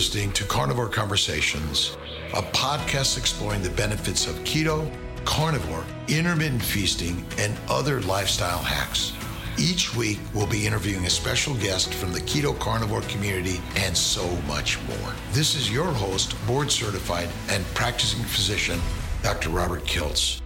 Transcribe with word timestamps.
listening 0.00 0.32
to 0.32 0.44
Carnivore 0.44 0.88
Conversations, 0.88 1.98
a 2.32 2.40
podcast 2.40 3.18
exploring 3.18 3.60
the 3.60 3.68
benefits 3.68 4.26
of 4.26 4.34
keto, 4.44 4.90
carnivore, 5.26 5.84
intermittent 6.08 6.62
feasting, 6.62 7.22
and 7.36 7.54
other 7.68 8.00
lifestyle 8.00 8.62
hacks. 8.62 9.12
Each 9.58 9.94
week, 9.94 10.18
we'll 10.32 10.46
be 10.46 10.66
interviewing 10.66 11.04
a 11.04 11.10
special 11.10 11.52
guest 11.56 11.92
from 11.92 12.14
the 12.14 12.20
keto 12.20 12.58
carnivore 12.58 13.02
community 13.02 13.60
and 13.76 13.94
so 13.94 14.26
much 14.48 14.78
more. 14.88 15.12
This 15.32 15.54
is 15.54 15.70
your 15.70 15.92
host, 15.92 16.34
board 16.46 16.70
certified 16.72 17.28
and 17.50 17.62
practicing 17.74 18.24
physician, 18.24 18.80
Dr. 19.22 19.50
Robert 19.50 19.84
Kiltz. 19.84 20.39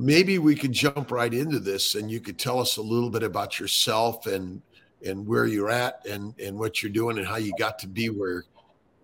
Maybe 0.00 0.38
we 0.38 0.54
could 0.54 0.70
jump 0.70 1.10
right 1.10 1.34
into 1.34 1.58
this 1.58 1.96
and 1.96 2.08
you 2.08 2.20
could 2.20 2.38
tell 2.38 2.60
us 2.60 2.76
a 2.76 2.82
little 2.82 3.10
bit 3.10 3.24
about 3.24 3.58
yourself 3.58 4.26
and 4.26 4.62
and 5.04 5.26
where 5.26 5.46
you're 5.46 5.70
at 5.70 6.06
and 6.06 6.38
and 6.38 6.56
what 6.56 6.80
you're 6.80 6.92
doing 6.92 7.18
and 7.18 7.26
how 7.26 7.34
you 7.34 7.52
got 7.58 7.80
to 7.80 7.88
be 7.88 8.08
where 8.08 8.44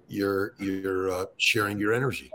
you're 0.07 0.55
you're 0.61 1.11
uh, 1.13 1.27
sharing 1.37 1.81
your 1.81 1.93
energy. 1.93 2.31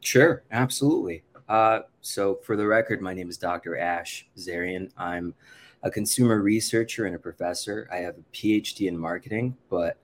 Sure. 0.00 0.42
Absolutely. 0.50 1.22
Uh, 1.50 1.80
so 2.00 2.40
for 2.44 2.56
the 2.56 2.66
record 2.66 3.02
my 3.02 3.12
name 3.12 3.28
is 3.28 3.36
dr 3.36 3.76
ash 3.76 4.26
Zareian. 4.38 4.90
I'm 4.96 5.34
a 5.82 5.90
consumer 5.90 6.40
researcher 6.40 7.04
and 7.04 7.14
a 7.14 7.18
professor. 7.18 7.90
I 7.92 7.96
have 7.96 8.16
a 8.16 8.22
phd 8.34 8.88
in 8.88 8.96
marketing 8.96 9.54
but 9.68 9.98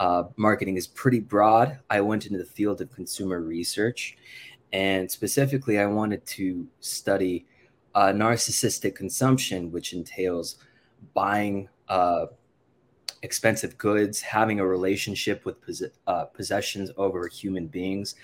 uh, 0.00 0.24
marketing 0.36 0.76
is 0.76 0.86
pretty 0.86 1.20
broad. 1.20 1.78
I 1.90 2.00
went 2.00 2.24
into 2.24 2.38
the 2.38 2.44
field 2.44 2.80
of 2.80 2.90
consumer 2.94 3.40
research 3.40 4.16
and 4.72 5.10
specifically, 5.10 5.78
I 5.78 5.86
wanted 5.86 6.24
to 6.26 6.66
study 6.80 7.46
uh, 7.94 8.08
narcissistic 8.08 8.94
consumption, 8.94 9.72
which 9.72 9.92
entails 9.92 10.56
buying 11.14 11.68
uh, 11.88 12.26
expensive 13.22 13.78
goods, 13.78 14.20
having 14.20 14.60
a 14.60 14.66
relationship 14.66 15.44
with 15.44 15.60
pos- 15.64 15.82
uh, 16.06 16.24
possessions 16.26 16.90
over 16.96 17.26
human 17.28 17.66
beings, 17.66 18.14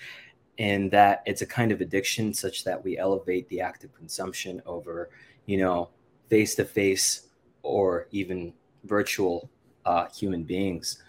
and 0.59 0.91
that 0.91 1.23
it's 1.25 1.41
a 1.41 1.45
kind 1.45 1.71
of 1.71 1.81
addiction 1.81 2.33
such 2.33 2.63
that 2.63 2.81
we 2.83 2.97
elevate 2.97 3.47
the 3.49 3.59
act 3.59 3.83
of 3.83 3.93
consumption 3.93 4.61
over, 4.65 5.09
you 5.45 5.57
know, 5.57 5.89
face 6.29 6.55
to 6.55 6.65
face 6.65 7.27
or 7.63 8.07
even 8.11 8.53
virtual 8.83 9.49
uh, 9.85 10.07
human 10.15 10.43
beings, 10.43 11.03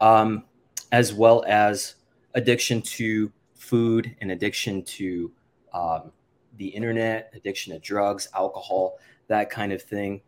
um, 0.00 0.44
as 0.92 1.12
well 1.12 1.44
as 1.46 1.96
addiction 2.34 2.80
to 2.82 3.30
food 3.68 4.16
and 4.20 4.32
addiction 4.32 4.82
to 4.82 5.30
um, 5.74 6.10
the 6.56 6.68
internet, 6.68 7.30
addiction 7.34 7.72
to 7.74 7.78
drugs, 7.78 8.28
alcohol, 8.34 8.98
that 9.28 9.50
kind 9.50 9.72
of 9.72 9.82
thing. 9.82 10.22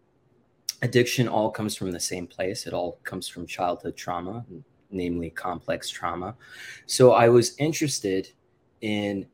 Addiction 0.82 1.26
all 1.26 1.50
comes 1.50 1.74
from 1.74 1.90
the 1.90 2.00
same 2.00 2.26
place. 2.26 2.66
It 2.66 2.74
all 2.74 2.98
comes 3.02 3.28
from 3.28 3.46
childhood 3.46 3.96
trauma, 3.96 4.44
namely 4.90 5.30
complex 5.30 5.88
trauma. 5.88 6.34
So 6.86 7.12
I 7.12 7.28
was 7.28 7.56
interested 7.56 8.28
in 8.82 9.26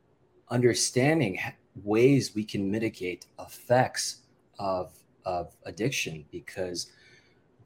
understanding 0.50 1.38
ways 1.82 2.34
we 2.34 2.44
can 2.44 2.70
mitigate 2.70 3.26
effects 3.40 4.22
of, 4.58 4.92
of 5.24 5.54
addiction 5.64 6.24
because 6.30 6.92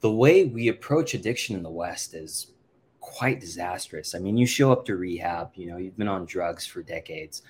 the 0.01 0.11
way 0.11 0.45
we 0.47 0.69
approach 0.69 1.13
addiction 1.15 1.55
in 1.57 1.63
the 1.63 1.71
West 1.71 2.15
is 2.15 2.53
quite 3.01 3.41
disastrous. 3.41 4.15
I 4.15 4.19
mean, 4.19 4.37
you 4.37 4.47
show 4.47 4.71
up 4.71 4.85
to 4.87 4.97
rehab, 4.97 5.51
you 5.55 5.67
know, 5.67 5.77
you've 5.77 5.97
been 5.97 6.09
on 6.09 6.27
drugs 6.27 6.67
for 6.67 6.83
decades. 6.83 7.43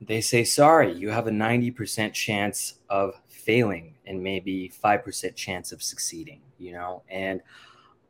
They 0.00 0.20
say, 0.20 0.44
sorry, 0.44 0.92
you 0.92 1.10
have 1.10 1.26
a 1.26 1.30
90% 1.30 2.12
chance 2.12 2.74
of 2.88 3.20
failing 3.28 3.94
and 4.06 4.22
maybe 4.22 4.72
5% 4.82 5.36
chance 5.36 5.72
of 5.72 5.82
succeeding, 5.82 6.40
you 6.58 6.72
know? 6.72 7.02
And 7.08 7.40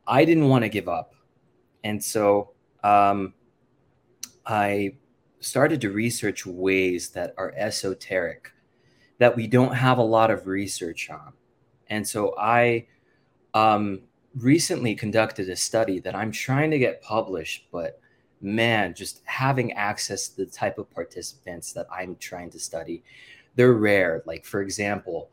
I 0.07 0.25
didn't 0.25 0.49
want 0.49 0.63
to 0.63 0.69
give 0.69 0.87
up. 0.87 1.13
And 1.83 2.03
so 2.03 2.51
um, 2.83 3.33
I 4.45 4.95
started 5.39 5.81
to 5.81 5.91
research 5.91 6.45
ways 6.45 7.09
that 7.09 7.33
are 7.37 7.53
esoteric 7.55 8.51
that 9.19 9.35
we 9.35 9.47
don't 9.47 9.73
have 9.73 9.97
a 9.97 10.03
lot 10.03 10.31
of 10.31 10.47
research 10.47 11.09
on. 11.09 11.33
And 11.87 12.07
so 12.07 12.35
I 12.39 12.87
um, 13.53 14.01
recently 14.35 14.95
conducted 14.95 15.49
a 15.49 15.55
study 15.55 15.99
that 15.99 16.15
I'm 16.15 16.31
trying 16.31 16.71
to 16.71 16.79
get 16.79 17.01
published, 17.01 17.67
but 17.71 17.99
man, 18.41 18.93
just 18.93 19.21
having 19.25 19.71
access 19.73 20.27
to 20.29 20.45
the 20.45 20.51
type 20.51 20.77
of 20.77 20.89
participants 20.91 21.71
that 21.73 21.87
I'm 21.91 22.15
trying 22.17 22.49
to 22.51 22.59
study, 22.59 23.03
they're 23.55 23.73
rare. 23.73 24.23
Like, 24.25 24.45
for 24.45 24.61
example, 24.61 25.29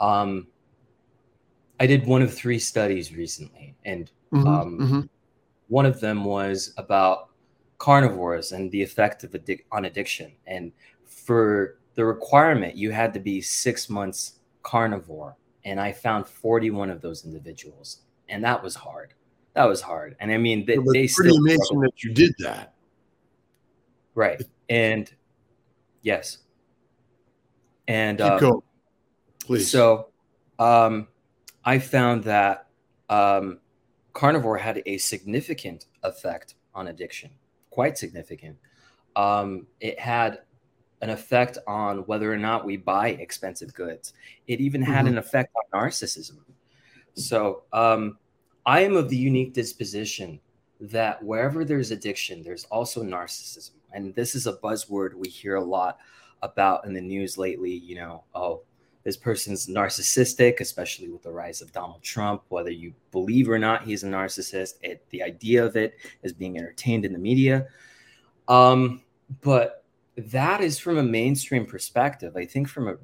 um, 0.00 0.46
I 1.78 1.86
did 1.86 2.06
one 2.06 2.22
of 2.22 2.34
three 2.34 2.58
studies 2.58 3.14
recently, 3.14 3.74
and 3.84 4.10
mm-hmm, 4.32 4.46
um, 4.46 4.78
mm-hmm. 4.78 5.00
one 5.68 5.86
of 5.86 6.00
them 6.00 6.24
was 6.24 6.74
about 6.76 7.30
carnivores 7.78 8.52
and 8.52 8.70
the 8.72 8.82
effect 8.82 9.22
of 9.22 9.32
addic- 9.32 9.64
on 9.70 9.84
addiction. 9.84 10.32
And 10.46 10.72
for 11.04 11.78
the 11.94 12.04
requirement, 12.04 12.76
you 12.76 12.90
had 12.90 13.14
to 13.14 13.20
be 13.20 13.40
six 13.40 13.88
months 13.88 14.40
carnivore, 14.62 15.36
and 15.64 15.78
I 15.78 15.92
found 15.92 16.26
41 16.26 16.90
of 16.90 17.00
those 17.00 17.24
individuals 17.24 18.00
and 18.28 18.44
that 18.44 18.62
was 18.62 18.74
hard. 18.74 19.14
That 19.54 19.64
was 19.64 19.80
hard. 19.80 20.16
And 20.20 20.30
I 20.30 20.38
mean, 20.38 20.66
they, 20.66 20.74
yeah, 20.74 20.80
they 20.92 21.08
pretty 21.08 21.36
amazing 21.36 21.64
struggled. 21.64 21.84
that 21.84 22.04
you 22.04 22.12
did 22.12 22.34
that, 22.38 22.74
right? 24.14 24.40
And 24.68 25.12
yes, 26.02 26.38
and 27.86 28.18
keep 28.18 28.26
um, 28.26 28.38
going, 28.38 28.62
please. 29.40 29.70
So, 29.70 30.08
um, 30.58 31.08
I 31.64 31.78
found 31.78 32.24
that 32.24 32.68
um, 33.08 33.58
carnivore 34.12 34.58
had 34.58 34.82
a 34.86 34.98
significant 34.98 35.86
effect 36.02 36.54
on 36.74 36.88
addiction, 36.88 37.30
quite 37.70 37.98
significant. 37.98 38.56
Um, 39.16 39.66
it 39.80 39.98
had 39.98 40.40
an 41.00 41.10
effect 41.10 41.58
on 41.66 41.98
whether 42.06 42.32
or 42.32 42.36
not 42.36 42.64
we 42.64 42.76
buy 42.76 43.08
expensive 43.08 43.72
goods. 43.74 44.12
It 44.46 44.60
even 44.60 44.82
had 44.82 45.00
mm-hmm. 45.00 45.08
an 45.08 45.18
effect 45.18 45.54
on 45.54 45.80
narcissism. 45.80 46.38
So 47.18 47.62
um, 47.72 48.18
I 48.66 48.80
am 48.80 48.96
of 48.96 49.08
the 49.08 49.16
unique 49.16 49.52
disposition 49.52 50.40
that 50.80 51.22
wherever 51.22 51.64
there's 51.64 51.90
addiction, 51.90 52.42
there's 52.42 52.64
also 52.66 53.02
narcissism. 53.02 53.72
And 53.92 54.14
this 54.14 54.34
is 54.34 54.46
a 54.46 54.54
buzzword 54.54 55.14
we 55.14 55.28
hear 55.28 55.56
a 55.56 55.64
lot 55.64 55.98
about 56.42 56.84
in 56.84 56.94
the 56.94 57.00
news 57.00 57.36
lately. 57.36 57.72
You 57.72 57.96
know, 57.96 58.24
oh, 58.34 58.62
this 59.02 59.16
person's 59.16 59.66
narcissistic, 59.66 60.60
especially 60.60 61.08
with 61.08 61.22
the 61.22 61.32
rise 61.32 61.62
of 61.62 61.72
Donald 61.72 62.02
Trump. 62.02 62.42
Whether 62.48 62.70
you 62.70 62.92
believe 63.10 63.48
or 63.48 63.58
not 63.58 63.84
he's 63.84 64.04
a 64.04 64.06
narcissist, 64.06 64.74
it, 64.82 65.04
the 65.10 65.22
idea 65.22 65.64
of 65.64 65.76
it 65.76 65.96
is 66.22 66.32
being 66.32 66.58
entertained 66.58 67.04
in 67.04 67.12
the 67.12 67.18
media. 67.18 67.66
Um, 68.46 69.02
but 69.40 69.84
that 70.16 70.60
is 70.60 70.78
from 70.78 70.98
a 70.98 71.02
mainstream 71.02 71.64
perspective. 71.64 72.36
I 72.36 72.44
think 72.44 72.68
from 72.68 72.88
a 72.88 72.96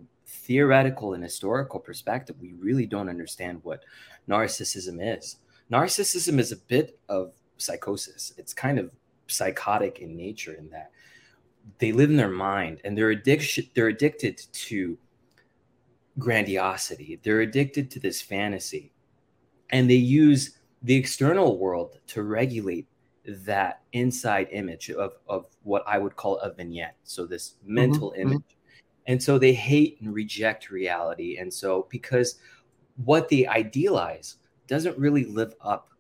theoretical 0.45 1.15
and 1.15 1.23
historical 1.23 1.81
perspective, 1.81 2.37
we 2.41 2.53
really 2.55 2.87
don't 2.87 3.09
understand 3.09 3.61
what 3.63 3.85
narcissism 4.29 4.99
is. 5.17 5.37
Narcissism 5.71 6.39
is 6.39 6.53
a 6.53 6.57
bit 6.57 6.99
of 7.09 7.33
psychosis. 7.57 8.33
It's 8.37 8.53
kind 8.53 8.79
of 8.79 8.93
psychotic 9.27 10.01
in 10.01 10.17
nature 10.17 10.53
in 10.53 10.69
that 10.71 10.91
they 11.79 11.93
live 11.93 12.11
in 12.11 12.17
their 12.17 12.29
mind 12.29 12.81
and 12.85 12.97
they're 12.97 13.11
addiction 13.11 13.67
they're 13.75 13.89
addicted 13.89 14.39
to 14.53 14.99
grandiosity. 16.19 17.19
They're 17.23 17.41
addicted 17.41 17.91
to 17.93 18.01
this 18.01 18.21
fantasy. 18.21 18.93
And 19.71 19.89
they 19.89 19.95
use 19.95 20.59
the 20.83 20.95
external 20.95 21.59
world 21.59 21.99
to 22.09 22.23
regulate 22.23 22.87
that 23.27 23.81
inside 23.93 24.49
image 24.53 24.91
of, 24.91 25.15
of 25.29 25.47
what 25.63 25.83
I 25.87 25.99
would 25.99 26.15
call 26.15 26.39
a 26.39 26.53
vignette. 26.53 26.97
So 27.05 27.27
this 27.27 27.55
mental 27.65 28.11
mm-hmm, 28.11 28.33
image. 28.33 28.54
And 29.07 29.23
so 29.23 29.39
they 29.39 29.53
hate 29.53 30.01
and 30.01 30.15
reject 30.15 30.71
reality. 30.71 31.37
And 31.39 31.53
so, 31.53 31.87
because 31.91 32.37
what 33.05 33.29
they 33.29 33.47
idealize 33.47 34.37
doesn't 34.67 34.97
really 34.99 35.25
live 35.25 35.55
up 35.61 35.91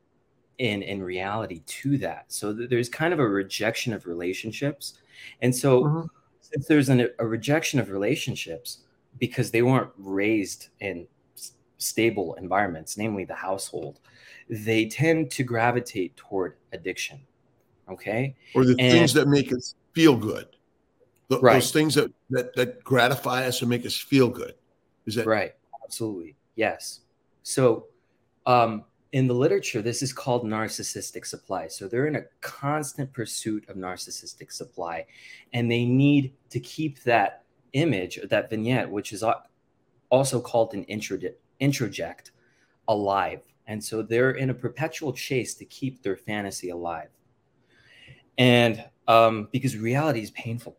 in 0.59 0.83
in 0.83 1.03
reality 1.03 1.63
to 1.67 1.99
that. 1.99 2.27
So 2.29 2.55
th- 2.55 2.71
there's 2.71 2.89
kind 2.89 3.13
of 3.13 3.19
a 3.19 3.29
rejection 3.29 3.93
of 3.93 4.07
relationships. 4.07 4.95
And 5.43 5.55
so, 5.55 5.85
mm-hmm. 5.85 6.07
since 6.41 6.67
there's 6.67 6.89
an, 6.89 7.09
a 7.19 7.27
rejection 7.27 7.81
of 7.81 7.91
relationships 7.91 8.79
because 9.19 9.51
they 9.51 9.63
weren't 9.63 9.91
raised 9.99 10.69
in 10.81 11.07
s- 11.37 11.53
stable 11.79 12.35
environments, 12.35 12.97
namely 12.97 13.25
the 13.25 13.35
household, 13.35 14.01
they 14.49 14.87
tend 14.87 15.31
to 15.33 15.43
gravitate 15.43 16.17
toward 16.17 16.57
addiction. 16.73 17.21
Okay. 17.89 18.35
Or 18.55 18.65
the 18.65 18.77
and, 18.79 18.93
things 18.93 19.13
that 19.15 19.29
make 19.29 19.53
us 19.53 19.75
feel 19.93 20.17
good. 20.17 20.47
Right. 21.31 21.55
Those 21.55 21.73
things 21.73 21.95
that, 21.95 22.13
that 22.31 22.55
that 22.55 22.85
gratify 22.85 23.47
us 23.47 23.61
and 23.61 23.71
make 23.71 23.87
us 23.87 23.97
feel 23.97 24.29
good. 24.29 24.55
Is 25.07 25.15
that 25.17 25.27
right? 25.27 25.55
Absolutely. 25.85 26.37
Yes. 26.57 27.01
So, 27.43 27.87
um, 28.47 28.85
in 29.13 29.29
the 29.29 29.35
literature, 29.35 29.81
this 29.81 30.03
is 30.03 30.13
called 30.13 30.45
narcissistic 30.45 31.25
supply. 31.25 31.69
So 31.69 31.87
they're 31.87 32.09
in 32.09 32.17
a 32.17 32.25
constant 32.41 33.13
pursuit 33.13 33.69
of 33.69 33.77
narcissistic 33.77 34.53
supply, 34.53 35.07
and 35.53 35.71
they 35.71 35.85
need 35.85 36.33
to 36.51 36.59
keep 36.59 37.03
that 37.05 37.45
image, 37.75 38.19
that 38.29 38.51
vignette, 38.51 38.91
which 38.91 39.13
is 39.13 39.25
also 40.11 40.41
called 40.41 40.75
an 40.75 40.85
introject, 41.61 42.31
alive. 42.89 43.41
And 43.67 43.83
so 43.83 44.03
they're 44.03 44.33
in 44.33 44.51
a 44.51 44.55
perpetual 44.55 45.13
chase 45.13 45.55
to 45.55 45.65
keep 45.65 46.03
their 46.03 46.17
fantasy 46.17 46.71
alive. 46.71 47.09
And 48.37 48.85
um, 49.07 49.49
because 49.53 49.77
reality 49.77 50.23
is 50.23 50.31
painful. 50.33 50.77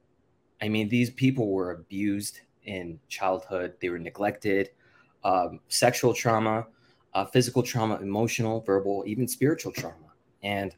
I 0.65 0.67
mean, 0.67 0.89
these 0.89 1.12
people 1.12 1.51
were 1.51 1.71
abused 1.71 2.39
in 2.63 3.00
childhood, 3.07 3.75
they 3.79 3.89
were 3.89 4.00
neglected, 4.00 4.71
um, 5.23 5.59
sexual 5.67 6.12
trauma, 6.12 6.65
uh, 7.13 7.25
physical 7.25 7.62
trauma, 7.62 7.97
emotional, 7.97 8.62
verbal, 8.62 9.03
even 9.06 9.27
spiritual 9.27 9.71
trauma. 9.71 10.12
And 10.41 10.75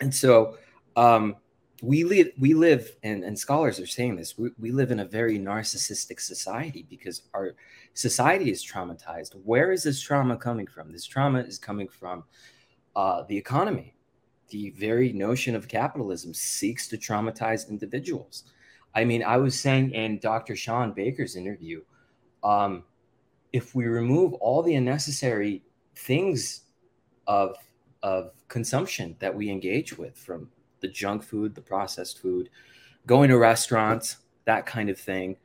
and 0.00 0.12
so 0.12 0.56
um, 0.96 1.36
we 1.82 2.02
live 2.02 2.30
we 2.38 2.52
live 2.52 2.96
and, 3.04 3.22
and 3.22 3.38
scholars 3.38 3.78
are 3.78 3.86
saying 3.86 4.16
this 4.16 4.36
we, 4.36 4.50
we 4.58 4.72
live 4.72 4.90
in 4.90 5.00
a 5.00 5.04
very 5.04 5.38
narcissistic 5.38 6.18
society 6.18 6.84
because 6.90 7.22
our 7.32 7.54
society 7.94 8.50
is 8.50 8.64
traumatized. 8.64 9.36
Where 9.44 9.70
is 9.70 9.84
this 9.84 10.00
trauma 10.00 10.36
coming 10.36 10.66
from? 10.66 10.90
This 10.90 11.06
trauma 11.06 11.40
is 11.40 11.58
coming 11.58 11.86
from 11.86 12.24
uh, 12.96 13.22
the 13.28 13.36
economy. 13.36 13.94
The 14.48 14.70
very 14.70 15.12
notion 15.12 15.54
of 15.54 15.68
capitalism 15.68 16.34
seeks 16.34 16.88
to 16.88 16.98
traumatize 16.98 17.68
individuals 17.68 18.44
i 18.94 19.04
mean 19.04 19.22
i 19.22 19.36
was 19.36 19.58
saying 19.58 19.90
in 19.92 20.18
dr 20.18 20.54
shawn 20.56 20.92
baker's 20.92 21.36
interview 21.36 21.80
um, 22.42 22.84
if 23.52 23.74
we 23.74 23.86
remove 23.86 24.32
all 24.34 24.62
the 24.62 24.74
unnecessary 24.74 25.62
things 25.94 26.62
of 27.26 27.56
of 28.02 28.32
consumption 28.48 29.14
that 29.18 29.34
we 29.34 29.50
engage 29.50 29.96
with 29.98 30.16
from 30.16 30.48
the 30.80 30.88
junk 30.88 31.22
food, 31.22 31.54
the 31.54 31.60
processed 31.60 32.18
food, 32.18 32.48
going 33.06 33.28
to 33.28 33.38
restaurants, 33.38 34.18
that 34.46 34.64
kind 34.64 34.88
of 34.88 34.98
thing, 34.98 35.36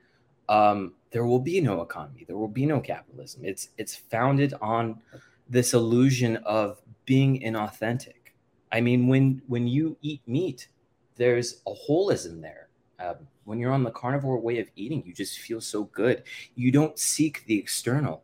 um, 0.48 0.94
there 1.12 1.26
will 1.26 1.40
be 1.40 1.60
no 1.60 1.82
economy. 1.82 2.24
There 2.26 2.38
will 2.38 2.48
be 2.48 2.66
no 2.66 2.80
capitalism. 2.80 3.44
It's 3.44 3.70
it's 3.78 3.96
founded 3.96 4.54
on 4.62 5.02
this 5.50 5.74
illusion 5.74 6.38
of 6.38 6.82
being 7.06 7.42
inauthentic. 7.42 8.34
I 8.72 8.82
mean, 8.82 9.08
when 9.08 9.42
when 9.48 9.68
you 9.68 9.98
eat 10.02 10.22
meat, 10.28 10.68
there's 11.16 11.62
a 11.68 11.74
holism 11.74 12.42
there. 12.42 12.65
Uh, 13.00 13.16
when 13.44 13.60
you're 13.60 13.74
on 13.74 13.84
the 13.84 13.92
carnivore 13.92 14.40
way 14.40 14.60
of 14.60 14.68
eating, 14.76 15.04
you 15.06 15.14
just 15.14 15.40
feel 15.40 15.62
so 15.62 15.84
good. 15.86 16.24
You 16.56 16.72
don't 16.72 16.98
seek 16.98 17.46
the 17.46 17.58
external, 17.58 18.24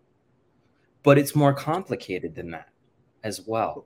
but 1.03 1.17
it's 1.17 1.35
more 1.35 1.53
complicated 1.53 2.35
than 2.35 2.51
that 2.51 2.69
as 3.23 3.41
well. 3.45 3.85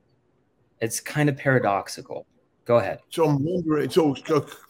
It's 0.82 1.00
kind 1.00 1.30
of 1.30 1.38
paradoxical. 1.38 2.26
Go 2.66 2.78
ahead. 2.78 3.00
So 3.10 3.26
I'm 3.26 3.44
wondering. 3.44 3.90
So 3.90 4.16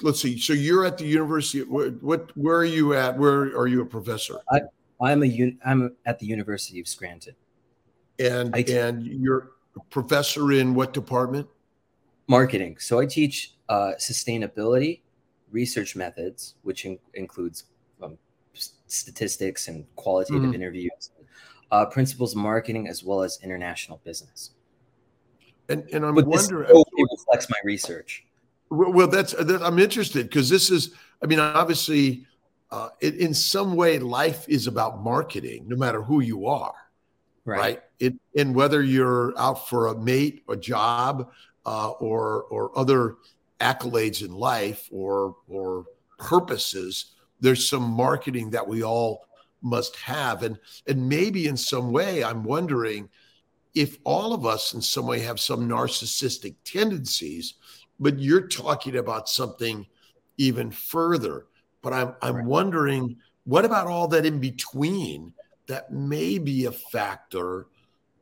let's 0.01 0.21
see. 0.21 0.37
So 0.37 0.53
you're 0.53 0.85
at 0.85 0.97
the 0.97 1.05
university. 1.05 1.63
What? 1.63 2.01
What? 2.03 2.37
Where 2.37 2.57
are 2.57 2.65
you 2.65 2.93
at? 2.93 3.17
Where 3.17 3.57
are 3.57 3.67
you 3.67 3.81
a 3.81 3.85
professor? 3.85 4.39
I, 4.51 4.61
I'm 5.01 5.23
a. 5.23 5.57
I'm 5.65 5.95
at 6.05 6.19
the 6.19 6.25
University 6.25 6.79
of 6.79 6.87
Scranton. 6.87 7.35
And 8.19 8.55
and 8.69 9.05
you're 9.05 9.51
a 9.75 9.83
professor 9.89 10.51
in 10.51 10.73
what 10.73 10.93
department? 10.93 11.47
Marketing. 12.27 12.77
So 12.79 12.99
I 12.99 13.05
teach 13.05 13.53
uh, 13.69 13.93
sustainability, 13.99 15.01
research 15.55 15.95
methods, 15.95 16.55
which 16.63 16.85
in, 16.85 16.99
includes 17.13 17.63
um, 18.03 18.17
statistics 18.87 19.67
and 19.69 19.85
qualitative 19.95 20.43
mm-hmm. 20.43 20.53
interviews, 20.53 21.11
uh, 21.71 21.85
principles 21.85 22.33
of 22.33 22.37
marketing, 22.37 22.87
as 22.87 23.03
well 23.03 23.21
as 23.23 23.39
international 23.41 24.01
business. 24.03 24.51
And 25.69 25.89
and 25.93 26.05
I'm 26.05 26.13
but 26.13 26.27
wondering, 26.27 26.69
it 26.69 27.07
reflects 27.17 27.49
my 27.49 27.57
research. 27.63 28.25
Well, 28.69 29.07
that's 29.07 29.33
that, 29.33 29.61
I'm 29.63 29.79
interested 29.79 30.23
because 30.29 30.49
this 30.49 30.69
is, 30.69 30.93
I 31.23 31.25
mean, 31.25 31.39
obviously, 31.39 32.27
uh, 32.69 32.89
it, 32.99 33.15
in 33.15 33.33
some 33.33 33.75
way, 33.75 33.97
life 33.97 34.45
is 34.47 34.67
about 34.67 35.01
marketing, 35.01 35.65
no 35.67 35.75
matter 35.75 36.03
who 36.03 36.19
you 36.21 36.47
are, 36.47 36.75
right? 37.45 37.59
right? 37.59 37.81
It, 37.99 38.13
and 38.37 38.53
whether 38.53 38.83
you're 38.83 39.33
out 39.37 39.67
for 39.69 39.87
a 39.87 39.95
mate, 39.97 40.43
a 40.49 40.55
job, 40.55 41.31
uh, 41.65 41.91
or 41.99 42.43
or 42.43 42.77
other 42.77 43.15
accolades 43.59 44.23
in 44.23 44.33
life, 44.33 44.87
or 44.91 45.35
or 45.47 45.85
purposes, 46.17 47.15
there's 47.39 47.67
some 47.67 47.83
marketing 47.83 48.49
that 48.51 48.67
we 48.67 48.83
all 48.83 49.25
must 49.61 49.95
have, 49.97 50.43
and 50.43 50.57
and 50.87 51.09
maybe 51.09 51.47
in 51.47 51.57
some 51.57 51.91
way, 51.91 52.23
I'm 52.23 52.43
wondering 52.43 53.09
if 53.73 53.97
all 54.05 54.33
of 54.33 54.45
us 54.45 54.73
in 54.73 54.81
some 54.81 55.05
way 55.05 55.19
have 55.19 55.39
some 55.39 55.67
narcissistic 55.67 56.55
tendencies, 56.63 57.55
but 57.99 58.19
you're 58.19 58.47
talking 58.47 58.95
about 58.97 59.27
something 59.27 59.85
even 60.37 60.71
further. 60.71 61.47
But 61.81 61.93
I'm 61.93 62.15
I'm 62.21 62.35
right. 62.37 62.45
wondering 62.45 63.17
what 63.43 63.65
about 63.65 63.87
all 63.87 64.07
that 64.09 64.25
in 64.25 64.39
between 64.39 65.33
that 65.67 65.91
may 65.91 66.37
be 66.37 66.65
a 66.65 66.71
factor 66.71 67.67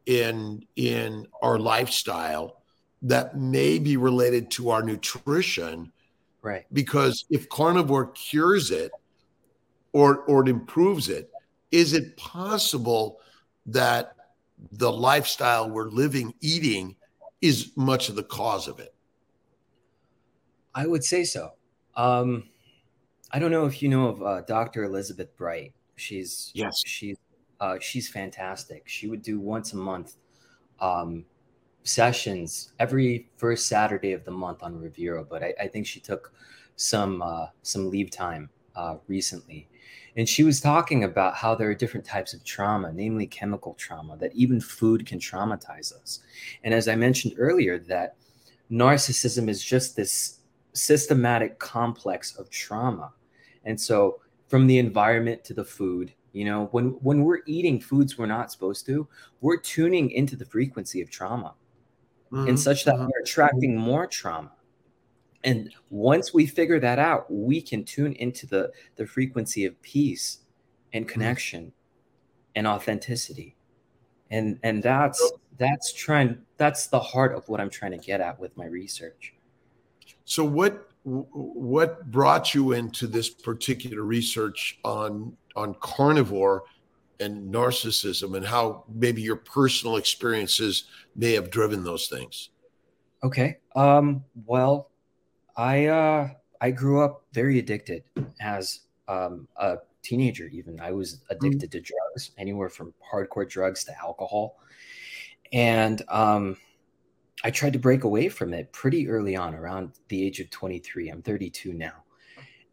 in 0.06 0.66
in 0.76 1.28
our 1.42 1.60
lifestyle 1.60 2.63
that 3.04 3.38
may 3.38 3.78
be 3.78 3.98
related 3.98 4.50
to 4.50 4.70
our 4.70 4.82
nutrition 4.82 5.92
right 6.42 6.66
because 6.74 7.26
if 7.30 7.48
carnivore 7.50 8.08
cures 8.08 8.72
it 8.72 8.92
or 9.92 10.20
or 10.22 10.44
it 10.44 10.50
improves 10.50 11.10
it 11.10 11.30
is 11.72 11.94
it 11.94 12.16
possible 12.18 13.20
that 13.66 14.16
the 14.72 14.92
lifestyle 14.92 15.70
we're 15.70 15.90
living, 15.90 16.34
eating, 16.42 16.96
is 17.42 17.72
much 17.76 18.10
of 18.10 18.16
the 18.16 18.24
cause 18.24 18.68
of 18.68 18.80
it. 18.80 18.94
I 20.74 20.88
would 20.88 21.04
say 21.04 21.24
so. 21.24 21.52
Um, 21.96 22.50
I 23.32 23.40
don't 23.40 23.52
know 23.52 23.66
if 23.66 23.82
you 23.82 23.90
know 23.90 24.08
of 24.08 24.24
uh, 24.24 24.42
Dr. 24.42 24.84
Elizabeth 24.84 25.36
Bright. 25.36 25.74
She's 25.96 26.52
yes, 26.54 26.82
she's 26.86 27.18
uh, 27.60 27.78
she's 27.80 28.10
fantastic. 28.10 28.84
She 28.88 29.08
would 29.08 29.22
do 29.22 29.40
once 29.40 29.74
a 29.74 29.78
month 29.78 30.16
um, 30.80 31.26
sessions 31.84 32.74
every 32.80 33.30
first 33.38 33.68
Saturday 33.68 34.14
of 34.14 34.24
the 34.26 34.32
month 34.32 34.64
on 34.64 34.76
Revero, 34.76 35.28
but 35.28 35.44
I, 35.44 35.54
I 35.62 35.68
think 35.68 35.86
she 35.86 36.00
took 36.00 36.34
some 36.76 37.22
uh, 37.22 37.48
some 37.62 37.90
leave 37.90 38.10
time 38.12 38.50
uh, 38.76 38.98
recently. 39.08 39.68
And 40.16 40.30
she 40.30 40.44
was 40.44 40.62
talking 40.62 41.04
about 41.04 41.36
how 41.36 41.56
there 41.56 41.70
are 41.70 41.76
different 41.76 42.06
types 42.06 42.34
of 42.34 42.44
trauma, 42.44 42.92
namely 42.94 43.26
chemical 43.26 43.74
trauma, 43.74 44.16
that 44.18 44.34
even 44.36 44.62
food 44.62 45.06
can 45.08 45.18
traumatize 45.18 45.92
us. 45.92 46.20
And 46.64 46.74
as 46.74 46.88
I 46.88 46.96
mentioned 46.96 47.34
earlier, 47.38 47.80
that 47.80 48.16
narcissism 48.72 49.50
is 49.50 49.64
just 49.64 49.96
this 49.96 50.40
systematic 50.74 51.58
complex 51.60 52.36
of 52.36 52.50
trauma. 52.50 53.12
And 53.66 53.80
so 53.80 54.20
from 54.48 54.68
the 54.68 54.78
environment 54.78 55.44
to 55.46 55.54
the 55.54 55.66
food, 55.66 56.14
you 56.32 56.46
know, 56.46 56.66
when 56.72 56.90
when 57.02 57.24
we're 57.24 57.42
eating 57.46 57.80
foods 57.80 58.18
we're 58.18 58.26
not 58.26 58.52
supposed 58.52 58.86
to, 58.88 59.08
we're 59.42 59.60
tuning 59.60 60.12
into 60.12 60.36
the 60.36 60.46
frequency 60.46 61.02
of 61.02 61.10
trauma. 61.10 61.54
Mm-hmm. 62.34 62.48
And 62.50 62.60
such 62.60 62.84
that 62.86 62.96
mm-hmm. 62.96 63.04
we're 63.04 63.22
attracting 63.22 63.78
more 63.78 64.08
trauma 64.08 64.52
and 65.44 65.74
once 65.90 66.34
we 66.34 66.46
figure 66.46 66.80
that 66.80 67.00
out 67.00 67.26
we 67.30 67.62
can 67.62 67.84
tune 67.84 68.14
into 68.14 68.48
the 68.48 68.72
the 68.96 69.06
frequency 69.06 69.66
of 69.66 69.80
peace 69.82 70.40
and 70.94 71.06
mm-hmm. 71.06 71.14
connection 71.14 71.72
and 72.56 72.68
authenticity 72.68 73.56
and 74.32 74.60
and 74.64 74.82
that's 74.82 75.34
that's 75.58 75.94
trying 75.94 76.38
that's 76.58 76.88
the 76.88 77.00
heart 77.00 77.34
of 77.36 77.48
what 77.50 77.60
i'm 77.60 77.70
trying 77.70 77.92
to 77.92 77.98
get 77.98 78.22
at 78.22 78.40
with 78.40 78.56
my 78.58 78.66
research 78.66 79.34
so 80.26 80.44
what 80.44 80.90
what 81.04 82.10
brought 82.12 82.54
you 82.54 82.72
into 82.72 83.08
this 83.08 83.30
particular 83.30 84.04
research 84.04 84.80
on 84.84 85.36
on 85.56 85.76
carnivore 85.82 86.64
and 87.24 87.54
narcissism 87.54 88.38
and 88.38 88.46
how 88.46 88.84
maybe 88.94 89.22
your 89.22 89.36
personal 89.36 89.98
experiences 89.98 90.86
may 91.16 91.34
have 91.34 91.50
driven 91.50 91.84
those 91.84 92.08
things 92.08 92.50
okay 93.24 93.58
um 93.76 94.24
well 94.46 94.90
I 95.56 95.86
uh, 95.86 96.30
I 96.62 96.72
grew 96.72 97.02
up 97.02 97.26
very 97.34 97.60
addicted 97.60 98.04
as 98.42 98.82
um, 99.08 99.48
a 99.58 99.78
teenager. 100.02 100.48
Even 100.48 100.80
I 100.80 100.92
was 100.92 101.22
addicted 101.30 101.70
mm-hmm. 101.70 101.80
to 101.80 101.82
drugs, 101.82 102.32
anywhere 102.38 102.70
from 102.70 102.94
hardcore 103.12 103.48
drugs 103.48 103.84
to 103.86 103.98
alcohol, 104.00 104.60
and 105.52 106.02
um, 106.10 106.58
I 107.44 107.52
tried 107.52 107.74
to 107.74 107.80
break 107.80 108.04
away 108.04 108.30
from 108.30 108.54
it 108.54 108.72
pretty 108.72 109.08
early 109.08 109.36
on, 109.36 109.54
around 109.54 109.92
the 110.08 110.26
age 110.26 110.40
of 110.40 110.50
23. 110.50 111.10
I'm 111.10 111.22
32 111.22 111.74
now, 111.74 112.04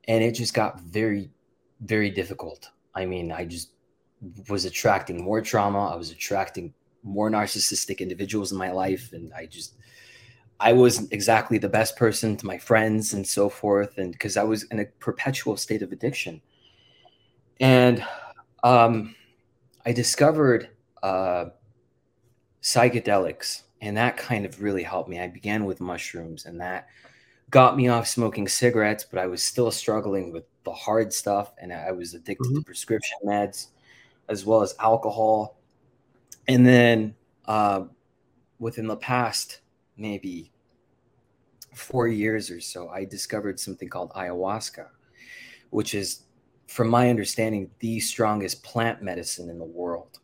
and 0.09 0.25
it 0.25 0.33
just 0.33 0.55
got 0.55 0.81
very, 0.81 1.31
very 1.81 2.11
difficult. 2.11 2.71
I 2.95 3.05
mean, 3.05 3.31
I 3.31 3.45
just 3.45 3.73
was 4.49 4.65
attracting 4.65 5.23
more 5.23 5.41
trauma. 5.41 5.87
I 5.87 5.97
was 5.97 6.11
attracting 6.11 6.75
more 7.03 7.31
narcissistic 7.31 7.99
individuals 7.99 8.53
in 8.53 8.59
my 8.59 8.71
life, 8.71 9.13
and 9.13 9.33
I 9.33 9.47
just 9.47 9.75
I 10.59 10.73
wasn't 10.75 11.13
exactly 11.13 11.57
the 11.57 11.69
best 11.69 11.97
person 11.97 12.37
to 12.37 12.47
my 12.47 12.59
friends 12.59 13.15
and 13.15 13.27
so 13.27 13.49
forth, 13.49 13.97
and 13.97 14.13
because 14.13 14.37
I 14.37 14.43
was 14.43 14.65
in 14.65 14.81
a 14.81 14.85
perpetual 14.85 15.57
state 15.57 15.83
of 15.83 15.93
addiction. 15.93 16.43
And 17.61 18.05
um, 18.63 19.15
I 19.87 19.93
discovered 19.93 20.69
uh, 21.03 21.47
psychedelics, 22.63 23.63
and 23.81 23.97
that 23.97 24.19
kind 24.19 24.45
of 24.45 24.63
really 24.63 24.83
helped 24.83 25.09
me. 25.09 25.19
I 25.19 25.29
began 25.29 25.65
with 25.65 25.81
mushrooms, 25.81 26.45
and 26.45 26.61
that 26.61 26.89
got 27.49 27.77
me 27.77 27.89
off 27.89 28.07
smoking 28.07 28.47
cigarettes, 28.47 29.05
but 29.05 29.19
I 29.19 29.27
was 29.27 29.43
still 29.43 29.71
struggling 29.71 30.31
with 30.31 30.45
the 30.65 30.73
hard 30.73 31.13
stuff, 31.13 31.53
and 31.59 31.73
I 31.73 31.91
was 31.93 32.13
addicted 32.13 32.47
mm-hmm. 32.47 32.59
to 32.59 32.65
prescription 32.65 33.17
meds 33.25 33.69
as 34.31 34.47
well 34.47 34.63
as 34.63 34.75
alcohol. 34.79 35.59
And 36.49 36.65
then 36.65 37.15
uh, 37.45 37.85
within 38.59 38.87
the 38.87 38.97
past 38.97 39.61
maybe 39.97 40.53
four 41.75 42.09
years 42.09 42.51
or 42.51 42.61
so, 42.61 42.89
I 42.89 43.05
discovered 43.05 43.61
something 43.61 43.89
called 43.89 44.13
ayahuasca, 44.13 44.87
which 45.71 45.95
is, 45.95 46.23
from 46.69 46.89
my 46.89 47.11
understanding, 47.11 47.69
the 47.81 47.99
strongest 47.99 48.63
plant 48.63 49.03
medicine 49.03 49.51
in 49.51 49.59
the 49.59 49.65
world. 49.65 50.21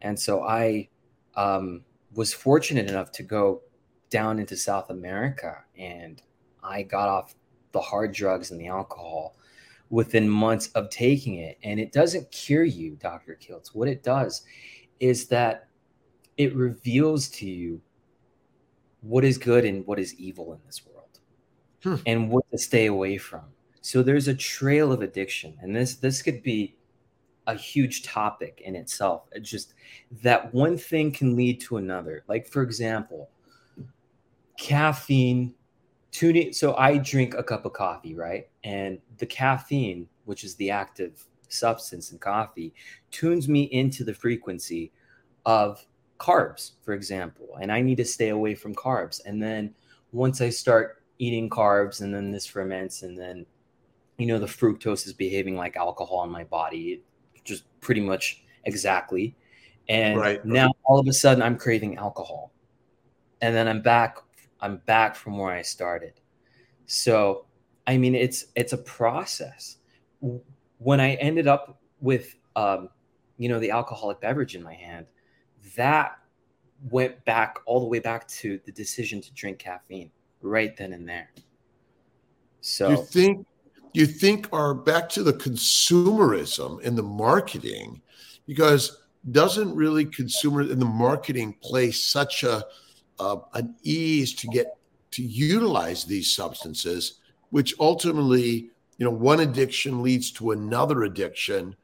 And 0.00 0.18
so 0.18 0.44
I 0.44 0.88
um, 1.34 1.84
was 2.14 2.32
fortunate 2.32 2.88
enough 2.88 3.10
to 3.12 3.24
go 3.24 3.62
down 4.08 4.38
into 4.38 4.56
South 4.56 4.90
America 4.90 5.58
and 5.76 6.22
I 6.62 6.82
got 6.82 7.08
off 7.08 7.34
the 7.72 7.80
hard 7.80 8.12
drugs 8.12 8.50
and 8.50 8.60
the 8.60 8.68
alcohol 8.68 9.36
within 9.90 10.28
months 10.28 10.68
of 10.68 10.88
taking 10.88 11.36
it. 11.36 11.58
And 11.62 11.78
it 11.78 11.92
doesn't 11.92 12.30
cure 12.30 12.64
you, 12.64 12.96
Dr. 12.96 13.36
Kiltz. 13.40 13.74
What 13.74 13.88
it 13.88 14.02
does 14.02 14.42
is 15.00 15.26
that 15.28 15.68
it 16.36 16.54
reveals 16.54 17.28
to 17.28 17.46
you 17.46 17.80
what 19.02 19.24
is 19.24 19.36
good 19.36 19.64
and 19.64 19.86
what 19.86 19.98
is 19.98 20.14
evil 20.14 20.52
in 20.52 20.60
this 20.66 20.82
world 20.86 21.18
hmm. 21.82 21.96
and 22.06 22.30
what 22.30 22.48
to 22.50 22.58
stay 22.58 22.86
away 22.86 23.18
from. 23.18 23.42
So 23.82 24.02
there's 24.02 24.28
a 24.28 24.34
trail 24.34 24.92
of 24.92 25.02
addiction. 25.02 25.56
And 25.60 25.74
this 25.74 25.96
this 25.96 26.22
could 26.22 26.42
be 26.42 26.76
a 27.46 27.54
huge 27.54 28.02
topic 28.02 28.62
in 28.64 28.76
itself. 28.76 29.24
It's 29.32 29.50
just 29.50 29.74
that 30.22 30.52
one 30.54 30.76
thing 30.76 31.10
can 31.12 31.34
lead 31.34 31.60
to 31.62 31.78
another. 31.78 32.24
Like 32.28 32.46
for 32.46 32.62
example, 32.62 33.30
caffeine 34.58 35.54
tuning 36.12 36.52
so 36.52 36.74
i 36.76 36.96
drink 36.98 37.34
a 37.34 37.42
cup 37.42 37.64
of 37.64 37.72
coffee 37.72 38.14
right? 38.14 38.48
And 38.64 38.98
the 39.18 39.26
caffeine 39.26 40.08
which 40.24 40.44
is 40.44 40.54
the 40.56 40.70
active 40.70 41.24
substance 41.48 42.12
in 42.12 42.18
coffee 42.18 42.72
tunes 43.10 43.48
me 43.48 43.62
into 43.64 44.04
the 44.04 44.14
frequency 44.14 44.92
of 45.46 45.84
carbs 46.18 46.72
for 46.82 46.92
example 46.92 47.48
and 47.60 47.72
i 47.72 47.80
need 47.80 47.96
to 47.96 48.04
stay 48.04 48.28
away 48.28 48.54
from 48.54 48.74
carbs. 48.74 49.20
And 49.24 49.42
then 49.42 49.74
once 50.12 50.40
i 50.40 50.50
start 50.50 51.02
eating 51.18 51.48
carbs 51.50 52.00
and 52.00 52.14
then 52.14 52.30
this 52.30 52.46
ferments 52.46 53.02
and 53.02 53.16
then 53.16 53.46
you 54.18 54.26
know 54.26 54.38
the 54.38 54.46
fructose 54.46 55.06
is 55.06 55.12
behaving 55.12 55.56
like 55.56 55.76
alcohol 55.76 56.24
in 56.24 56.30
my 56.30 56.44
body 56.44 57.02
just 57.44 57.64
pretty 57.80 58.00
much 58.00 58.42
exactly. 58.64 59.34
And 59.88 60.18
right. 60.18 60.44
now 60.44 60.70
all 60.84 60.98
of 60.98 61.08
a 61.08 61.12
sudden 61.12 61.42
i'm 61.42 61.56
craving 61.56 61.96
alcohol. 61.96 62.52
And 63.40 63.54
then 63.54 63.66
i'm 63.68 63.82
back 63.82 64.18
I'm 64.60 64.78
back 64.86 65.14
from 65.16 65.38
where 65.38 65.52
I 65.52 65.62
started. 65.62 66.20
So, 66.86 67.46
I 67.86 67.96
mean, 67.96 68.14
it's 68.14 68.46
it's 68.54 68.72
a 68.72 68.78
process. 68.78 69.76
When 70.78 71.00
I 71.00 71.14
ended 71.14 71.46
up 71.46 71.80
with, 72.00 72.36
um, 72.56 72.88
you 73.38 73.48
know, 73.48 73.58
the 73.58 73.70
alcoholic 73.70 74.20
beverage 74.20 74.54
in 74.54 74.62
my 74.62 74.74
hand, 74.74 75.06
that 75.76 76.18
went 76.90 77.24
back 77.24 77.58
all 77.66 77.80
the 77.80 77.86
way 77.86 77.98
back 77.98 78.26
to 78.28 78.60
the 78.64 78.72
decision 78.72 79.20
to 79.20 79.32
drink 79.34 79.58
caffeine 79.58 80.10
right 80.40 80.76
then 80.76 80.92
and 80.92 81.08
there. 81.08 81.30
So 82.60 82.90
you 82.90 82.96
think 83.04 83.46
you 83.92 84.06
think 84.06 84.48
are 84.52 84.74
back 84.74 85.08
to 85.10 85.22
the 85.22 85.32
consumerism 85.32 86.84
and 86.84 86.96
the 86.96 87.02
marketing 87.02 88.00
because 88.46 89.02
doesn't 89.32 89.74
really 89.74 90.04
consumer 90.04 90.60
and 90.60 90.80
the 90.80 90.86
marketing 90.86 91.54
play 91.62 91.90
such 91.90 92.42
a 92.42 92.64
uh, 93.20 93.36
an 93.52 93.74
ease 93.82 94.34
to 94.34 94.48
get 94.48 94.76
to 95.12 95.22
utilize 95.22 96.04
these 96.04 96.32
substances, 96.32 97.20
which 97.50 97.74
ultimately, 97.78 98.70
you 98.96 99.04
know, 99.04 99.10
one 99.10 99.40
addiction 99.40 100.02
leads 100.02 100.30
to 100.32 100.52
another 100.52 101.02
addiction 101.02 101.76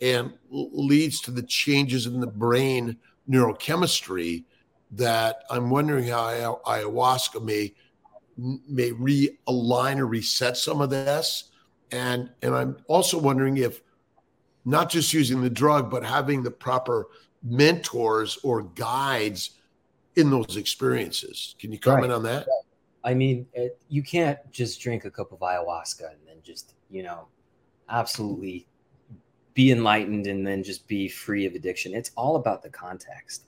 and 0.00 0.32
leads 0.50 1.20
to 1.20 1.30
the 1.30 1.42
changes 1.42 2.06
in 2.06 2.20
the 2.20 2.26
brain 2.26 2.96
neurochemistry 3.28 4.44
that 4.92 5.42
I'm 5.50 5.70
wondering 5.70 6.06
how 6.06 6.60
ayahuasca 6.64 7.42
may 7.42 7.74
may 8.36 8.90
realign 8.90 9.98
or 9.98 10.06
reset 10.06 10.56
some 10.56 10.80
of 10.80 10.90
this. 10.90 11.50
And 11.90 12.30
and 12.42 12.54
I'm 12.54 12.76
also 12.86 13.18
wondering 13.18 13.56
if 13.56 13.82
not 14.64 14.90
just 14.90 15.12
using 15.12 15.42
the 15.42 15.50
drug, 15.50 15.90
but 15.90 16.04
having 16.04 16.42
the 16.42 16.50
proper 16.50 17.08
mentors 17.42 18.38
or 18.42 18.62
guides 18.62 19.50
in 20.16 20.30
those 20.30 20.56
experiences. 20.56 21.54
Can 21.58 21.72
you 21.72 21.78
comment 21.78 22.10
right. 22.10 22.16
on 22.16 22.22
that? 22.24 22.46
I 23.04 23.14
mean, 23.14 23.46
it, 23.52 23.78
you 23.88 24.02
can't 24.02 24.38
just 24.50 24.80
drink 24.80 25.04
a 25.04 25.10
cup 25.10 25.32
of 25.32 25.40
ayahuasca 25.40 26.10
and 26.10 26.20
then 26.26 26.36
just, 26.42 26.74
you 26.90 27.02
know, 27.02 27.26
absolutely 27.88 28.66
be 29.52 29.70
enlightened 29.70 30.26
and 30.26 30.46
then 30.46 30.62
just 30.62 30.86
be 30.88 31.08
free 31.08 31.46
of 31.46 31.54
addiction. 31.54 31.94
It's 31.94 32.10
all 32.16 32.36
about 32.36 32.62
the 32.62 32.70
context. 32.70 33.44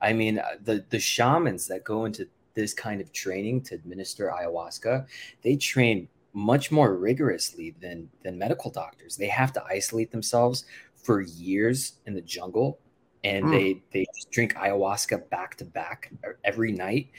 I 0.00 0.12
mean, 0.12 0.38
uh, 0.38 0.56
the 0.64 0.84
the 0.90 0.98
shamans 0.98 1.66
that 1.66 1.84
go 1.84 2.04
into 2.04 2.26
this 2.54 2.72
kind 2.72 3.00
of 3.00 3.12
training 3.12 3.62
to 3.62 3.74
administer 3.74 4.32
ayahuasca, 4.34 5.06
they 5.42 5.56
train 5.56 6.08
much 6.32 6.70
more 6.70 6.96
rigorously 6.96 7.74
than 7.80 8.08
than 8.22 8.38
medical 8.38 8.70
doctors. 8.70 9.16
They 9.16 9.28
have 9.28 9.52
to 9.54 9.64
isolate 9.64 10.10
themselves 10.10 10.64
for 10.94 11.20
years 11.20 11.94
in 12.06 12.14
the 12.14 12.22
jungle 12.22 12.78
and 13.24 13.44
mm. 13.44 13.50
they 13.50 13.82
they 13.92 14.06
just 14.14 14.30
drink 14.30 14.54
ayahuasca 14.54 15.28
back 15.30 15.56
to 15.56 15.64
back 15.64 16.12
every 16.44 16.72
night. 16.72 17.10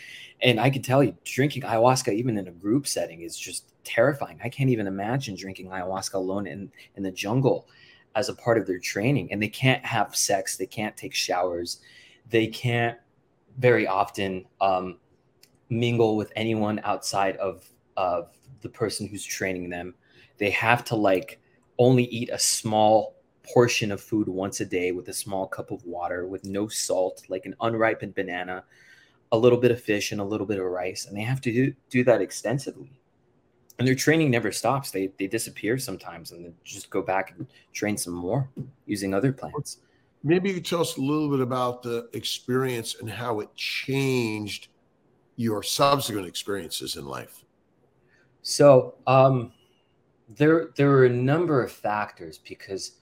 And 0.41 0.59
i 0.59 0.69
can 0.69 0.81
tell 0.81 1.03
you 1.03 1.15
drinking 1.23 1.63
ayahuasca 1.63 2.13
even 2.13 2.37
in 2.37 2.47
a 2.47 2.51
group 2.51 2.87
setting 2.87 3.21
is 3.21 3.37
just 3.37 3.71
terrifying. 3.83 4.39
I 4.43 4.49
can't 4.49 4.69
even 4.69 4.87
imagine 4.87 5.35
drinking 5.35 5.67
ayahuasca 5.67 6.13
alone 6.13 6.47
in 6.47 6.71
in 6.95 7.03
the 7.03 7.11
jungle 7.11 7.67
as 8.15 8.29
a 8.29 8.35
part 8.35 8.57
of 8.57 8.67
their 8.67 8.79
training. 8.79 9.31
And 9.31 9.41
they 9.41 9.47
can't 9.47 9.85
have 9.85 10.15
sex. 10.15 10.57
They 10.57 10.65
can't 10.65 10.95
take 10.97 11.13
showers. 11.13 11.79
They 12.29 12.47
can't 12.47 12.97
very 13.57 13.87
often 13.87 14.45
um, 14.59 14.97
mingle 15.69 16.15
with 16.15 16.31
anyone 16.35 16.79
outside 16.83 17.37
of 17.37 17.67
of 17.97 18.29
the 18.61 18.69
person 18.69 19.07
who's 19.07 19.25
training 19.25 19.69
them. 19.69 19.93
They 20.37 20.49
have 20.51 20.83
to 20.85 20.95
like 20.95 21.39
only 21.77 22.05
eat 22.05 22.29
a 22.31 22.39
small 22.39 23.15
portion 23.43 23.91
of 23.91 24.01
food 24.01 24.27
once 24.27 24.59
a 24.59 24.65
day 24.65 24.91
with 24.91 25.07
a 25.09 25.13
small 25.13 25.47
cup 25.47 25.71
of 25.71 25.83
water 25.85 26.27
with 26.27 26.45
no 26.45 26.67
salt, 26.67 27.23
like 27.29 27.45
an 27.45 27.55
unripened 27.61 28.15
banana, 28.15 28.63
a 29.31 29.37
little 29.37 29.57
bit 29.57 29.71
of 29.71 29.81
fish, 29.81 30.11
and 30.11 30.21
a 30.21 30.25
little 30.25 30.45
bit 30.45 30.59
of 30.59 30.65
rice. 30.65 31.05
And 31.05 31.15
they 31.15 31.21
have 31.21 31.41
to 31.41 31.51
do, 31.51 31.73
do 31.89 32.03
that 32.03 32.21
extensively. 32.21 32.91
And 33.79 33.87
their 33.87 33.95
training 33.95 34.29
never 34.29 34.51
stops. 34.51 34.91
They, 34.91 35.11
they 35.17 35.27
disappear 35.27 35.77
sometimes 35.79 36.31
and 36.31 36.45
then 36.45 36.53
just 36.63 36.89
go 36.89 37.01
back 37.01 37.33
and 37.35 37.47
train 37.73 37.97
some 37.97 38.13
more 38.13 38.49
using 38.85 39.13
other 39.13 39.31
plants. 39.31 39.77
Maybe 40.23 40.49
you 40.49 40.55
could 40.55 40.65
tell 40.65 40.81
us 40.81 40.97
a 40.97 41.01
little 41.01 41.29
bit 41.29 41.39
about 41.39 41.81
the 41.81 42.07
experience 42.13 42.97
and 42.99 43.09
how 43.09 43.39
it 43.39 43.49
changed 43.55 44.67
your 45.35 45.63
subsequent 45.63 46.27
experiences 46.27 46.95
in 46.95 47.05
life. 47.05 47.43
So, 48.43 48.95
um, 49.07 49.51
there 50.37 50.69
there 50.75 50.89
were 50.89 51.05
a 51.05 51.09
number 51.09 51.63
of 51.63 51.71
factors 51.71 52.37
because 52.37 52.97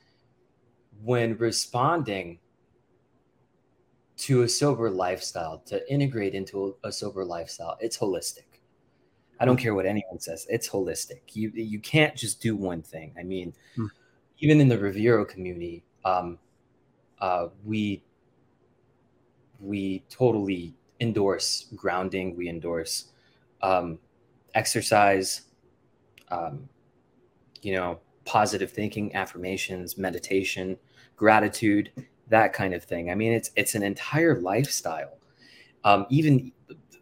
when 1.03 1.37
responding 1.37 2.39
to 4.17 4.41
a 4.41 4.49
sober 4.49 4.89
lifestyle, 4.89 5.59
to 5.65 5.91
integrate 5.91 6.35
into 6.35 6.75
a, 6.83 6.91
sober 6.91 7.23
lifestyle, 7.23 7.77
it's 7.79 7.97
holistic. 7.97 8.43
I 9.39 9.45
don't 9.45 9.55
care 9.55 9.73
what 9.73 9.85
anyone 9.85 10.19
says. 10.19 10.45
It's 10.49 10.67
holistic. 10.67 11.21
You 11.31 11.49
you 11.55 11.79
can't 11.79 12.13
just 12.13 12.41
do 12.41 12.57
one 12.57 12.81
thing. 12.81 13.13
I 13.17 13.23
mean, 13.23 13.53
hmm. 13.75 13.85
even 14.39 14.59
in 14.59 14.67
the 14.67 14.77
Revero 14.77 15.25
community, 15.25 15.85
um, 16.03 16.37
uh, 17.21 17.47
we 17.63 18.03
we 19.61 20.03
totally 20.09 20.73
endorse 20.99 21.67
grounding. 21.73 22.35
We 22.35 22.49
endorse 22.49 23.05
um, 23.61 23.99
exercise. 24.53 25.43
Um, 26.27 26.67
you 27.61 27.73
know, 27.73 27.99
positive 28.25 28.71
thinking, 28.71 29.15
affirmations, 29.15 29.97
meditation, 29.97 30.77
gratitude, 31.19 31.91
that 32.29 32.53
kind 32.53 32.73
of 32.73 32.83
thing. 32.83 33.11
I 33.11 33.15
mean, 33.15 33.33
it's 33.33 33.51
it's 33.55 33.75
an 33.75 33.83
entire 33.83 34.39
lifestyle. 34.39 35.17
Um, 35.83 36.07
even 36.09 36.51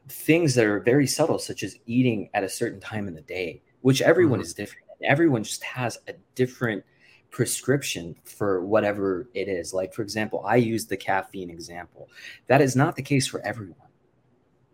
things 0.10 0.56
that 0.56 0.66
are 0.66 0.80
very 0.80 1.08
subtle, 1.08 1.40
such 1.40 1.64
as 1.64 1.78
eating 1.86 2.30
at 2.34 2.44
a 2.44 2.50
certain 2.50 2.80
time 2.80 3.08
in 3.08 3.14
the 3.14 3.22
day, 3.22 3.62
which 3.82 4.02
everyone 4.02 4.40
mm-hmm. 4.40 4.46
is 4.46 4.54
different. 4.54 4.86
Everyone 5.04 5.44
just 5.44 5.64
has 5.64 6.00
a 6.08 6.14
different 6.36 6.84
prescription 7.30 8.16
for 8.24 8.66
whatever 8.66 9.30
it 9.34 9.48
is. 9.48 9.74
Like, 9.74 9.94
for 9.94 10.02
example, 10.02 10.44
I 10.46 10.56
use 10.56 10.88
the 10.88 10.98
caffeine 10.98 11.50
example. 11.50 12.10
That 12.48 12.62
is 12.62 12.76
not 12.76 12.96
the 12.96 13.04
case 13.04 13.28
for 13.28 13.46
everyone. 13.46 13.76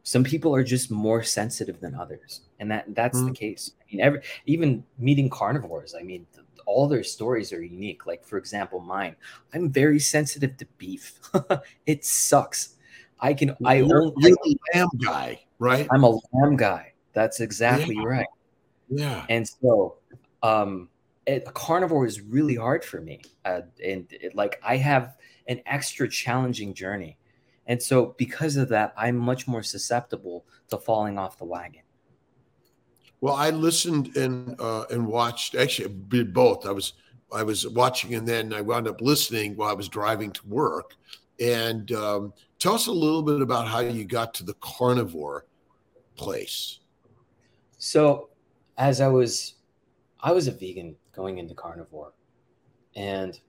Some 0.03 0.23
people 0.23 0.55
are 0.55 0.63
just 0.63 0.91
more 0.91 1.23
sensitive 1.23 1.79
than 1.79 1.95
others, 1.95 2.41
and 2.59 2.71
that 2.71 2.85
that's 2.95 3.17
mm-hmm. 3.17 3.27
the 3.27 3.33
case. 3.33 3.71
I 3.81 3.83
mean, 3.91 4.01
every 4.01 4.21
even 4.45 4.85
meeting 4.97 5.29
carnivores. 5.29 5.95
I 5.99 6.03
mean, 6.03 6.25
all 6.65 6.87
their 6.87 7.03
stories 7.03 7.53
are 7.53 7.61
unique. 7.61 8.05
Like, 8.05 8.25
for 8.25 8.37
example, 8.37 8.79
mine, 8.79 9.15
I'm 9.53 9.69
very 9.69 9.99
sensitive 9.99 10.57
to 10.57 10.65
beef. 10.77 11.19
it 11.85 12.05
sucks. 12.05 12.75
I 13.19 13.33
can, 13.33 13.55
I 13.63 13.75
you're, 13.75 14.01
only, 14.03 14.13
you're 14.17 14.37
a 14.45 14.77
lamb 14.77 14.89
guy, 15.01 15.43
right? 15.59 15.87
I'm 15.91 16.03
a 16.03 16.19
lamb 16.33 16.57
guy. 16.57 16.93
That's 17.13 17.39
exactly 17.39 17.95
yeah. 17.95 18.03
right. 18.03 18.27
Yeah. 18.89 19.25
And 19.29 19.47
so, 19.47 19.97
um, 20.41 20.89
it, 21.25 21.45
carnivore 21.53 22.05
is 22.05 22.21
really 22.21 22.55
hard 22.55 22.83
for 22.83 22.99
me, 22.99 23.21
uh, 23.45 23.61
and 23.83 24.07
it, 24.11 24.35
like 24.35 24.59
I 24.63 24.77
have 24.77 25.15
an 25.47 25.61
extra 25.65 26.09
challenging 26.09 26.73
journey, 26.73 27.17
and 27.65 27.81
so 27.81 28.13
because 28.17 28.57
of 28.57 28.69
that, 28.69 28.93
I'm 28.97 29.15
much 29.15 29.47
more 29.47 29.63
susceptible 29.63 30.45
to 30.69 30.77
falling 30.77 31.17
off 31.17 31.37
the 31.37 31.45
wagon. 31.45 31.82
Well, 33.23 33.35
I 33.35 33.51
listened 33.51 34.17
and 34.17 34.53
uh, 34.59 34.83
and 34.91 35.07
watched. 35.07 35.55
Actually, 35.55 35.95
did 36.09 36.33
both. 36.33 36.65
I 36.65 36.71
was 36.71 36.91
I 37.31 37.41
was 37.41 37.65
watching 37.65 38.15
and 38.15 38.27
then 38.27 38.51
I 38.51 38.59
wound 38.59 38.85
up 38.85 38.99
listening 38.99 39.55
while 39.55 39.69
I 39.69 39.73
was 39.73 39.87
driving 39.87 40.29
to 40.31 40.45
work. 40.45 40.91
And 41.39 41.89
um, 41.93 42.33
tell 42.59 42.73
us 42.73 42.87
a 42.87 42.91
little 42.91 43.23
bit 43.23 43.39
about 43.39 43.65
how 43.65 43.79
you 43.79 44.03
got 44.03 44.33
to 44.33 44.43
the 44.43 44.55
carnivore 44.55 45.45
place. 46.17 46.79
So, 47.77 48.27
as 48.77 48.99
I 48.99 49.07
was, 49.07 49.53
I 50.19 50.33
was 50.33 50.49
a 50.49 50.51
vegan 50.51 50.93
going 51.15 51.37
into 51.37 51.53
carnivore, 51.53 52.11
and 52.97 53.39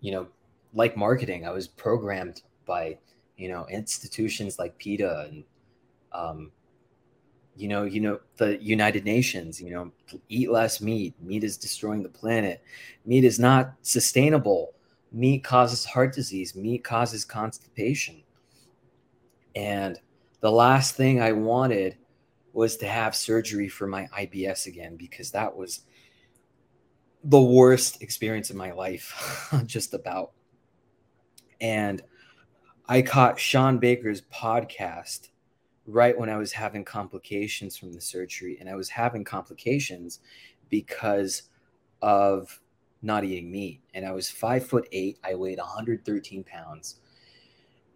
you 0.00 0.12
know, 0.12 0.28
like 0.72 0.96
marketing, 0.96 1.46
I 1.46 1.50
was 1.50 1.68
programmed 1.68 2.40
by 2.64 2.96
you 3.36 3.50
know 3.50 3.66
institutions 3.68 4.58
like 4.58 4.78
PETA 4.78 5.26
and 5.28 5.44
um, 6.12 6.52
you 7.58 7.66
know, 7.68 7.84
you 7.84 8.00
know, 8.00 8.20
the 8.36 8.62
United 8.62 9.04
Nations, 9.04 9.60
you 9.60 9.70
know, 9.70 9.90
eat 10.28 10.50
less 10.50 10.80
meat. 10.80 11.14
Meat 11.20 11.42
is 11.42 11.56
destroying 11.56 12.02
the 12.02 12.08
planet. 12.08 12.62
Meat 13.04 13.24
is 13.24 13.38
not 13.38 13.72
sustainable. 13.82 14.74
Meat 15.10 15.42
causes 15.42 15.84
heart 15.84 16.14
disease. 16.14 16.54
Meat 16.54 16.84
causes 16.84 17.24
constipation. 17.24 18.22
And 19.56 19.98
the 20.40 20.52
last 20.52 20.94
thing 20.94 21.20
I 21.20 21.32
wanted 21.32 21.96
was 22.52 22.76
to 22.76 22.86
have 22.86 23.16
surgery 23.16 23.68
for 23.68 23.88
my 23.88 24.08
IBS 24.16 24.66
again 24.66 24.96
because 24.96 25.32
that 25.32 25.56
was 25.56 25.80
the 27.24 27.40
worst 27.40 28.02
experience 28.02 28.50
of 28.50 28.56
my 28.56 28.70
life, 28.70 29.52
just 29.66 29.94
about. 29.94 30.30
And 31.60 32.02
I 32.88 33.02
caught 33.02 33.40
Shawn 33.40 33.78
Baker's 33.78 34.22
podcast 34.22 35.30
right 35.88 36.16
when 36.16 36.28
I 36.28 36.36
was 36.36 36.52
having 36.52 36.84
complications 36.84 37.76
from 37.76 37.92
the 37.94 38.00
surgery. 38.00 38.58
And 38.60 38.68
I 38.68 38.76
was 38.76 38.90
having 38.90 39.24
complications 39.24 40.20
because 40.68 41.44
of 42.02 42.60
not 43.00 43.24
eating 43.24 43.50
meat. 43.50 43.80
And 43.94 44.04
I 44.04 44.12
was 44.12 44.28
five 44.28 44.66
foot 44.66 44.86
eight. 44.92 45.18
I 45.24 45.34
weighed 45.34 45.58
113 45.58 46.44
pounds. 46.44 46.96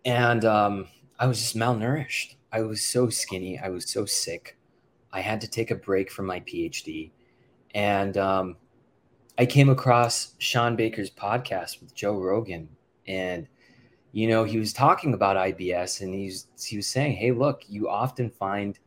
And 0.07 0.45
um, 0.45 0.89
I 1.19 1.27
was 1.27 1.39
just 1.39 1.55
malnourished. 1.55 2.37
I 2.51 2.63
was 2.63 2.83
so 2.83 3.11
skinny. 3.11 3.59
I 3.59 3.69
was 3.69 3.89
so 3.91 4.07
sick. 4.07 4.57
I 5.13 5.21
had 5.21 5.41
to 5.43 5.49
take 5.49 5.71
a 5.71 5.77
break 5.77 6.11
from 6.11 6.27
my 6.27 6.41
PhD. 6.41 7.11
And 7.75 8.17
um, 8.17 8.57
I 9.39 9.45
came 9.45 9.69
across 9.69 10.35
Shawn 10.39 10.77
Baker's 10.77 11.11
podcast 11.11 11.83
with 11.83 11.95
Joe 11.95 12.19
Rogan. 12.19 12.71
And 13.07 13.49
you 14.13 14.29
know, 14.29 14.45
he 14.45 14.59
was 14.59 14.73
talking 14.75 15.15
about 15.15 15.37
IBS 15.37 16.03
and 16.03 16.15
he's 16.15 16.47
he 16.63 16.77
was 16.77 16.87
saying, 16.87 17.17
"Hey, 17.17 17.33
look, 17.33 17.65
you 17.67 17.89
often 17.89 18.31
find, 18.31 18.79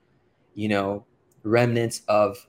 you 0.53 0.69
know, 0.69 1.05
remnants 1.43 2.03
of 2.07 2.47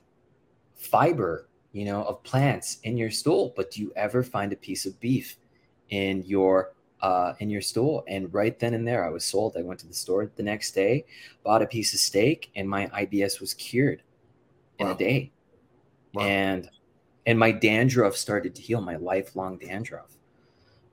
fiber, 0.75 1.49
you 1.71 1.85
know, 1.85 2.03
of 2.03 2.23
plants 2.23 2.77
in 2.83 2.95
your 2.95 3.09
stool, 3.09 3.51
but 3.55 3.71
do 3.71 3.81
you 3.81 3.91
ever 3.95 4.23
find 4.23 4.53
a 4.53 4.55
piece 4.55 4.85
of 4.85 4.99
beef 4.99 5.37
in 5.89 6.23
your 6.23 6.75
uh, 7.01 7.33
in 7.39 7.49
your 7.49 7.61
stool?" 7.61 8.03
And 8.07 8.31
right 8.31 8.57
then 8.59 8.75
and 8.75 8.87
there, 8.87 9.03
I 9.03 9.09
was 9.09 9.25
sold. 9.25 9.57
I 9.57 9.63
went 9.63 9.79
to 9.79 9.87
the 9.87 9.93
store 9.95 10.31
the 10.35 10.43
next 10.43 10.71
day, 10.71 11.05
bought 11.43 11.63
a 11.63 11.67
piece 11.67 11.95
of 11.95 11.99
steak, 11.99 12.51
and 12.55 12.69
my 12.69 12.87
IBS 12.87 13.41
was 13.41 13.55
cured 13.55 14.03
in 14.77 14.87
a 14.87 14.95
day. 14.95 15.31
Wow. 16.13 16.23
And 16.23 16.69
and 17.25 17.39
my 17.39 17.51
dandruff 17.51 18.15
started 18.15 18.53
to 18.53 18.61
heal, 18.61 18.81
my 18.81 18.97
lifelong 18.97 19.57
dandruff. 19.57 20.15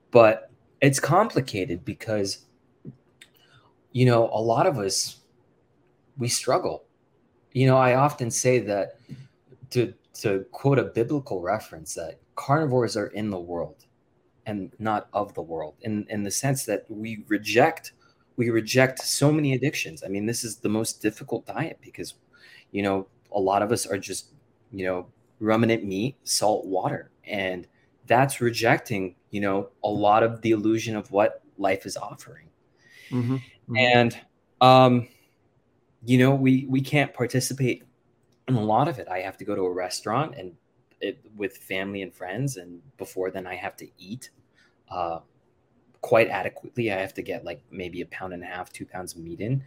But 0.09 0.49
it's 0.85 0.99
complicated 0.99 1.83
because 1.85 2.45
you 3.91 4.05
know 4.05 4.29
a 4.33 4.41
lot 4.41 4.67
of 4.67 4.77
us 4.77 5.17
we 6.17 6.27
struggle. 6.27 6.83
You 7.53 7.67
know 7.67 7.77
i 7.77 7.95
often 7.95 8.29
say 8.31 8.59
that 8.59 8.99
to 9.71 9.93
to 10.15 10.45
quote 10.51 10.79
a 10.79 10.83
biblical 10.83 11.41
reference 11.41 11.93
that 11.95 12.19
carnivores 12.35 12.97
are 12.97 13.07
in 13.07 13.29
the 13.29 13.39
world 13.39 13.85
and 14.45 14.71
not 14.79 15.07
of 15.13 15.33
the 15.33 15.41
world 15.41 15.75
in 15.81 16.05
in 16.09 16.23
the 16.23 16.31
sense 16.31 16.65
that 16.65 16.85
we 16.89 17.23
reject 17.27 17.93
we 18.37 18.49
reject 18.49 18.99
so 18.99 19.31
many 19.31 19.53
addictions. 19.53 20.03
I 20.03 20.09
mean 20.09 20.25
this 20.25 20.43
is 20.43 20.57
the 20.57 20.69
most 20.69 21.01
difficult 21.01 21.45
diet 21.45 21.79
because 21.81 22.15
you 22.71 22.83
know 22.83 23.07
a 23.31 23.39
lot 23.39 23.61
of 23.61 23.71
us 23.71 23.85
are 23.85 23.97
just 23.97 24.31
you 24.71 24.85
know 24.85 25.07
ruminant 25.39 25.83
meat 25.83 26.15
salt 26.23 26.65
water 26.65 27.11
and 27.25 27.67
that's 28.07 28.41
rejecting 28.41 29.15
you 29.35 29.41
know 29.41 29.67
a 29.83 29.89
lot 29.89 30.23
of 30.23 30.41
the 30.43 30.51
illusion 30.51 30.95
of 30.95 31.11
what 31.11 31.41
life 31.57 31.85
is 31.85 31.97
offering 31.97 32.47
mm-hmm. 33.09 33.35
Mm-hmm. 33.35 33.75
and 33.75 34.21
um 34.61 35.09
you 36.05 36.17
know 36.17 36.33
we 36.33 36.65
we 36.69 36.79
can't 36.79 37.13
participate 37.13 37.83
in 38.47 38.55
a 38.55 38.63
lot 38.63 38.87
of 38.87 38.97
it 38.97 39.09
i 39.09 39.19
have 39.19 39.35
to 39.39 39.43
go 39.43 39.53
to 39.53 39.63
a 39.63 39.69
restaurant 39.69 40.35
and 40.37 40.53
it, 41.01 41.19
with 41.35 41.57
family 41.57 42.01
and 42.01 42.13
friends 42.13 42.55
and 42.55 42.81
before 42.97 43.29
then 43.29 43.45
i 43.45 43.55
have 43.55 43.75
to 43.75 43.87
eat 43.97 44.29
uh 44.89 45.19
quite 45.99 46.29
adequately 46.29 46.93
i 46.93 46.97
have 46.97 47.13
to 47.13 47.21
get 47.21 47.43
like 47.43 47.61
maybe 47.71 47.99
a 47.99 48.05
pound 48.05 48.31
and 48.31 48.41
a 48.41 48.45
half 48.45 48.71
two 48.71 48.85
pounds 48.85 49.15
of 49.15 49.19
meat 49.19 49.41
in 49.41 49.61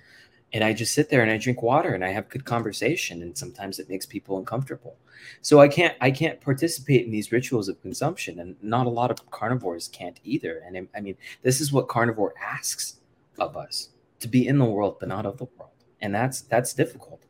and 0.53 0.65
I 0.65 0.73
just 0.73 0.95
sit 0.95 1.11
there 1.11 1.23
and 1.23 1.31
I 1.31 1.37
drink 1.37 1.63
water 1.63 1.95
and 1.95 2.05
I 2.05 2.09
have 2.09 2.29
good 2.29 2.45
conversation 2.45 3.23
and 3.23 3.37
sometimes 3.37 3.79
it 3.79 3.89
makes 3.89 4.07
people 4.07 4.39
uncomfortable. 4.39 4.97
So 5.43 5.61
I 5.61 5.69
can't 5.69 5.95
I 6.01 6.11
can't 6.11 6.41
participate 6.41 7.05
in 7.05 7.11
these 7.11 7.33
rituals 7.33 7.69
of 7.69 7.81
consumption 7.83 8.39
and 8.41 8.57
not 8.63 8.87
a 8.87 8.91
lot 8.91 9.11
of 9.11 9.31
carnivores 9.31 9.89
can't 9.89 10.19
either. 10.25 10.63
And 10.67 10.89
I 10.95 11.01
mean 11.01 11.17
this 11.43 11.61
is 11.61 11.73
what 11.73 11.89
carnivore 11.89 12.35
asks 12.43 13.01
of 13.39 13.57
us 13.57 13.91
to 14.21 14.29
be 14.29 14.47
in 14.47 14.59
the 14.59 14.65
world 14.65 14.97
but 14.99 15.09
not 15.09 15.27
of 15.27 15.37
the 15.37 15.47
world. 15.57 15.73
And 16.01 16.15
that's 16.15 16.43
that's 16.43 16.73
difficult. 16.73 17.25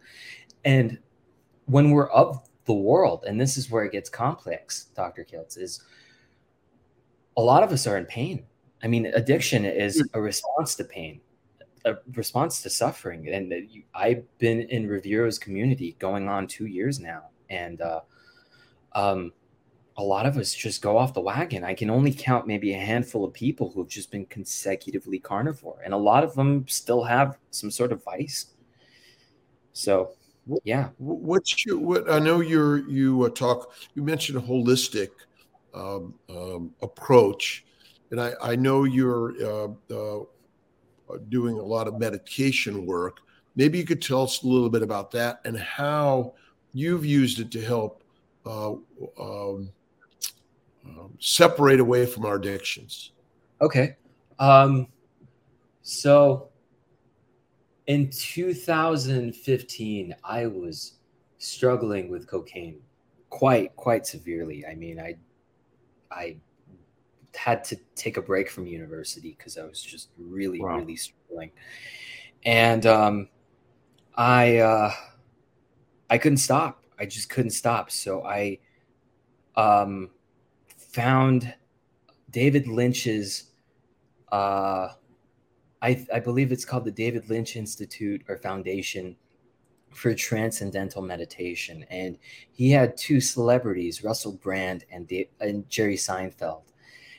And 0.64 0.98
when 1.66 1.90
we're 1.90 2.10
of 2.10 2.48
the 2.66 2.74
world 2.74 3.24
and 3.26 3.40
this 3.40 3.56
is 3.56 3.70
where 3.70 3.84
it 3.84 3.92
gets 3.92 4.08
complex, 4.08 4.86
Dr. 4.94 5.24
Kiltz 5.24 5.58
is 5.58 5.82
a 7.36 7.42
lot 7.42 7.62
of 7.62 7.72
us 7.72 7.86
are 7.86 7.96
in 7.96 8.04
pain. 8.06 8.44
I 8.80 8.86
mean 8.86 9.06
addiction 9.06 9.64
is 9.64 10.00
hmm. 10.00 10.16
a 10.16 10.20
response 10.20 10.76
to 10.76 10.84
pain 10.84 11.20
a 11.84 11.96
response 12.14 12.62
to 12.62 12.70
suffering. 12.70 13.28
And 13.28 13.52
I've 13.94 14.24
been 14.38 14.62
in 14.62 14.88
Revero's 14.88 15.38
community 15.38 15.96
going 15.98 16.28
on 16.28 16.46
two 16.46 16.66
years 16.66 17.00
now, 17.00 17.24
and 17.50 17.80
uh, 17.80 18.00
um, 18.94 19.32
a 19.96 20.02
lot 20.02 20.26
of 20.26 20.36
us 20.36 20.54
just 20.54 20.80
go 20.80 20.96
off 20.96 21.12
the 21.12 21.20
wagon. 21.20 21.64
I 21.64 21.74
can 21.74 21.90
only 21.90 22.12
count 22.12 22.46
maybe 22.46 22.72
a 22.72 22.78
handful 22.78 23.24
of 23.24 23.32
people 23.32 23.70
who've 23.70 23.88
just 23.88 24.10
been 24.10 24.26
consecutively 24.26 25.18
carnivore, 25.18 25.80
and 25.84 25.92
a 25.92 25.96
lot 25.98 26.22
of 26.24 26.34
them 26.34 26.66
still 26.68 27.02
have 27.02 27.36
some 27.50 27.70
sort 27.70 27.92
of 27.92 28.04
vice. 28.04 28.46
So, 29.72 30.12
yeah. 30.64 30.90
What's 30.98 31.66
your 31.66 31.78
what? 31.78 32.10
I 32.10 32.18
know 32.20 32.40
you're 32.40 32.88
you 32.88 33.24
uh, 33.24 33.28
talk. 33.30 33.74
You 33.94 34.02
mentioned 34.02 34.38
a 34.38 34.40
holistic 34.40 35.10
um, 35.74 36.14
um, 36.30 36.74
approach, 36.80 37.64
and 38.10 38.20
I 38.20 38.32
I 38.40 38.56
know 38.56 38.84
you're 38.84 39.34
uh, 39.44 39.68
uh, 39.94 40.24
doing 41.28 41.58
a 41.58 41.62
lot 41.62 41.88
of 41.88 41.98
medication 41.98 42.86
work. 42.86 43.18
Maybe 43.56 43.78
you 43.78 43.84
could 43.84 44.02
tell 44.02 44.22
us 44.22 44.42
a 44.42 44.46
little 44.46 44.70
bit 44.70 44.82
about 44.82 45.10
that 45.12 45.40
and 45.44 45.58
how 45.58 46.34
you've 46.72 47.04
used 47.04 47.40
it 47.40 47.50
to 47.52 47.60
help 47.60 48.02
uh, 48.46 48.72
um, 49.20 49.70
um, 50.84 51.12
separate 51.18 51.80
away 51.80 52.06
from 52.06 52.24
our 52.24 52.36
addictions. 52.36 53.12
Okay. 53.60 53.96
Um, 54.38 54.86
so 55.82 56.48
in 57.86 58.10
2015, 58.10 60.14
I 60.22 60.46
was 60.46 60.94
struggling 61.38 62.10
with 62.10 62.26
cocaine 62.26 62.80
quite 63.30 63.74
quite 63.76 64.06
severely. 64.06 64.66
I 64.66 64.74
mean, 64.74 65.00
I 65.00 65.16
I 66.10 66.36
had 67.38 67.64
to 67.64 67.76
take 67.94 68.16
a 68.16 68.22
break 68.22 68.50
from 68.50 68.66
university 68.66 69.34
because 69.36 69.56
I 69.56 69.64
was 69.64 69.80
just 69.80 70.10
really, 70.18 70.60
wow. 70.60 70.76
really 70.76 70.96
struggling. 70.96 71.52
And 72.44 72.84
um, 72.86 73.28
I 74.16 74.58
uh, 74.58 74.92
I 76.10 76.18
couldn't 76.18 76.38
stop. 76.38 76.82
I 76.98 77.06
just 77.06 77.30
couldn't 77.30 77.52
stop. 77.52 77.90
So 77.90 78.24
I 78.24 78.58
um, 79.56 80.10
found 80.76 81.54
David 82.30 82.66
Lynch's 82.66 83.44
uh, 84.32 84.88
I, 85.80 86.06
I 86.12 86.20
believe 86.20 86.52
it's 86.52 86.64
called 86.64 86.84
the 86.84 86.90
David 86.90 87.28
Lynch 87.30 87.56
Institute 87.56 88.22
or 88.28 88.36
Foundation 88.36 89.16
for 89.90 90.14
Transcendental 90.14 91.02
Meditation. 91.02 91.84
And 91.90 92.18
he 92.50 92.70
had 92.70 92.96
two 92.96 93.20
celebrities, 93.20 94.02
Russell 94.02 94.32
Brand 94.32 94.84
and, 94.90 95.06
Dave, 95.06 95.28
and 95.40 95.68
Jerry 95.68 95.96
Seinfeld. 95.96 96.62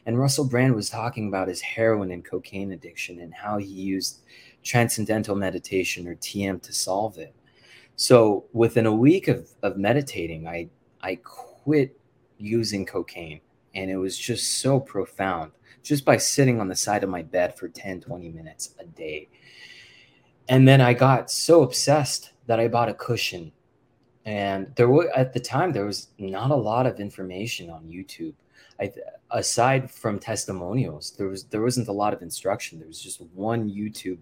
And 0.06 0.18
Russell 0.18 0.46
Brand 0.46 0.76
was 0.76 0.90
talking 0.90 1.28
about 1.28 1.48
his 1.48 1.62
heroin 1.62 2.12
and 2.12 2.24
cocaine 2.24 2.72
addiction 2.72 3.20
and 3.20 3.34
how 3.34 3.58
he 3.58 3.68
used 3.68 4.22
transcendental 4.64 5.36
meditation 5.36 6.08
or 6.08 6.16
TM 6.16 6.62
to 6.62 6.74
solve 6.74 7.18
it. 7.18 7.36
So 7.96 8.46
within 8.54 8.86
a 8.86 8.96
week 8.96 9.28
of, 9.28 9.50
of 9.62 9.78
meditating, 9.78 10.48
I 10.48 10.70
I 11.02 11.16
quit 11.16 12.00
using 12.38 12.86
cocaine. 12.86 13.42
And 13.76 13.92
it 13.92 13.98
was 13.98 14.18
just 14.18 14.60
so 14.60 14.80
profound 14.80 15.52
just 15.84 16.04
by 16.04 16.18
sitting 16.18 16.60
on 16.60 16.68
the 16.68 16.76
side 16.76 17.04
of 17.04 17.10
my 17.10 17.22
bed 17.22 17.56
for 17.58 17.70
10, 17.70 18.02
20 18.02 18.30
minutes 18.30 18.76
a 18.80 18.86
day. 18.86 19.30
And 20.48 20.68
then 20.68 20.82
I 20.82 20.94
got 20.94 21.30
so 21.30 21.62
obsessed 21.62 22.32
that 22.48 22.60
I 22.60 22.68
bought 22.68 22.90
a 22.90 22.94
cushion. 22.94 23.52
And 24.26 24.74
there 24.76 24.90
were 24.90 25.10
at 25.16 25.34
the 25.34 25.40
time 25.40 25.72
there 25.72 25.86
was 25.86 26.08
not 26.18 26.52
a 26.52 26.56
lot 26.56 26.86
of 26.86 27.00
information 27.00 27.70
on 27.70 27.84
YouTube. 27.84 28.34
I, 28.80 28.92
aside 29.32 29.92
from 29.92 30.20
testimonials, 30.20 31.12
there 31.18 31.28
was 31.28 31.44
there 31.46 31.62
wasn't 31.62 31.88
a 31.88 31.94
lot 31.94 32.14
of 32.14 32.22
instruction. 32.22 32.80
There 32.80 32.88
was 32.88 33.02
just 33.02 33.22
one 33.34 33.70
YouTube 33.70 34.20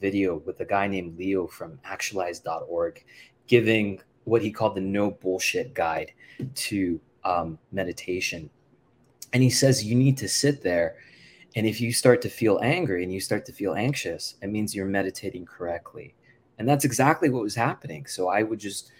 video 0.00 0.38
with 0.38 0.60
a 0.60 0.64
guy 0.64 0.88
named 0.88 1.18
Leo 1.18 1.46
from 1.46 1.78
actualized.org 1.84 3.04
giving 3.46 4.00
what 4.24 4.42
he 4.42 4.50
called 4.50 4.74
the 4.76 4.80
no 4.80 5.10
bullshit 5.10 5.74
guide 5.74 6.12
to 6.54 7.00
um, 7.24 7.58
meditation. 7.72 8.48
And 9.32 9.42
he 9.42 9.50
says 9.50 9.84
you 9.84 9.94
need 9.94 10.16
to 10.18 10.28
sit 10.28 10.62
there. 10.62 10.96
And 11.56 11.66
if 11.66 11.80
you 11.80 11.92
start 11.92 12.22
to 12.22 12.28
feel 12.28 12.60
angry 12.62 13.02
and 13.02 13.12
you 13.12 13.20
start 13.20 13.44
to 13.46 13.52
feel 13.52 13.74
anxious, 13.74 14.36
it 14.40 14.48
means 14.48 14.74
you're 14.74 14.86
meditating 14.86 15.46
correctly. 15.46 16.14
And 16.58 16.68
that's 16.68 16.84
exactly 16.84 17.28
what 17.28 17.42
was 17.42 17.54
happening. 17.54 18.06
So 18.06 18.28
I 18.28 18.42
would 18.42 18.60
just 18.60 18.92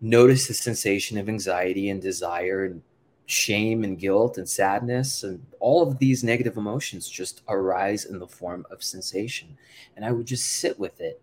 notice 0.00 0.46
the 0.46 0.54
sensation 0.54 1.18
of 1.18 1.28
anxiety 1.28 1.90
and 1.90 2.00
desire 2.00 2.64
and 2.66 2.82
shame 3.30 3.84
and 3.84 3.98
guilt 3.98 4.38
and 4.38 4.48
sadness 4.48 5.22
and 5.22 5.44
all 5.60 5.82
of 5.82 5.98
these 5.98 6.24
negative 6.24 6.56
emotions 6.56 7.06
just 7.06 7.42
arise 7.46 8.06
in 8.06 8.18
the 8.18 8.26
form 8.26 8.64
of 8.70 8.82
sensation. 8.82 9.54
And 9.94 10.04
I 10.04 10.12
would 10.12 10.24
just 10.24 10.54
sit 10.54 10.78
with 10.80 10.98
it 11.02 11.20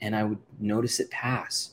and 0.00 0.14
I 0.14 0.22
would 0.22 0.38
notice 0.60 1.00
it 1.00 1.10
pass. 1.10 1.72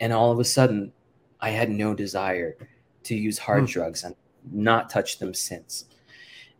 And 0.00 0.12
all 0.12 0.32
of 0.32 0.40
a 0.40 0.44
sudden, 0.44 0.92
I 1.40 1.50
had 1.50 1.70
no 1.70 1.94
desire 1.94 2.56
to 3.04 3.14
use 3.14 3.38
hard 3.38 3.60
hmm. 3.60 3.66
drugs 3.66 4.02
and 4.02 4.16
not 4.50 4.90
touch 4.90 5.20
them 5.20 5.32
since. 5.32 5.84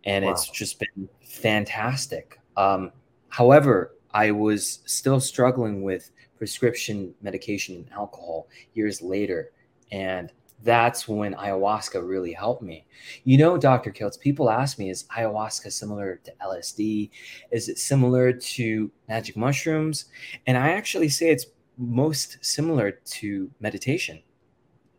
And 0.05 0.25
wow. 0.25 0.31
it's 0.31 0.49
just 0.49 0.79
been 0.79 1.09
fantastic. 1.27 2.39
Um, 2.57 2.93
however, 3.31 3.97
I 4.13 4.31
was 4.31 4.79
still 4.87 5.19
struggling 5.19 5.83
with 5.83 6.13
prescription 6.39 7.15
medication 7.21 7.75
and 7.75 7.93
alcohol 7.93 8.47
years 8.75 9.03
later. 9.03 9.51
And 9.91 10.31
that's 10.65 11.07
when 11.07 11.35
ayahuasca 11.35 12.07
really 12.07 12.33
helped 12.33 12.63
me. 12.63 12.87
You 13.25 13.37
know, 13.39 13.59
Dr. 13.59 13.93
Kiltz, 13.93 14.19
people 14.19 14.51
ask 14.51 14.79
me, 14.79 14.91
is 14.91 15.05
ayahuasca 15.17 15.71
similar 15.71 16.21
to 16.25 16.33
LSD? 16.45 17.11
Is 17.51 17.69
it 17.69 17.79
similar 17.79 18.33
to 18.33 18.91
magic 19.09 19.37
mushrooms? 19.37 20.07
And 20.47 20.57
I 20.57 20.71
actually 20.71 21.11
say 21.11 21.31
it's 21.31 21.47
most 21.77 22.39
similar 22.41 22.93
to 22.93 23.51
meditation 23.61 24.23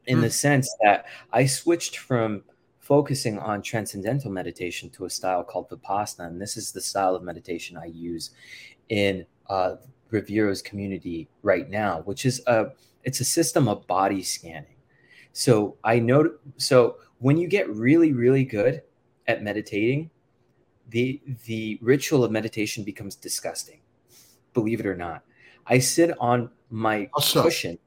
in 0.06 0.22
the 0.22 0.28
hmm. 0.28 0.32
sense 0.32 0.76
that 0.84 1.06
I 1.34 1.48
switched 1.48 1.98
from 1.98 2.44
focusing 2.80 3.40
on 3.40 3.64
transcendental 3.64 4.32
meditation 4.32 4.92
to 4.92 5.06
a 5.06 5.10
style 5.10 5.44
called 5.44 5.68
Vipassana. 5.70 6.28
And 6.28 6.40
this 6.40 6.56
is 6.56 6.72
the 6.72 6.82
style 6.82 7.16
of 7.16 7.24
meditation 7.24 7.76
I 7.76 7.86
use 7.86 8.30
in 8.90 9.26
uh, 9.50 9.78
Revero's 10.12 10.62
community 10.62 11.28
right 11.42 11.68
now, 11.68 12.02
which 12.02 12.26
is 12.26 12.42
a 12.46 12.68
it's 13.04 13.20
a 13.20 13.26
system 13.26 13.68
of 13.68 13.86
body 13.88 14.22
scanning 14.22 14.75
so 15.36 15.76
I 15.84 16.00
know 16.00 16.32
so 16.56 16.96
when 17.20 17.38
you 17.38 17.50
get 17.50 17.70
really 17.70 18.14
really 18.14 18.46
good 18.46 18.82
at 19.28 19.44
meditating, 19.44 20.10
the 20.88 21.22
the 21.44 21.78
ritual 21.82 22.24
of 22.24 22.32
meditation 22.32 22.86
becomes 22.86 23.18
disgusting. 23.18 23.82
Believe 24.54 24.80
it 24.80 24.86
or 24.86 24.96
not. 24.96 25.24
I 25.68 25.80
sit 25.80 26.16
on 26.22 26.52
my 26.70 27.10
Awesome. 27.14 27.44
cushion 27.44 27.78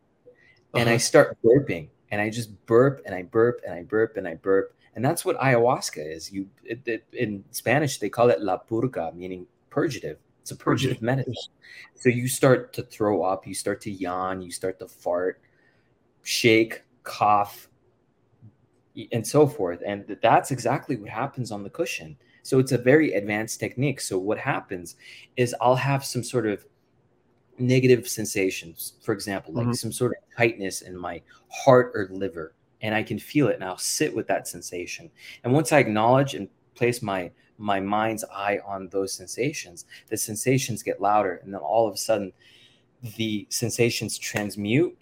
and 0.74 0.82
uh-huh. 0.82 0.94
I 0.94 0.96
start 0.98 1.38
burping 1.42 1.88
and 2.10 2.20
I 2.20 2.28
just 2.28 2.50
burp 2.66 3.00
and 3.06 3.14
I 3.14 3.22
burp 3.22 3.62
and 3.64 3.72
I 3.72 3.82
burp 3.82 4.18
and 4.18 4.28
I 4.28 4.34
burp 4.34 4.74
and 4.94 5.02
that's 5.02 5.24
what 5.24 5.38
ayahuasca 5.38 6.16
is. 6.16 6.30
You 6.30 6.50
it, 6.64 6.80
it, 6.84 7.06
in 7.14 7.44
Spanish 7.50 7.98
they 7.98 8.10
call 8.10 8.28
it 8.28 8.42
la 8.42 8.58
purga, 8.58 9.14
meaning 9.14 9.46
purgative. 9.70 10.18
It's 10.42 10.50
a 10.50 10.56
purgative 10.56 11.00
medicine. 11.00 11.32
So 11.94 12.10
you 12.10 12.28
start 12.28 12.74
to 12.74 12.82
throw 12.82 13.22
up, 13.22 13.46
you 13.46 13.54
start 13.54 13.80
to 13.82 13.90
yawn, 13.90 14.42
you 14.42 14.50
start 14.50 14.78
to 14.80 14.86
fart, 14.86 15.40
shake, 16.22 16.82
cough, 17.02 17.68
and 19.12 19.26
so 19.26 19.46
forth. 19.46 19.80
And 19.86 20.16
that's 20.22 20.50
exactly 20.50 20.96
what 20.96 21.08
happens 21.08 21.52
on 21.52 21.62
the 21.62 21.70
cushion. 21.70 22.16
So 22.42 22.58
it's 22.58 22.72
a 22.72 22.78
very 22.78 23.12
advanced 23.12 23.60
technique. 23.60 24.00
So 24.00 24.18
what 24.18 24.38
happens 24.38 24.96
is 25.36 25.54
I'll 25.60 25.76
have 25.76 26.04
some 26.04 26.24
sort 26.24 26.46
of 26.46 26.64
negative 27.58 28.08
sensations, 28.08 28.94
for 29.02 29.12
example, 29.12 29.52
like 29.52 29.64
mm-hmm. 29.64 29.74
some 29.74 29.92
sort 29.92 30.12
of 30.12 30.36
tightness 30.36 30.82
in 30.82 30.96
my 30.96 31.20
heart 31.50 31.92
or 31.94 32.08
liver, 32.10 32.54
and 32.80 32.94
I 32.94 33.02
can 33.02 33.18
feel 33.18 33.48
it 33.48 33.56
and 33.56 33.64
I'll 33.64 33.78
sit 33.78 34.14
with 34.14 34.26
that 34.28 34.48
sensation. 34.48 35.10
And 35.44 35.52
once 35.52 35.72
I 35.72 35.78
acknowledge 35.78 36.34
and 36.34 36.48
place 36.74 37.02
my 37.02 37.30
my 37.60 37.80
mind's 37.80 38.24
eye 38.32 38.60
on 38.64 38.88
those 38.88 39.12
sensations, 39.12 39.84
the 40.08 40.16
sensations 40.16 40.84
get 40.84 41.00
louder, 41.00 41.40
and 41.42 41.52
then 41.52 41.60
all 41.60 41.88
of 41.88 41.94
a 41.94 41.96
sudden 41.96 42.32
the 43.16 43.46
sensations 43.50 44.16
transmute 44.16 44.96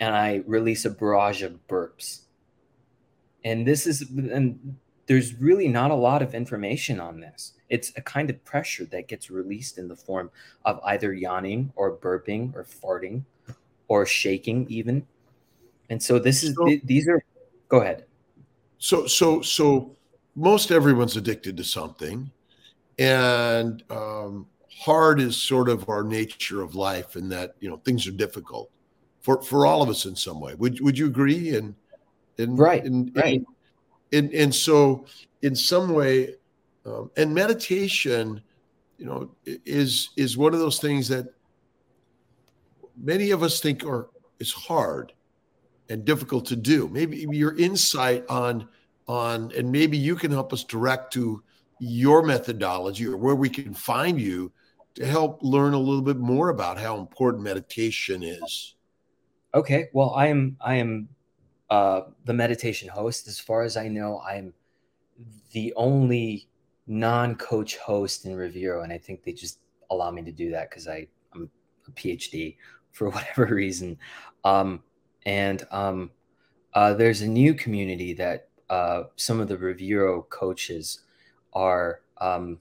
and 0.00 0.16
I 0.16 0.42
release 0.46 0.86
a 0.86 0.90
barrage 0.90 1.42
of 1.42 1.58
burps. 1.68 2.22
And 3.44 3.66
this 3.66 3.86
is, 3.86 4.00
and 4.10 4.76
there's 5.06 5.34
really 5.34 5.68
not 5.68 5.90
a 5.90 5.94
lot 5.94 6.22
of 6.22 6.34
information 6.34 6.98
on 6.98 7.20
this. 7.20 7.52
It's 7.68 7.92
a 7.96 8.00
kind 8.00 8.30
of 8.30 8.42
pressure 8.44 8.86
that 8.86 9.08
gets 9.08 9.30
released 9.30 9.78
in 9.78 9.88
the 9.88 9.96
form 9.96 10.30
of 10.64 10.80
either 10.84 11.12
yawning 11.12 11.72
or 11.76 11.96
burping 11.96 12.54
or 12.54 12.64
farting 12.64 13.24
or 13.88 14.06
shaking, 14.06 14.66
even. 14.68 15.06
And 15.90 16.02
so 16.02 16.18
this 16.18 16.42
is, 16.42 16.54
so, 16.54 16.68
these 16.84 17.08
are, 17.08 17.22
go 17.68 17.80
ahead. 17.80 18.04
So, 18.78 19.06
so, 19.06 19.42
so 19.42 19.94
most 20.34 20.70
everyone's 20.70 21.16
addicted 21.16 21.56
to 21.58 21.64
something. 21.64 22.30
And 22.98 23.82
um, 23.90 24.46
hard 24.80 25.20
is 25.20 25.36
sort 25.36 25.68
of 25.68 25.88
our 25.88 26.04
nature 26.04 26.62
of 26.62 26.74
life, 26.74 27.16
in 27.16 27.28
that, 27.30 27.56
you 27.60 27.68
know, 27.68 27.76
things 27.78 28.06
are 28.06 28.12
difficult 28.12 28.70
for 29.20 29.42
for 29.42 29.66
all 29.66 29.82
of 29.82 29.88
us 29.88 30.06
in 30.06 30.16
some 30.16 30.40
way. 30.40 30.54
Would 30.54 30.80
would 30.80 30.98
you 30.98 31.06
agree? 31.06 31.54
And 31.54 31.74
and 32.38 32.58
right, 32.58 32.84
and, 32.84 33.12
right. 33.14 33.34
And, 33.34 33.46
and 34.12 34.34
and 34.34 34.54
so 34.54 35.04
in 35.42 35.54
some 35.54 35.92
way, 35.92 36.34
um, 36.86 37.10
and 37.16 37.34
meditation, 37.34 38.42
you 38.98 39.06
know, 39.06 39.30
is 39.44 40.10
is 40.16 40.36
one 40.36 40.54
of 40.54 40.60
those 40.60 40.78
things 40.78 41.08
that 41.08 41.32
many 42.96 43.30
of 43.30 43.42
us 43.42 43.60
think 43.60 43.84
are 43.84 44.08
is 44.38 44.52
hard 44.52 45.12
and 45.88 46.04
difficult 46.04 46.46
to 46.46 46.56
do. 46.56 46.88
Maybe 46.88 47.26
your 47.30 47.56
insight 47.56 48.24
on 48.28 48.68
on 49.06 49.52
and 49.56 49.70
maybe 49.70 49.98
you 49.98 50.16
can 50.16 50.30
help 50.30 50.52
us 50.52 50.64
direct 50.64 51.12
to 51.14 51.42
your 51.78 52.22
methodology 52.22 53.06
or 53.06 53.16
where 53.16 53.34
we 53.34 53.48
can 53.48 53.74
find 53.74 54.20
you 54.20 54.52
to 54.94 55.06
help 55.06 55.42
learn 55.42 55.72
a 55.72 55.78
little 55.78 56.02
bit 56.02 56.18
more 56.18 56.50
about 56.50 56.78
how 56.78 56.98
important 56.98 57.42
meditation 57.42 58.22
is. 58.22 58.74
Okay, 59.52 59.88
well, 59.92 60.10
I 60.14 60.28
am 60.28 60.56
I 60.60 60.76
am 60.76 61.08
uh, 61.70 62.02
the 62.24 62.32
meditation 62.32 62.88
host. 62.88 63.26
As 63.26 63.40
far 63.40 63.62
as 63.62 63.76
I 63.76 63.88
know, 63.88 64.20
I'm 64.20 64.54
the 65.52 65.72
only 65.74 66.48
non-coach 66.86 67.76
host 67.78 68.26
in 68.26 68.32
Revero, 68.32 68.84
and 68.84 68.92
I 68.92 68.98
think 68.98 69.22
they 69.22 69.32
just 69.32 69.58
allow 69.90 70.10
me 70.10 70.22
to 70.22 70.32
do 70.32 70.50
that 70.52 70.70
because 70.70 70.86
I 70.86 71.08
I'm 71.34 71.50
a 71.88 71.90
PhD 71.92 72.56
for 72.92 73.10
whatever 73.10 73.46
reason. 73.46 73.98
Um, 74.44 74.82
and 75.26 75.66
um, 75.70 76.10
uh, 76.74 76.94
there's 76.94 77.22
a 77.22 77.28
new 77.28 77.54
community 77.54 78.12
that 78.14 78.48
uh, 78.68 79.04
some 79.16 79.40
of 79.40 79.48
the 79.48 79.56
Revero 79.56 80.28
coaches 80.28 81.00
are 81.52 82.02
um, 82.18 82.60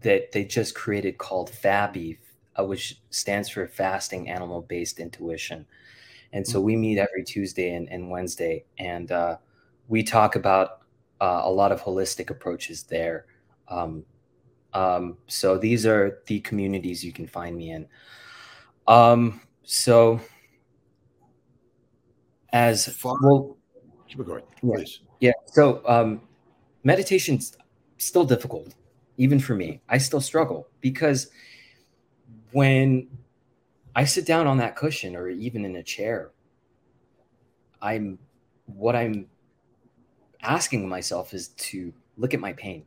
that 0.00 0.32
they 0.32 0.44
just 0.44 0.74
created 0.74 1.18
called 1.18 1.50
FABI, 1.50 2.16
uh, 2.58 2.64
which 2.64 3.00
stands 3.10 3.50
for 3.50 3.66
Fasting 3.68 4.28
Animal 4.30 4.62
Based 4.62 4.98
Intuition. 4.98 5.66
And 6.32 6.46
so 6.46 6.60
we 6.60 6.76
meet 6.76 6.98
every 6.98 7.24
Tuesday 7.24 7.74
and, 7.74 7.88
and 7.88 8.10
Wednesday, 8.10 8.64
and 8.78 9.10
uh, 9.10 9.36
we 9.88 10.02
talk 10.02 10.36
about 10.36 10.82
uh, 11.20 11.42
a 11.44 11.50
lot 11.50 11.72
of 11.72 11.80
holistic 11.80 12.30
approaches 12.30 12.82
there. 12.82 13.26
Um, 13.68 14.04
um, 14.74 15.16
so 15.26 15.56
these 15.56 15.86
are 15.86 16.20
the 16.26 16.40
communities 16.40 17.02
you 17.04 17.12
can 17.12 17.26
find 17.26 17.56
me 17.56 17.70
in. 17.70 17.86
Um, 18.86 19.40
so 19.64 20.20
as 22.52 22.88
Far. 22.88 23.14
well, 23.22 23.56
keep 24.08 24.24
going, 24.24 24.42
please. 24.60 25.00
Yeah. 25.20 25.28
yeah. 25.28 25.32
So 25.46 25.82
um, 25.86 26.22
meditation's 26.84 27.56
still 27.98 28.24
difficult, 28.24 28.74
even 29.16 29.38
for 29.40 29.54
me. 29.54 29.80
I 29.88 29.98
still 29.98 30.20
struggle 30.20 30.68
because 30.80 31.30
when 32.52 33.08
I 33.98 34.04
sit 34.04 34.24
down 34.24 34.46
on 34.46 34.58
that 34.58 34.76
cushion 34.76 35.16
or 35.16 35.28
even 35.28 35.64
in 35.64 35.74
a 35.74 35.82
chair. 35.82 36.30
I'm 37.82 38.16
what 38.66 38.94
I'm 38.94 39.26
asking 40.40 40.88
myself 40.88 41.34
is 41.34 41.48
to 41.48 41.92
look 42.16 42.32
at 42.32 42.38
my 42.38 42.52
pain. 42.52 42.84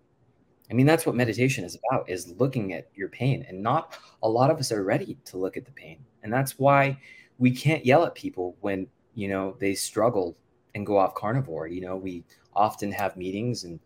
I 0.69 0.73
mean, 0.73 0.85
that's 0.85 1.05
what 1.05 1.15
meditation 1.15 1.65
is 1.65 1.77
about 1.77 2.09
is 2.09 2.33
looking 2.39 2.71
at 2.71 2.87
your 2.95 3.09
pain. 3.09 3.45
And 3.49 3.61
not 3.61 3.99
a 4.23 4.29
lot 4.29 4.49
of 4.51 4.57
us 4.57 4.71
are 4.71 4.85
ready 4.85 5.17
to 5.25 5.37
look 5.37 5.57
at 5.57 5.65
the 5.65 5.71
pain. 5.71 5.99
And 6.23 6.31
that's 6.31 6.57
why 6.57 6.97
we 7.39 7.51
can't 7.51 7.85
yell 7.85 8.05
at 8.05 8.15
people 8.15 8.55
when, 8.61 8.87
you 9.13 9.27
know, 9.27 9.57
they 9.59 9.73
struggle 9.73 10.37
and 10.75 10.85
go 10.85 10.97
off 10.97 11.13
carnivore. 11.13 11.67
You 11.67 11.81
know, 11.81 11.97
we 11.97 12.23
often 12.55 12.89
have 12.89 13.17
meetings 13.17 13.65
and 13.65 13.81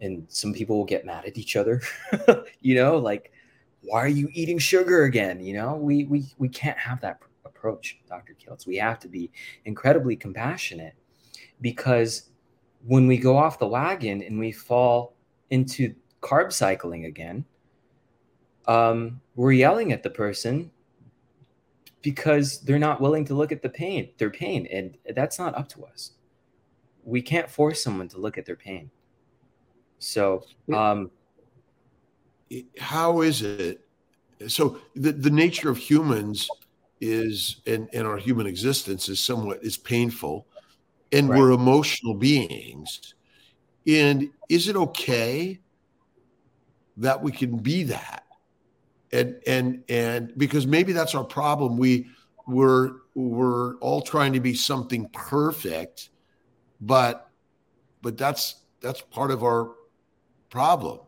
and 0.00 0.26
some 0.28 0.52
people 0.52 0.76
will 0.76 0.84
get 0.84 1.06
mad 1.06 1.24
at 1.24 1.38
each 1.38 1.54
other 1.54 1.80
you 2.60 2.74
know 2.74 2.98
like 2.98 3.30
why 3.84 4.00
are 4.00 4.08
you 4.08 4.28
eating 4.32 4.58
sugar 4.58 5.04
again? 5.04 5.44
You 5.44 5.54
know 5.54 5.76
we 5.76 6.04
we 6.04 6.24
we 6.38 6.48
can't 6.48 6.78
have 6.78 7.00
that 7.02 7.18
approach 7.44 7.98
dr 8.08 8.34
kiltz 8.34 8.66
we 8.66 8.76
have 8.76 8.98
to 8.98 9.08
be 9.08 9.30
incredibly 9.64 10.16
compassionate 10.16 10.94
because 11.60 12.30
when 12.86 13.06
we 13.06 13.16
go 13.16 13.38
off 13.38 13.58
the 13.58 13.66
wagon 13.66 14.22
and 14.22 14.38
we 14.38 14.52
fall 14.52 15.16
into 15.50 15.94
carb 16.20 16.52
cycling 16.52 17.06
again 17.06 17.44
um, 18.66 19.20
we're 19.34 19.52
yelling 19.52 19.92
at 19.92 20.02
the 20.02 20.10
person 20.10 20.70
because 22.02 22.60
they're 22.60 22.78
not 22.78 23.00
willing 23.00 23.24
to 23.24 23.34
look 23.34 23.50
at 23.50 23.62
the 23.62 23.68
pain 23.68 24.10
their 24.18 24.30
pain 24.30 24.66
and 24.70 24.96
that's 25.14 25.38
not 25.38 25.56
up 25.56 25.68
to 25.68 25.84
us. 25.84 26.12
We 27.02 27.20
can't 27.20 27.50
force 27.50 27.82
someone 27.82 28.08
to 28.08 28.18
look 28.18 28.38
at 28.38 28.46
their 28.46 28.56
pain. 28.56 28.90
So, 29.98 30.44
um, 30.74 31.10
how 32.78 33.20
is 33.20 33.42
it? 33.42 33.80
So, 34.48 34.78
the, 34.94 35.12
the 35.12 35.30
nature 35.30 35.70
of 35.70 35.76
humans 35.76 36.48
is, 37.00 37.60
and, 37.66 37.88
and 37.92 38.06
our 38.06 38.16
human 38.16 38.46
existence 38.46 39.08
is 39.08 39.20
somewhat 39.20 39.60
is 39.62 39.76
painful, 39.76 40.46
and 41.12 41.28
right. 41.28 41.38
we're 41.38 41.52
emotional 41.52 42.14
beings. 42.14 43.14
And 43.86 44.30
is 44.48 44.68
it 44.68 44.76
okay 44.76 45.60
that 46.96 47.22
we 47.22 47.32
can 47.32 47.58
be 47.58 47.84
that? 47.84 48.24
And 49.12 49.40
and 49.46 49.84
and 49.88 50.32
because 50.36 50.66
maybe 50.66 50.92
that's 50.92 51.14
our 51.14 51.24
problem. 51.24 51.76
We 51.76 52.06
we're 52.46 52.92
we're 53.14 53.76
all 53.76 54.02
trying 54.02 54.32
to 54.32 54.40
be 54.40 54.54
something 54.54 55.08
perfect, 55.12 56.10
but 56.80 57.30
but 58.02 58.18
that's 58.18 58.56
that's 58.80 59.00
part 59.00 59.30
of 59.30 59.44
our 59.44 59.72
problem. 60.50 61.00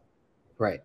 Right. 0.59 0.81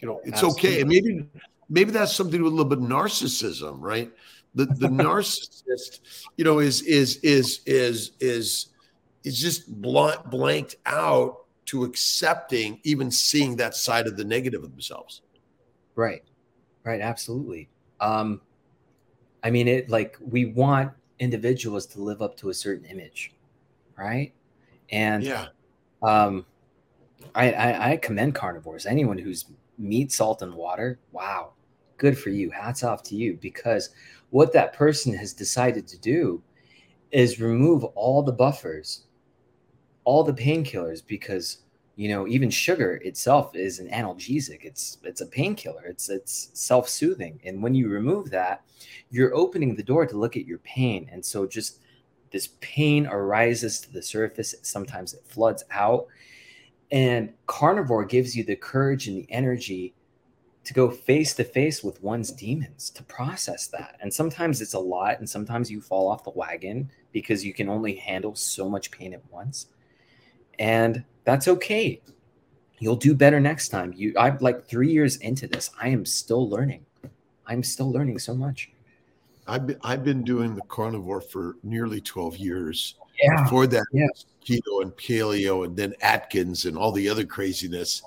You 0.00 0.08
know, 0.08 0.20
it's 0.24 0.42
Absolutely. 0.42 0.68
okay. 0.68 0.80
And 0.80 0.88
maybe, 0.88 1.26
maybe 1.68 1.90
that's 1.90 2.14
something 2.14 2.42
with 2.42 2.52
a 2.52 2.54
little 2.54 2.68
bit 2.68 2.78
of 2.78 2.84
narcissism, 2.84 3.78
right? 3.80 4.10
The 4.54 4.66
the 4.66 4.88
narcissist, 4.88 6.00
you 6.36 6.44
know, 6.44 6.60
is 6.60 6.82
is 6.82 7.16
is 7.18 7.60
is 7.66 8.12
is 8.20 8.68
is 9.24 9.40
just 9.40 9.80
blank, 9.80 10.24
blanked 10.26 10.76
out 10.86 11.44
to 11.66 11.84
accepting 11.84 12.80
even 12.84 13.10
seeing 13.10 13.56
that 13.56 13.74
side 13.74 14.06
of 14.06 14.16
the 14.16 14.24
negative 14.24 14.64
of 14.64 14.70
themselves. 14.70 15.22
Right. 15.94 16.22
Right. 16.84 17.00
Absolutely. 17.00 17.68
Um, 18.00 18.40
I 19.42 19.50
mean, 19.50 19.68
it 19.68 19.90
like 19.90 20.16
we 20.20 20.46
want 20.46 20.92
individuals 21.18 21.86
to 21.86 22.00
live 22.00 22.22
up 22.22 22.36
to 22.38 22.50
a 22.50 22.54
certain 22.54 22.86
image, 22.86 23.32
right? 23.96 24.32
And 24.90 25.22
yeah, 25.22 25.48
um, 26.02 26.46
I, 27.34 27.52
I, 27.52 27.90
I 27.90 27.96
commend 27.96 28.34
carnivores. 28.34 28.86
Anyone 28.86 29.18
who's 29.18 29.44
meat, 29.78 30.12
salt, 30.12 30.42
and 30.42 30.54
water, 30.54 30.98
wow, 31.12 31.52
good 31.96 32.18
for 32.18 32.30
you. 32.30 32.50
Hats 32.50 32.82
off 32.82 33.02
to 33.04 33.16
you 33.16 33.38
because 33.40 33.90
what 34.30 34.52
that 34.52 34.72
person 34.72 35.14
has 35.14 35.32
decided 35.32 35.86
to 35.88 35.98
do 35.98 36.42
is 37.10 37.40
remove 37.40 37.84
all 37.84 38.22
the 38.22 38.32
buffers, 38.32 39.04
all 40.04 40.22
the 40.22 40.32
painkillers, 40.32 41.02
because 41.06 41.58
you 41.96 42.08
know 42.08 42.28
even 42.28 42.50
sugar 42.50 43.00
itself 43.04 43.54
is 43.54 43.78
an 43.78 43.88
analgesic. 43.88 44.64
It's 44.64 44.98
it's 45.04 45.20
a 45.20 45.26
painkiller. 45.26 45.84
It's 45.86 46.08
it's 46.08 46.50
self 46.54 46.88
soothing, 46.88 47.40
and 47.44 47.62
when 47.62 47.74
you 47.74 47.88
remove 47.88 48.30
that, 48.30 48.62
you're 49.10 49.34
opening 49.34 49.74
the 49.74 49.82
door 49.82 50.06
to 50.06 50.16
look 50.16 50.36
at 50.36 50.46
your 50.46 50.58
pain, 50.58 51.08
and 51.10 51.24
so 51.24 51.46
just 51.46 51.80
this 52.30 52.50
pain 52.60 53.06
arises 53.06 53.80
to 53.80 53.92
the 53.92 54.02
surface. 54.02 54.54
Sometimes 54.62 55.14
it 55.14 55.24
floods 55.26 55.64
out 55.70 56.06
and 56.90 57.32
carnivore 57.46 58.04
gives 58.04 58.36
you 58.36 58.44
the 58.44 58.56
courage 58.56 59.08
and 59.08 59.16
the 59.16 59.26
energy 59.30 59.94
to 60.64 60.74
go 60.74 60.90
face 60.90 61.34
to 61.34 61.44
face 61.44 61.82
with 61.82 62.02
one's 62.02 62.30
demons 62.30 62.90
to 62.90 63.02
process 63.04 63.68
that. 63.68 63.96
And 64.00 64.12
sometimes 64.12 64.60
it's 64.60 64.74
a 64.74 64.78
lot, 64.78 65.18
and 65.18 65.28
sometimes 65.28 65.70
you 65.70 65.80
fall 65.80 66.10
off 66.10 66.24
the 66.24 66.30
wagon 66.30 66.90
because 67.12 67.44
you 67.44 67.54
can 67.54 67.68
only 67.68 67.94
handle 67.94 68.34
so 68.34 68.68
much 68.68 68.90
pain 68.90 69.14
at 69.14 69.22
once. 69.30 69.66
And 70.58 71.04
that's 71.24 71.48
okay. 71.48 72.02
You'll 72.80 72.96
do 72.96 73.14
better 73.14 73.40
next 73.40 73.70
time. 73.70 73.92
You 73.96 74.14
I'm 74.18 74.38
like 74.40 74.66
3 74.66 74.92
years 74.92 75.16
into 75.16 75.46
this. 75.46 75.70
I 75.80 75.88
am 75.88 76.04
still 76.04 76.48
learning. 76.48 76.84
I'm 77.46 77.62
still 77.62 77.90
learning 77.90 78.18
so 78.18 78.34
much. 78.34 78.70
I've 79.46 79.66
been, 79.66 79.78
I've 79.82 80.04
been 80.04 80.22
doing 80.22 80.54
the 80.54 80.62
carnivore 80.62 81.22
for 81.22 81.56
nearly 81.62 82.02
12 82.02 82.36
years. 82.36 82.96
Yeah. 83.22 83.42
Before 83.42 83.66
that, 83.66 83.84
yeah. 83.92 84.06
Keto 84.48 84.82
and 84.82 84.92
paleo, 84.92 85.64
and 85.64 85.76
then 85.76 85.94
Atkins 86.00 86.64
and 86.64 86.76
all 86.76 86.92
the 86.92 87.08
other 87.08 87.24
craziness. 87.24 88.02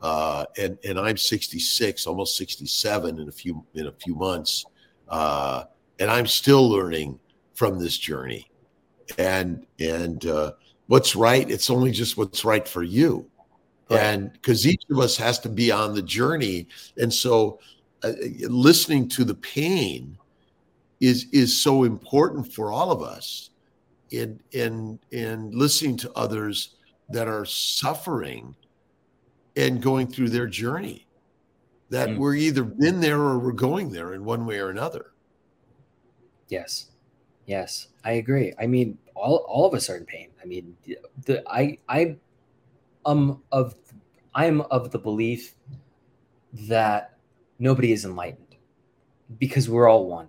Uh, 0.00 0.44
and 0.58 0.78
and 0.84 0.98
I'm 0.98 1.16
66, 1.16 2.06
almost 2.06 2.36
67 2.36 3.18
in 3.18 3.28
a 3.28 3.32
few 3.32 3.64
in 3.74 3.86
a 3.86 3.92
few 3.92 4.14
months, 4.14 4.66
uh, 5.08 5.64
and 5.98 6.10
I'm 6.10 6.26
still 6.26 6.68
learning 6.68 7.18
from 7.54 7.78
this 7.78 7.96
journey. 7.96 8.50
And 9.18 9.66
and 9.80 10.26
uh, 10.26 10.52
what's 10.86 11.16
right? 11.16 11.48
It's 11.48 11.70
only 11.70 11.92
just 11.92 12.16
what's 12.16 12.44
right 12.44 12.66
for 12.66 12.82
you, 12.82 13.28
right. 13.88 14.00
and 14.00 14.32
because 14.32 14.66
each 14.66 14.82
of 14.90 14.98
us 14.98 15.16
has 15.16 15.38
to 15.40 15.48
be 15.48 15.70
on 15.70 15.94
the 15.94 16.02
journey. 16.02 16.66
And 16.98 17.12
so, 17.12 17.60
uh, 18.02 18.12
listening 18.48 19.08
to 19.10 19.24
the 19.24 19.34
pain 19.34 20.18
is 21.00 21.26
is 21.32 21.60
so 21.60 21.84
important 21.84 22.52
for 22.52 22.72
all 22.72 22.90
of 22.90 23.02
us 23.02 23.50
in 24.10 24.40
in 24.52 24.98
in 25.10 25.50
listening 25.50 25.96
to 25.98 26.12
others 26.12 26.76
that 27.08 27.28
are 27.28 27.44
suffering 27.44 28.54
and 29.56 29.82
going 29.82 30.06
through 30.06 30.28
their 30.28 30.46
journey 30.46 31.06
that 31.90 32.08
mm. 32.08 32.18
we're 32.18 32.34
either 32.34 32.64
been 32.64 33.00
there 33.00 33.20
or 33.20 33.38
we're 33.38 33.52
going 33.52 33.90
there 33.90 34.14
in 34.14 34.24
one 34.24 34.44
way 34.44 34.58
or 34.58 34.70
another. 34.70 35.12
Yes. 36.48 36.90
Yes. 37.46 37.88
I 38.04 38.12
agree. 38.12 38.52
I 38.58 38.66
mean 38.66 38.98
all, 39.14 39.46
all 39.48 39.66
of 39.66 39.74
us 39.74 39.88
are 39.88 39.96
in 39.96 40.04
pain. 40.04 40.28
I 40.42 40.46
mean 40.46 40.76
the 41.24 41.42
i 41.50 41.78
i 41.88 42.16
am 43.06 43.42
of 43.50 43.74
i 44.34 44.46
am 44.46 44.60
of 44.62 44.90
the 44.90 44.98
belief 44.98 45.54
that 46.52 47.18
nobody 47.58 47.92
is 47.92 48.04
enlightened 48.04 48.56
because 49.38 49.68
we're 49.68 49.88
all 49.88 50.06
one 50.06 50.28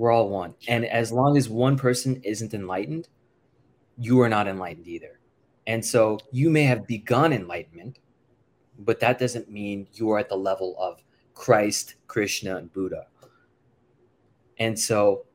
we're 0.00 0.10
all 0.10 0.30
one. 0.30 0.54
And 0.66 0.86
as 0.86 1.12
long 1.12 1.36
as 1.36 1.50
one 1.50 1.76
person 1.76 2.22
isn't 2.24 2.54
enlightened, 2.54 3.08
you 3.98 4.18
are 4.22 4.30
not 4.30 4.48
enlightened 4.48 4.88
either. 4.88 5.20
And 5.66 5.84
so 5.84 6.18
you 6.32 6.48
may 6.48 6.62
have 6.62 6.86
begun 6.86 7.34
enlightenment, 7.34 7.98
but 8.78 8.98
that 9.00 9.18
doesn't 9.18 9.50
mean 9.50 9.86
you 9.92 10.10
are 10.10 10.18
at 10.18 10.30
the 10.30 10.36
level 10.36 10.74
of 10.80 11.02
Christ, 11.34 11.96
Krishna, 12.06 12.56
and 12.56 12.72
Buddha. 12.72 13.08
And 14.58 14.78
so 14.78 15.26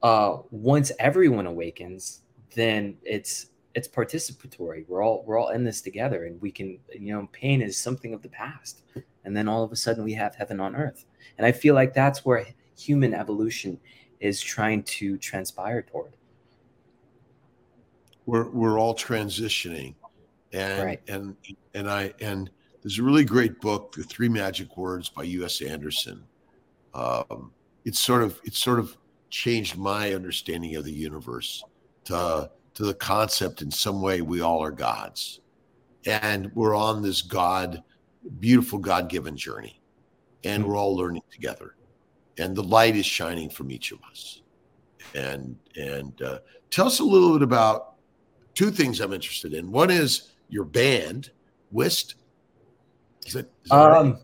uh, 0.00 0.36
once 0.52 0.92
everyone 1.00 1.46
awakens, 1.46 2.20
then 2.54 2.96
it's 3.02 3.46
it's 3.74 3.88
participatory. 3.88 4.86
We're 4.86 5.02
all 5.02 5.24
we're 5.26 5.40
all 5.40 5.48
in 5.48 5.64
this 5.64 5.80
together, 5.80 6.26
and 6.26 6.40
we 6.40 6.52
can 6.52 6.78
you 6.92 7.12
know 7.12 7.28
pain 7.32 7.60
is 7.60 7.76
something 7.76 8.14
of 8.14 8.22
the 8.22 8.28
past, 8.28 8.82
and 9.24 9.36
then 9.36 9.48
all 9.48 9.64
of 9.64 9.72
a 9.72 9.76
sudden 9.76 10.04
we 10.04 10.12
have 10.12 10.36
heaven 10.36 10.60
on 10.60 10.76
earth. 10.76 11.04
And 11.36 11.44
I 11.44 11.50
feel 11.50 11.74
like 11.74 11.94
that's 11.94 12.24
where 12.24 12.46
human 12.76 13.12
evolution 13.12 13.80
is 14.24 14.40
trying 14.40 14.82
to 14.82 15.18
transpire 15.18 15.82
toward. 15.82 16.12
We're 18.24 18.48
we're 18.48 18.78
all 18.80 18.94
transitioning, 18.94 19.94
and 20.52 20.82
right. 20.82 21.00
and 21.08 21.36
and 21.74 21.90
I 21.90 22.14
and 22.20 22.50
there's 22.82 22.98
a 22.98 23.02
really 23.02 23.24
great 23.24 23.60
book, 23.60 23.92
The 23.92 24.02
Three 24.02 24.30
Magic 24.30 24.78
Words 24.78 25.10
by 25.10 25.24
U.S. 25.24 25.60
Anderson. 25.60 26.24
Um, 26.94 27.52
it's 27.84 28.00
sort 28.00 28.22
of 28.22 28.40
it's 28.44 28.58
sort 28.58 28.78
of 28.78 28.96
changed 29.28 29.76
my 29.76 30.14
understanding 30.14 30.74
of 30.76 30.84
the 30.84 30.92
universe 30.92 31.62
to 32.04 32.50
to 32.72 32.82
the 32.82 32.94
concept 32.94 33.60
in 33.60 33.70
some 33.70 34.00
way 34.00 34.22
we 34.22 34.40
all 34.40 34.62
are 34.62 34.70
gods, 34.70 35.40
and 36.06 36.50
we're 36.54 36.74
on 36.74 37.02
this 37.02 37.20
God, 37.20 37.82
beautiful 38.40 38.78
God 38.78 39.10
given 39.10 39.36
journey, 39.36 39.82
and 40.44 40.62
mm-hmm. 40.62 40.72
we're 40.72 40.78
all 40.78 40.96
learning 40.96 41.22
together 41.30 41.74
and 42.38 42.56
the 42.56 42.62
light 42.62 42.96
is 42.96 43.06
shining 43.06 43.48
from 43.48 43.70
each 43.70 43.92
of 43.92 43.98
us. 44.10 44.42
And 45.14 45.56
and 45.76 46.20
uh, 46.22 46.38
tell 46.70 46.86
us 46.86 47.00
a 47.00 47.04
little 47.04 47.34
bit 47.34 47.42
about 47.42 47.94
two 48.54 48.70
things 48.70 49.00
I'm 49.00 49.12
interested 49.12 49.54
in. 49.54 49.70
One 49.70 49.90
is 49.90 50.32
your 50.48 50.64
band, 50.64 51.30
Whist. 51.70 52.16
Is 53.26 53.36
it? 53.36 53.50
Is 53.64 53.70
um, 53.70 54.12
right? 54.12 54.14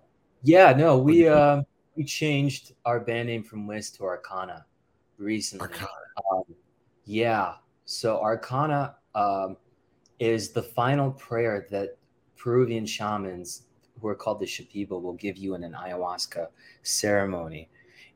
yeah, 0.43 0.73
no, 0.73 0.99
we 0.99 1.29
uh, 1.29 1.63
we 1.97 2.05
changed 2.05 2.73
our 2.85 3.01
band 3.01 3.29
name 3.29 3.43
from 3.43 3.67
Whist 3.67 3.97
to 3.97 4.03
Arkana 4.03 4.65
recently. 5.19 5.69
Arkana. 5.69 5.89
Um, 6.33 6.43
yeah, 7.05 7.55
so 7.85 8.19
Arkana 8.19 8.95
um, 9.15 9.57
is 10.19 10.51
the 10.51 10.63
final 10.63 11.13
prayer 11.13 11.67
that 11.71 11.97
Peruvian 12.37 12.87
shamans 12.87 13.63
who 14.01 14.09
are 14.09 14.15
called 14.15 14.41
the 14.41 14.47
Shipibo 14.47 15.01
will 15.01 15.15
give 15.15 15.37
you 15.37 15.55
in 15.55 15.65
an 15.65 15.73
ayahuasca 15.73 16.49
ceremony 16.83 17.69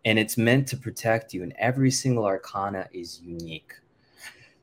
and 0.05 0.19
it's 0.19 0.37
meant 0.37 0.69
to 0.69 0.77
protect 0.77 1.33
you 1.33 1.43
and 1.43 1.55
every 1.59 1.91
single 1.91 2.25
arcana 2.25 2.89
is 2.93 3.21
unique 3.23 3.75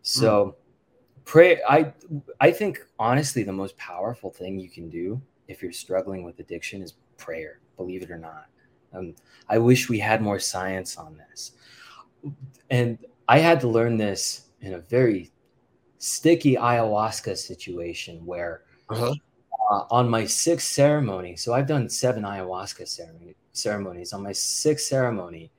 so 0.01 0.45
mm. 0.45 1.25
pray 1.25 1.59
i 1.67 1.91
i 2.39 2.51
think 2.51 2.85
honestly 2.99 3.43
the 3.43 3.51
most 3.51 3.77
powerful 3.77 4.29
thing 4.29 4.59
you 4.59 4.69
can 4.69 4.89
do 4.89 5.21
if 5.47 5.61
you're 5.61 5.71
struggling 5.71 6.23
with 6.23 6.39
addiction 6.39 6.81
is 6.81 6.93
prayer 7.17 7.59
believe 7.77 8.01
it 8.03 8.11
or 8.11 8.17
not 8.17 8.45
um, 8.93 9.13
i 9.49 9.57
wish 9.57 9.89
we 9.89 9.99
had 9.99 10.21
more 10.21 10.39
science 10.39 10.97
on 10.97 11.17
this 11.17 11.53
and 12.69 12.97
i 13.27 13.37
had 13.39 13.59
to 13.59 13.67
learn 13.67 13.97
this 13.97 14.49
in 14.61 14.75
a 14.75 14.79
very 14.79 15.31
sticky 15.97 16.55
ayahuasca 16.55 17.37
situation 17.37 18.25
where 18.25 18.63
uh-huh. 18.89 19.13
uh, 19.71 19.83
on 19.91 20.09
my 20.09 20.25
sixth 20.25 20.67
ceremony 20.67 21.35
so 21.35 21.53
i've 21.53 21.67
done 21.67 21.87
seven 21.89 22.23
ayahuasca 22.23 22.87
ceremony, 22.87 23.35
ceremonies 23.53 24.13
on 24.13 24.23
my 24.23 24.31
sixth 24.31 24.87
ceremony 24.87 25.51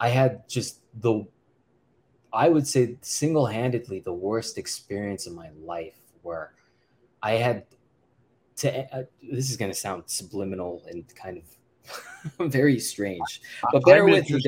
i 0.00 0.08
had 0.08 0.48
just 0.48 0.80
the 1.00 1.24
I 2.34 2.48
would 2.48 2.66
say 2.66 2.96
single 3.00 3.46
handedly 3.46 4.00
the 4.00 4.12
worst 4.12 4.58
experience 4.58 5.26
of 5.28 5.34
my 5.34 5.50
life 5.62 5.94
where 6.22 6.52
I 7.22 7.34
had 7.34 7.64
to, 8.56 8.96
uh, 8.96 9.04
this 9.22 9.50
is 9.50 9.56
going 9.56 9.70
to 9.70 9.76
sound 9.76 10.02
subliminal 10.06 10.82
and 10.88 11.04
kind 11.14 11.38
of 11.38 12.50
very 12.50 12.80
strange, 12.80 13.40
but 13.72 13.84
bear 13.84 14.04
with 14.04 14.28
me. 14.28 14.42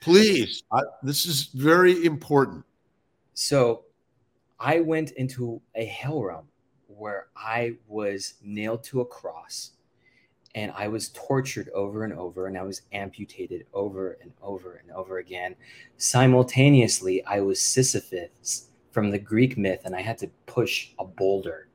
Please, 0.00 0.62
I, 0.72 0.80
this 1.02 1.26
is 1.26 1.44
very 1.54 2.04
important. 2.04 2.64
So 3.34 3.84
I 4.60 4.80
went 4.80 5.10
into 5.12 5.60
a 5.74 5.84
hell 5.84 6.22
realm 6.22 6.46
where 6.86 7.28
I 7.36 7.76
was 7.88 8.34
nailed 8.42 8.84
to 8.84 9.00
a 9.00 9.04
cross 9.04 9.72
and 10.54 10.72
I 10.76 10.88
was 10.88 11.08
tortured 11.10 11.70
over 11.70 12.04
and 12.04 12.12
over, 12.12 12.46
and 12.46 12.58
I 12.58 12.62
was 12.62 12.82
amputated 12.92 13.66
over 13.72 14.18
and 14.20 14.32
over 14.42 14.74
and 14.74 14.90
over 14.92 15.18
again. 15.18 15.56
Simultaneously, 15.96 17.24
I 17.24 17.40
was 17.40 17.60
Sisyphus 17.60 18.68
from 18.90 19.10
the 19.10 19.18
Greek 19.18 19.56
myth, 19.56 19.80
and 19.84 19.96
I 19.96 20.02
had 20.02 20.18
to 20.18 20.30
push 20.46 20.90
a 20.98 21.04
boulder 21.04 21.68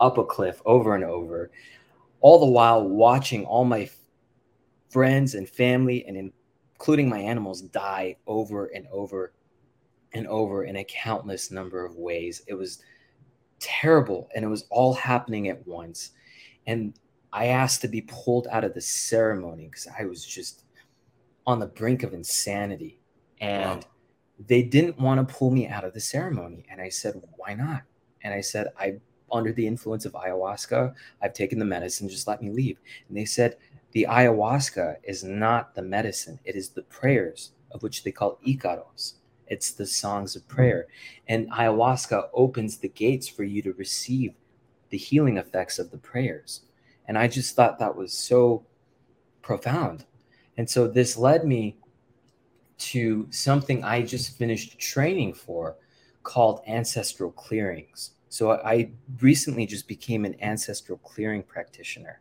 up 0.00 0.18
a 0.18 0.24
cliff 0.24 0.60
over 0.64 0.94
and 0.94 1.04
over, 1.04 1.50
all 2.20 2.40
the 2.40 2.46
while 2.46 2.88
watching 2.88 3.44
all 3.44 3.64
my 3.64 3.88
friends 4.90 5.34
and 5.34 5.48
family, 5.48 6.04
and 6.06 6.32
including 6.74 7.08
my 7.08 7.20
animals, 7.20 7.62
die 7.62 8.16
over 8.26 8.66
and 8.66 8.86
over 8.90 9.32
and 10.12 10.26
over 10.26 10.64
in 10.64 10.76
a 10.76 10.84
countless 10.84 11.50
number 11.50 11.84
of 11.84 11.96
ways. 11.96 12.42
It 12.48 12.54
was 12.54 12.80
terrible, 13.60 14.28
and 14.34 14.44
it 14.44 14.48
was 14.48 14.64
all 14.70 14.94
happening 14.94 15.48
at 15.48 15.64
once. 15.66 16.12
And 16.66 16.98
I 17.38 17.46
asked 17.46 17.82
to 17.82 17.88
be 17.88 18.00
pulled 18.00 18.48
out 18.48 18.64
of 18.64 18.74
the 18.74 18.80
ceremony 18.80 19.66
because 19.66 19.86
I 19.96 20.06
was 20.06 20.24
just 20.24 20.64
on 21.46 21.60
the 21.60 21.68
brink 21.68 22.02
of 22.02 22.12
insanity. 22.12 22.98
And 23.40 23.84
wow. 23.84 23.90
they 24.48 24.64
didn't 24.64 24.98
want 24.98 25.26
to 25.26 25.34
pull 25.34 25.52
me 25.52 25.68
out 25.68 25.84
of 25.84 25.94
the 25.94 26.00
ceremony. 26.00 26.66
And 26.68 26.80
I 26.80 26.88
said, 26.88 27.14
why 27.36 27.54
not? 27.54 27.82
And 28.24 28.34
I 28.34 28.40
said, 28.40 28.72
I'm 28.76 29.00
under 29.30 29.52
the 29.52 29.68
influence 29.68 30.04
of 30.04 30.14
ayahuasca. 30.14 30.92
I've 31.22 31.32
taken 31.32 31.60
the 31.60 31.64
medicine, 31.64 32.08
just 32.08 32.26
let 32.26 32.42
me 32.42 32.50
leave. 32.50 32.80
And 33.06 33.16
they 33.16 33.24
said, 33.24 33.56
the 33.92 34.08
ayahuasca 34.10 34.96
is 35.04 35.22
not 35.22 35.76
the 35.76 35.82
medicine, 35.82 36.40
it 36.44 36.56
is 36.56 36.70
the 36.70 36.82
prayers 36.82 37.52
of 37.70 37.84
which 37.84 38.02
they 38.02 38.10
call 38.10 38.40
icaros. 38.44 39.14
It's 39.46 39.70
the 39.70 39.86
songs 39.86 40.34
of 40.34 40.42
hmm. 40.42 40.56
prayer. 40.56 40.86
And 41.28 41.48
ayahuasca 41.52 42.30
opens 42.34 42.78
the 42.78 42.88
gates 42.88 43.28
for 43.28 43.44
you 43.44 43.62
to 43.62 43.74
receive 43.74 44.34
the 44.90 44.98
healing 44.98 45.36
effects 45.36 45.78
of 45.78 45.92
the 45.92 45.98
prayers. 45.98 46.62
And 47.08 47.18
I 47.18 47.26
just 47.26 47.56
thought 47.56 47.78
that 47.78 47.96
was 47.96 48.12
so 48.12 48.64
profound. 49.42 50.04
And 50.58 50.68
so 50.68 50.86
this 50.86 51.16
led 51.16 51.46
me 51.46 51.78
to 52.78 53.26
something 53.30 53.82
I 53.82 54.02
just 54.02 54.36
finished 54.36 54.78
training 54.78 55.32
for 55.34 55.76
called 56.22 56.60
ancestral 56.68 57.32
clearings. 57.32 58.12
So 58.28 58.52
I 58.52 58.90
recently 59.20 59.66
just 59.66 59.88
became 59.88 60.24
an 60.24 60.36
ancestral 60.42 60.98
clearing 60.98 61.42
practitioner. 61.42 62.20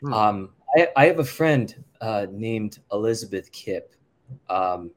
Hmm. 0.00 0.12
Um, 0.12 0.50
I, 0.76 0.88
I, 0.96 1.04
have 1.06 1.18
a 1.18 1.24
friend 1.24 1.84
uh, 2.00 2.26
named 2.30 2.78
Elizabeth 2.92 3.50
Kipp, 3.52 3.94
um, 4.48 4.90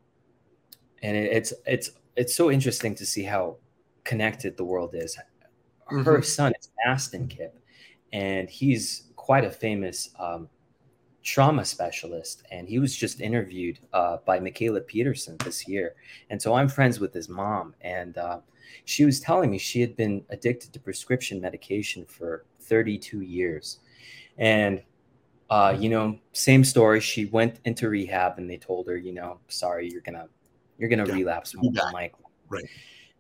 and 1.02 1.18
it, 1.18 1.32
it's 1.32 1.54
it's 1.66 1.92
it's 2.16 2.36
so 2.36 2.52
interesting 2.52 2.96
to 2.96 3.06
see 3.06 3.24
how 3.24 3.58
connected 4.04 4.56
the 4.56 4.64
world 4.64 4.94
is. 4.94 5.18
Her 5.88 5.98
mm-hmm. 5.98 6.22
son 6.22 6.54
is 6.60 6.70
Aston 6.86 7.28
Kipp, 7.28 7.60
and 8.14 8.50
he's 8.50 9.05
quite 9.26 9.44
a 9.44 9.50
famous 9.50 10.12
um, 10.20 10.48
trauma 11.24 11.66
specialist, 11.66 12.44
and 12.52 12.70
he 12.70 12.78
was 12.78 12.96
just 12.96 13.22
interviewed 13.22 13.80
uh, 13.92 14.18
by 14.24 14.40
Mikhaila 14.40 14.86
Peterson 14.86 15.36
this 15.44 15.68
year. 15.68 15.96
And 16.30 16.40
so 16.40 16.54
I'm 16.54 16.70
friends 16.70 17.00
with 17.00 17.12
his 17.12 17.28
mom, 17.28 17.74
and 17.82 18.20
uh, 18.20 18.42
she 18.84 19.04
was 19.04 19.20
telling 19.20 19.50
me 19.50 19.58
she 19.58 19.82
had 19.82 19.96
been 19.96 20.24
addicted 20.30 20.74
to 20.74 20.80
prescription 20.80 21.42
medication 21.42 22.06
for 22.06 22.46
32 22.60 23.22
years, 23.22 23.80
and 24.38 24.84
uh, 25.50 25.76
you 25.76 25.90
know, 25.90 26.20
same 26.34 26.64
story. 26.64 27.02
She 27.02 27.26
went 27.26 27.60
into 27.66 27.90
rehab, 27.90 28.38
and 28.38 28.48
they 28.48 28.58
told 28.58 28.88
her, 28.88 28.96
you 28.96 29.12
know, 29.12 29.40
sorry, 29.48 29.90
you're 29.92 30.02
gonna 30.02 30.28
you're 30.78 30.90
gonna 30.90 31.08
yeah. 31.08 31.16
relapse 31.16 31.56
likely. 31.92 32.26
Right. 32.48 32.66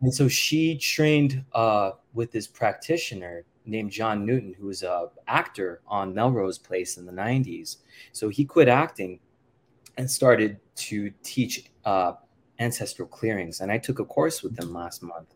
And 0.01 0.13
so 0.13 0.27
she 0.27 0.77
trained 0.77 1.43
uh, 1.53 1.91
with 2.13 2.31
this 2.31 2.45
practitioner 2.45 3.43
named 3.65 3.91
John 3.91 4.25
Newton, 4.25 4.54
who 4.58 4.67
was 4.67 4.84
a 4.84 5.10
actor 5.28 5.82
on 5.88 6.13
Melrose 6.13 6.58
Place 6.58 6.97
in 6.97 7.06
the 7.06 7.12
90s. 7.12 7.78
So 8.12 8.30
he 8.30 8.45
quit 8.45 8.67
acting 8.67 9.19
and 9.97 10.10
started 10.10 10.60
to 10.75 11.12
teach 11.23 11.71
uh, 11.86 12.13
ancestral 12.60 13.08
clearings. 13.08 13.62
And 13.62 13.71
I 13.71 13.78
took 13.78 13.99
a 13.99 14.06
course 14.06 14.43
with 14.43 14.56
them 14.56 14.73
last 14.73 15.04
month. 15.04 15.34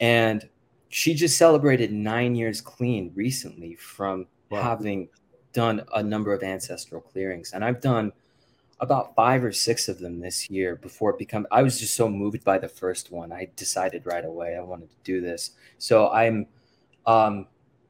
And 0.00 0.48
she 0.88 1.14
just 1.14 1.36
celebrated 1.36 1.92
nine 1.92 2.34
years 2.34 2.60
clean 2.60 3.12
recently 3.14 3.76
from 3.76 4.26
wow. 4.50 4.62
having 4.62 5.08
done 5.52 5.84
a 5.94 6.02
number 6.02 6.32
of 6.32 6.42
ancestral 6.42 7.00
clearings. 7.00 7.52
And 7.52 7.64
I've 7.64 7.80
done 7.80 8.12
about 8.80 9.14
five 9.14 9.44
or 9.44 9.52
six 9.52 9.88
of 9.88 9.98
them 9.98 10.20
this 10.20 10.48
year 10.48 10.76
before 10.76 11.10
it 11.10 11.18
become 11.18 11.46
I 11.50 11.62
was 11.62 11.78
just 11.78 11.94
so 11.94 12.08
moved 12.08 12.42
by 12.44 12.58
the 12.58 12.68
first 12.68 13.12
one. 13.12 13.30
I 13.30 13.48
decided 13.56 14.06
right 14.06 14.24
away 14.24 14.56
I 14.56 14.62
wanted 14.62 14.90
to 14.90 14.96
do 15.04 15.20
this. 15.20 15.52
So 15.78 16.10
I'm 16.10 16.46
um, 17.06 17.46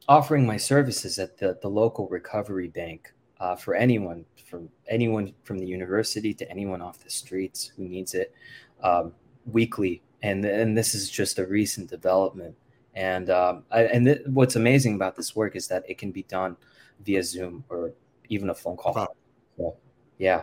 offering 0.08 0.46
my 0.46 0.56
services 0.56 1.18
at 1.18 1.38
the, 1.38 1.58
the 1.62 1.68
local 1.68 2.08
recovery 2.08 2.68
bank 2.68 3.12
uh, 3.38 3.56
for 3.56 3.74
anyone, 3.74 4.24
from 4.48 4.68
anyone 4.88 5.32
from 5.44 5.58
the 5.58 5.66
university 5.66 6.34
to 6.34 6.50
anyone 6.50 6.82
off 6.82 7.02
the 7.02 7.10
streets 7.10 7.72
who 7.76 7.88
needs 7.88 8.14
it 8.14 8.34
um, 8.82 9.12
weekly. 9.46 10.02
And, 10.22 10.44
and 10.44 10.76
this 10.76 10.94
is 10.94 11.08
just 11.08 11.38
a 11.38 11.46
recent 11.46 11.88
development. 11.88 12.54
And 12.94 13.30
um, 13.30 13.64
I, 13.70 13.84
and 13.84 14.04
th- 14.06 14.22
what's 14.26 14.56
amazing 14.56 14.94
about 14.94 15.16
this 15.16 15.34
work 15.34 15.56
is 15.56 15.68
that 15.68 15.84
it 15.88 15.96
can 15.96 16.10
be 16.10 16.24
done 16.24 16.56
via 17.04 17.22
Zoom 17.22 17.64
or 17.68 17.92
even 18.28 18.50
a 18.50 18.54
phone 18.54 18.76
call. 18.76 18.94
Wow. 18.94 19.08
So, 19.56 19.76
yeah. 20.18 20.42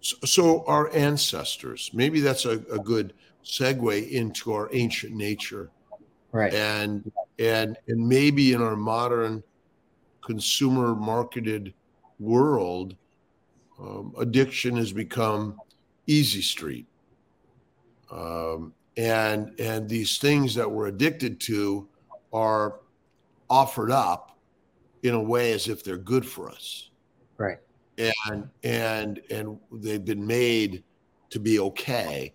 So, 0.00 0.16
so, 0.24 0.64
our 0.66 0.94
ancestors, 0.94 1.90
maybe 1.92 2.20
that's 2.20 2.44
a, 2.44 2.62
a 2.70 2.78
good 2.78 3.14
segue 3.44 4.10
into 4.10 4.52
our 4.52 4.68
ancient 4.72 5.14
nature 5.14 5.70
right. 6.34 6.52
And 6.52 7.10
and 7.38 7.78
and 7.88 8.08
maybe 8.08 8.52
in 8.52 8.60
our 8.60 8.76
modern 8.76 9.42
consumer 10.20 10.94
marketed 10.94 11.72
world 12.18 12.96
um, 13.78 14.14
addiction 14.18 14.76
has 14.76 14.92
become 14.92 15.58
easy 16.06 16.42
street. 16.42 16.86
Um, 18.10 18.72
and 18.96 19.58
and 19.58 19.88
these 19.88 20.18
things 20.18 20.54
that 20.54 20.70
we're 20.70 20.86
addicted 20.86 21.40
to 21.40 21.88
are 22.32 22.80
offered 23.48 23.90
up 23.90 24.38
in 25.02 25.14
a 25.14 25.22
way 25.22 25.52
as 25.52 25.68
if 25.68 25.84
they're 25.84 25.96
good 25.96 26.26
for 26.26 26.50
us. 26.50 26.90
Right. 27.38 27.58
And 27.98 28.48
and 28.62 29.20
and 29.30 29.58
they've 29.72 30.04
been 30.04 30.26
made 30.26 30.82
to 31.30 31.38
be 31.38 31.60
okay. 31.60 32.32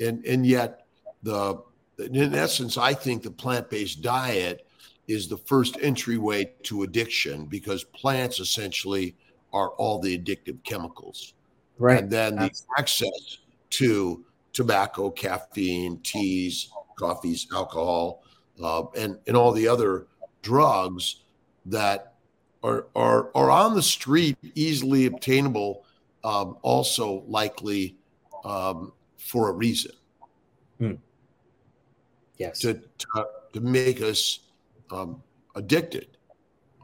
And 0.00 0.24
and 0.24 0.46
yet 0.46 0.86
the 1.22 1.62
in 2.00 2.34
essence, 2.34 2.76
I 2.78 2.94
think 2.94 3.22
the 3.22 3.30
plant 3.30 3.70
based 3.70 4.02
diet 4.02 4.66
is 5.08 5.28
the 5.28 5.36
first 5.36 5.76
entryway 5.80 6.52
to 6.62 6.82
addiction 6.82 7.46
because 7.46 7.84
plants 7.84 8.38
essentially 8.38 9.16
are 9.52 9.70
all 9.70 9.98
the 9.98 10.16
addictive 10.16 10.62
chemicals. 10.62 11.34
Right. 11.78 12.02
And 12.02 12.10
then 12.10 12.36
the 12.36 12.50
access 12.78 13.38
to 13.70 14.24
tobacco, 14.52 15.10
caffeine, 15.10 15.98
teas, 16.02 16.70
coffees, 16.96 17.48
alcohol, 17.52 18.22
uh, 18.62 18.84
and, 18.96 19.18
and 19.26 19.36
all 19.36 19.52
the 19.52 19.66
other 19.66 20.06
drugs 20.42 21.22
that 21.66 22.14
are, 22.62 22.86
are, 22.94 23.30
are 23.34 23.50
on 23.50 23.74
the 23.74 23.82
street, 23.82 24.36
easily 24.54 25.06
obtainable, 25.06 25.84
um, 26.22 26.56
also 26.62 27.24
likely 27.26 27.96
um, 28.44 28.92
for 29.16 29.48
a 29.48 29.52
reason. 29.52 29.92
Hmm 30.78 30.92
yes. 32.40 32.58
to, 32.60 32.74
to, 32.74 33.26
to 33.52 33.60
make 33.60 34.00
us 34.00 34.40
um, 34.90 35.22
addicted 35.54 36.16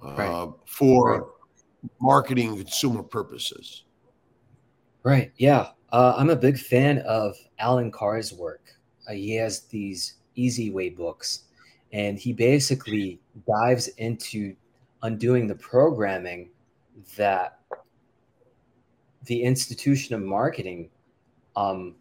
uh, 0.05 0.15
right. 0.15 0.51
for 0.67 1.21
right. 1.21 1.91
marketing 2.01 2.57
consumer 2.57 3.03
purposes. 3.03 3.85
Right. 5.03 5.33
Yeah. 5.39 5.69
Uh, 5.91 6.15
I'm 6.17 6.31
a 6.31 6.37
big 6.37 6.59
fan 6.59 6.99
of 6.99 7.37
Allen 7.59 7.91
Carr's 7.91 8.33
work. 8.33 8.63
Uh, 9.09 9.13
he 9.13 9.35
has 9.37 9.63
these 9.63 10.15
Easy 10.35 10.71
Way 10.71 10.91
books, 10.91 11.45
and 11.93 12.19
he 12.19 12.33
basically 12.33 13.21
dives 13.49 13.89
into 13.89 14.55
undoing 15.03 15.47
the 15.47 15.55
programming 15.55 16.51
that 17.17 17.61
the 19.25 19.43
institution 19.43 20.15
of 20.15 20.23
marketing 20.23 20.91
um, 21.55 21.95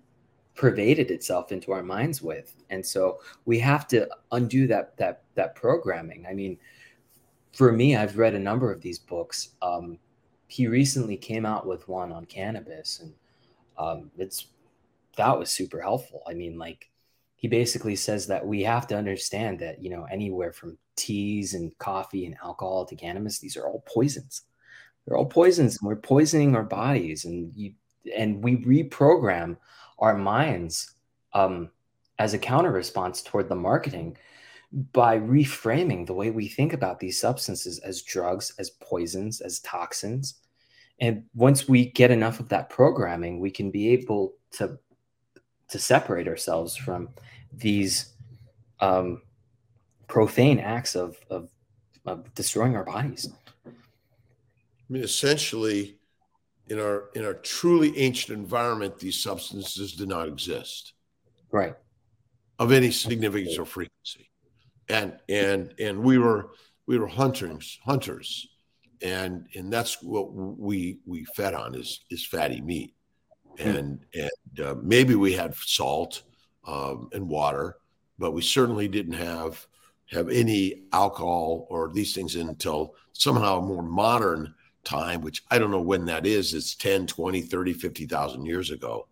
pervaded 0.55 1.11
itself 1.11 1.51
into 1.51 1.71
our 1.71 1.83
minds 1.83 2.21
with. 2.21 2.55
And 2.69 2.85
so 2.85 3.19
we 3.45 3.59
have 3.59 3.87
to 3.89 4.07
undo 4.31 4.67
that 4.67 4.97
that 4.97 5.23
that 5.35 5.55
programming. 5.55 6.25
I 6.29 6.33
mean 6.33 6.57
for 7.53 7.71
me 7.71 7.95
i've 7.95 8.17
read 8.17 8.35
a 8.35 8.39
number 8.39 8.71
of 8.71 8.81
these 8.81 8.99
books. 8.99 9.49
Um, 9.61 9.99
he 10.47 10.67
recently 10.67 11.17
came 11.17 11.45
out 11.45 11.65
with 11.65 11.87
one 11.87 12.11
on 12.11 12.25
cannabis 12.25 12.99
and 13.01 13.13
um, 13.77 14.11
it's 14.17 14.47
that 15.17 15.37
was 15.37 15.49
super 15.49 15.81
helpful. 15.81 16.21
I 16.27 16.33
mean 16.33 16.57
like 16.57 16.89
he 17.35 17.47
basically 17.47 17.95
says 17.95 18.25
that 18.27 18.45
we 18.45 18.63
have 18.63 18.87
to 18.87 18.97
understand 18.97 19.59
that 19.59 19.83
you 19.83 19.89
know 19.89 20.05
anywhere 20.09 20.53
from 20.53 20.77
teas 20.95 21.53
and 21.53 21.77
coffee 21.77 22.25
and 22.25 22.37
alcohol 22.41 22.85
to 22.85 22.95
cannabis 22.95 23.39
these 23.39 23.57
are 23.57 23.67
all 23.67 23.83
poisons. 23.85 24.43
They're 25.05 25.17
all 25.17 25.25
poisons 25.25 25.77
and 25.79 25.87
we're 25.87 25.97
poisoning 25.97 26.55
our 26.55 26.63
bodies 26.63 27.25
and 27.25 27.51
you 27.55 27.73
and 28.15 28.43
we 28.43 28.57
reprogram 28.57 29.57
our 29.99 30.17
minds 30.17 30.91
um, 31.33 31.69
as 32.19 32.33
a 32.33 32.39
counter 32.39 32.71
response 32.71 33.21
toward 33.21 33.49
the 33.49 33.55
marketing 33.55 34.17
by 34.91 35.17
reframing 35.17 36.05
the 36.05 36.13
way 36.13 36.31
we 36.31 36.47
think 36.47 36.73
about 36.73 36.99
these 36.99 37.19
substances 37.19 37.79
as 37.79 38.01
drugs, 38.01 38.53
as 38.59 38.71
poisons, 38.71 39.41
as 39.41 39.59
toxins. 39.59 40.35
And 40.99 41.23
once 41.33 41.67
we 41.67 41.87
get 41.91 42.11
enough 42.11 42.39
of 42.39 42.49
that 42.49 42.69
programming, 42.69 43.39
we 43.39 43.51
can 43.51 43.71
be 43.71 43.89
able 43.89 44.35
to 44.51 44.77
to 45.67 45.79
separate 45.79 46.27
ourselves 46.27 46.75
from 46.75 47.09
these 47.51 48.13
um, 48.79 49.21
profane 50.07 50.59
acts 50.59 50.95
of, 50.95 51.17
of, 51.29 51.49
of 52.05 52.33
destroying 52.35 52.75
our 52.75 52.83
bodies. 52.83 53.29
I 53.65 53.71
mean, 54.89 55.03
essentially, 55.03 55.97
in 56.67 56.79
our 56.79 57.09
in 57.13 57.25
our 57.25 57.33
truly 57.33 57.97
ancient 57.97 58.37
environment, 58.37 58.99
these 58.99 59.21
substances 59.21 59.93
did 59.93 60.09
not 60.09 60.27
exist, 60.27 60.93
right, 61.51 61.75
of 62.59 62.71
any 62.71 62.91
significance 62.91 63.57
or 63.57 63.65
frequency, 63.65 64.29
and 64.89 65.17
and 65.29 65.73
and 65.79 66.01
we 66.01 66.17
were 66.17 66.51
we 66.87 66.97
were 66.97 67.07
hunters 67.07 67.79
hunters, 67.83 68.47
and 69.01 69.47
and 69.55 69.71
that's 69.71 70.01
what 70.01 70.33
we 70.33 70.99
we 71.05 71.25
fed 71.35 71.53
on 71.53 71.75
is 71.75 72.01
is 72.09 72.25
fatty 72.25 72.61
meat, 72.61 72.95
hmm. 73.59 73.69
and 73.69 74.05
and 74.13 74.59
uh, 74.65 74.75
maybe 74.81 75.15
we 75.15 75.33
had 75.33 75.53
salt 75.55 76.23
um, 76.65 77.09
and 77.13 77.27
water, 77.27 77.77
but 78.17 78.31
we 78.31 78.41
certainly 78.41 78.87
didn't 78.87 79.13
have 79.13 79.67
have 80.11 80.29
any 80.29 80.83
alcohol 80.93 81.67
or 81.69 81.91
these 81.93 82.13
things 82.13 82.35
until 82.35 82.95
somehow 83.13 83.59
more 83.59 83.81
modern 83.81 84.53
time, 84.85 85.21
which 85.21 85.43
I 85.51 85.59
don't 85.59 85.71
know 85.71 85.81
when 85.81 86.05
that 86.05 86.25
is. 86.25 86.53
It's 86.53 86.75
10, 86.75 87.07
20, 87.07 87.41
30, 87.41 87.73
50,000 87.73 88.45
years 88.45 88.71
ago. 88.71 89.07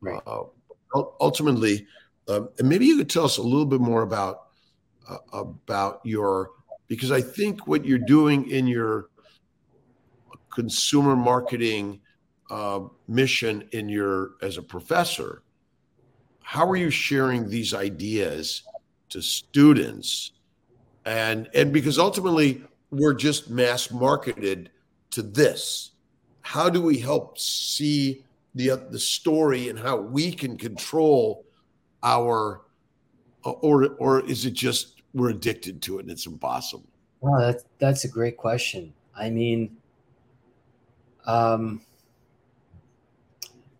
Right. 0.00 0.20
Uh, 0.26 0.44
ultimately, 1.20 1.86
um, 2.28 2.48
and 2.58 2.68
maybe 2.68 2.86
you 2.86 2.96
could 2.96 3.10
tell 3.10 3.24
us 3.24 3.38
a 3.38 3.42
little 3.42 3.66
bit 3.66 3.80
more 3.80 4.02
about 4.02 4.48
uh, 5.08 5.18
about 5.32 6.00
your 6.04 6.50
because 6.86 7.10
I 7.10 7.20
think 7.20 7.66
what 7.66 7.84
you're 7.84 7.98
doing 7.98 8.50
in 8.50 8.66
your 8.66 9.08
consumer 10.52 11.16
marketing 11.16 12.00
uh, 12.50 12.80
mission 13.06 13.68
in 13.72 13.88
your 13.88 14.32
as 14.42 14.56
a 14.58 14.62
professor, 14.62 15.42
how 16.42 16.68
are 16.68 16.76
you 16.76 16.90
sharing 16.90 17.48
these 17.48 17.74
ideas 17.74 18.62
to 19.10 19.22
students? 19.22 20.32
And 21.04 21.48
and 21.54 21.72
because 21.72 21.98
ultimately 21.98 22.62
we're 22.90 23.14
just 23.14 23.50
mass 23.50 23.90
marketed 23.90 24.70
to 25.10 25.22
this? 25.22 25.92
How 26.40 26.68
do 26.68 26.80
we 26.80 26.98
help 26.98 27.38
see 27.38 28.24
the 28.54 28.76
the 28.90 28.98
story 28.98 29.68
and 29.68 29.78
how 29.78 29.96
we 29.96 30.32
can 30.32 30.56
control 30.56 31.44
our 32.02 32.62
or 33.42 33.96
or 33.98 34.20
is 34.24 34.44
it 34.44 34.52
just 34.52 35.02
we're 35.14 35.30
addicted 35.30 35.82
to 35.82 35.98
it 35.98 36.02
and 36.02 36.10
it's 36.10 36.26
impossible? 36.26 36.88
Well, 37.20 37.40
that's 37.40 37.64
that's 37.78 38.04
a 38.04 38.08
great 38.08 38.36
question. 38.36 38.92
I 39.16 39.30
mean, 39.30 39.76
um, 41.26 41.80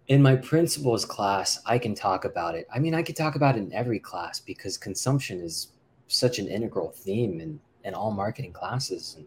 in 0.09 0.23
my 0.23 0.37
principles 0.37 1.05
class, 1.05 1.61
I 1.67 1.79
can 1.79 1.95
talk 1.95 2.25
about 2.25 2.55
it. 2.55 2.67
I 2.75 2.79
mean, 2.79 2.95
I 2.95 3.03
could 3.03 3.17
talk 3.17 3.37
about 3.37 3.57
it 3.57 3.61
in 3.61 3.73
every 3.73 3.99
class 3.99 4.41
because 4.41 4.77
consumption 4.77 5.41
is 5.41 5.69
such 6.09 6.39
an 6.39 6.49
integral 6.49 6.91
theme 6.91 7.41
in 7.41 7.61
in 7.85 7.95
all 7.95 8.11
marketing 8.11 8.53
classes, 8.53 9.17
and 9.17 9.27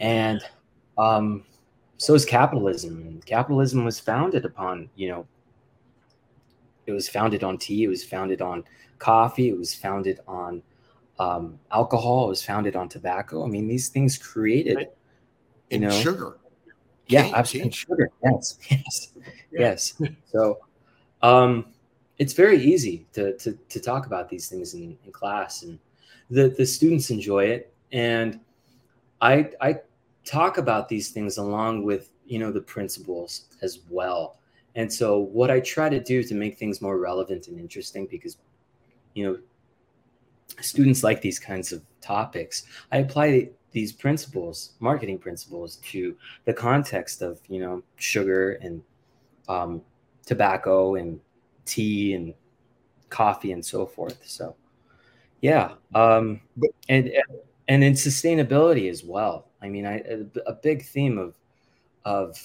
and 0.00 0.42
um, 0.98 1.44
so 1.96 2.14
is 2.14 2.24
capitalism. 2.24 3.02
And 3.02 3.24
capitalism 3.24 3.84
was 3.84 4.00
founded 4.00 4.44
upon, 4.44 4.88
you 4.96 5.08
know, 5.08 5.26
it 6.86 6.92
was 6.92 7.08
founded 7.08 7.44
on 7.44 7.58
tea, 7.58 7.84
it 7.84 7.88
was 7.88 8.04
founded 8.04 8.40
on 8.40 8.64
coffee, 8.98 9.50
it 9.50 9.58
was 9.58 9.74
founded 9.74 10.20
on 10.26 10.62
um, 11.18 11.58
alcohol, 11.70 12.26
it 12.26 12.28
was 12.28 12.42
founded 12.42 12.76
on 12.76 12.88
tobacco. 12.88 13.44
I 13.44 13.48
mean, 13.48 13.68
these 13.68 13.88
things 13.88 14.16
created, 14.16 14.76
right. 14.76 14.90
you 15.70 15.80
know, 15.80 15.90
sugar. 15.90 16.38
Yeah, 17.08 17.24
cane, 17.24 17.34
absolutely. 17.34 17.70
Cane. 17.70 17.72
Sugar. 17.72 18.10
Yes, 18.24 18.58
yes, 18.70 19.12
yeah. 19.16 19.60
yes. 19.60 20.02
So, 20.32 20.58
um, 21.22 21.66
it's 22.18 22.32
very 22.32 22.58
easy 22.58 23.06
to, 23.12 23.36
to, 23.38 23.52
to 23.52 23.80
talk 23.80 24.06
about 24.06 24.28
these 24.28 24.48
things 24.48 24.74
in, 24.74 24.98
in 25.04 25.12
class, 25.12 25.62
and 25.62 25.78
the 26.30 26.48
the 26.48 26.66
students 26.66 27.10
enjoy 27.10 27.44
it. 27.44 27.72
And 27.92 28.40
I 29.20 29.50
I 29.60 29.80
talk 30.28 30.58
about 30.58 30.90
these 30.90 31.08
things 31.08 31.38
along 31.38 31.82
with 31.84 32.10
you 32.26 32.38
know 32.38 32.52
the 32.52 32.60
principles 32.60 33.46
as 33.62 33.80
well. 33.88 34.38
And 34.74 34.92
so 34.92 35.18
what 35.18 35.50
i 35.50 35.58
try 35.58 35.88
to 35.88 35.98
do 35.98 36.22
to 36.22 36.34
make 36.34 36.58
things 36.58 36.82
more 36.82 36.98
relevant 36.98 37.48
and 37.48 37.58
interesting 37.58 38.06
because 38.06 38.36
you 39.14 39.24
know 39.24 39.38
students 40.60 41.02
like 41.02 41.20
these 41.20 41.38
kinds 41.38 41.72
of 41.72 41.82
topics 42.00 42.64
i 42.92 42.98
apply 42.98 43.50
these 43.72 43.92
principles 43.92 44.72
marketing 44.80 45.18
principles 45.18 45.76
to 45.76 46.16
the 46.44 46.52
context 46.52 47.22
of 47.22 47.40
you 47.48 47.60
know 47.60 47.82
sugar 47.96 48.52
and 48.62 48.82
um, 49.48 49.82
tobacco 50.26 50.96
and 50.96 51.20
tea 51.64 52.14
and 52.14 52.34
coffee 53.08 53.52
and 53.52 53.64
so 53.64 53.86
forth. 53.86 54.18
So 54.24 54.54
yeah 55.40 55.72
um, 55.94 56.40
and 56.88 57.08
and 57.08 57.24
in 57.68 57.92
sustainability 57.92 58.90
as 58.90 59.04
well 59.04 59.48
I 59.60 59.68
mean, 59.68 59.86
I, 59.86 60.00
uh, 60.00 60.24
a, 60.46 60.50
a 60.50 60.54
big 60.54 60.84
theme 60.84 61.18
of 61.18 61.36
of 62.04 62.38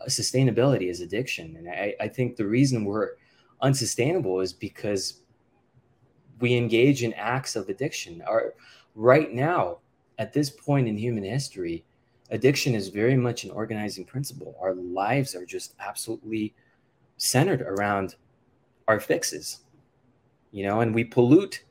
uh, 0.00 0.06
sustainability 0.06 0.88
is 0.88 1.00
addiction, 1.00 1.56
and 1.56 1.68
I, 1.68 1.94
I 2.00 2.08
think 2.08 2.36
the 2.36 2.46
reason 2.46 2.84
we're 2.84 3.12
unsustainable 3.60 4.40
is 4.40 4.52
because 4.52 5.20
we 6.40 6.54
engage 6.54 7.02
in 7.02 7.12
acts 7.14 7.56
of 7.56 7.68
addiction. 7.68 8.22
Our 8.26 8.54
right 8.94 9.32
now, 9.32 9.78
at 10.18 10.32
this 10.32 10.50
point 10.50 10.88
in 10.88 10.96
human 10.96 11.24
history, 11.24 11.84
addiction 12.30 12.74
is 12.74 12.88
very 12.88 13.16
much 13.16 13.44
an 13.44 13.50
organizing 13.50 14.04
principle. 14.04 14.56
Our 14.60 14.74
lives 14.74 15.34
are 15.34 15.44
just 15.44 15.74
absolutely 15.80 16.54
centered 17.18 17.62
around 17.62 18.14
our 18.86 19.00
fixes, 19.00 19.60
you 20.50 20.64
know, 20.64 20.80
and 20.80 20.94
we 20.94 21.04
pollute 21.04 21.64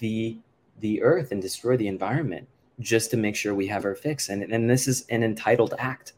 the 0.00 0.38
the 0.80 1.02
earth 1.02 1.32
and 1.32 1.42
destroy 1.42 1.76
the 1.76 1.88
environment 1.88 2.48
just 2.80 3.10
to 3.10 3.16
make 3.16 3.36
sure 3.36 3.54
we 3.54 3.66
have 3.66 3.84
our 3.84 3.94
fix. 3.94 4.28
And, 4.28 4.42
and 4.42 4.70
this 4.70 4.86
is 4.86 5.06
an 5.08 5.22
entitled 5.22 5.74
act 5.78 6.12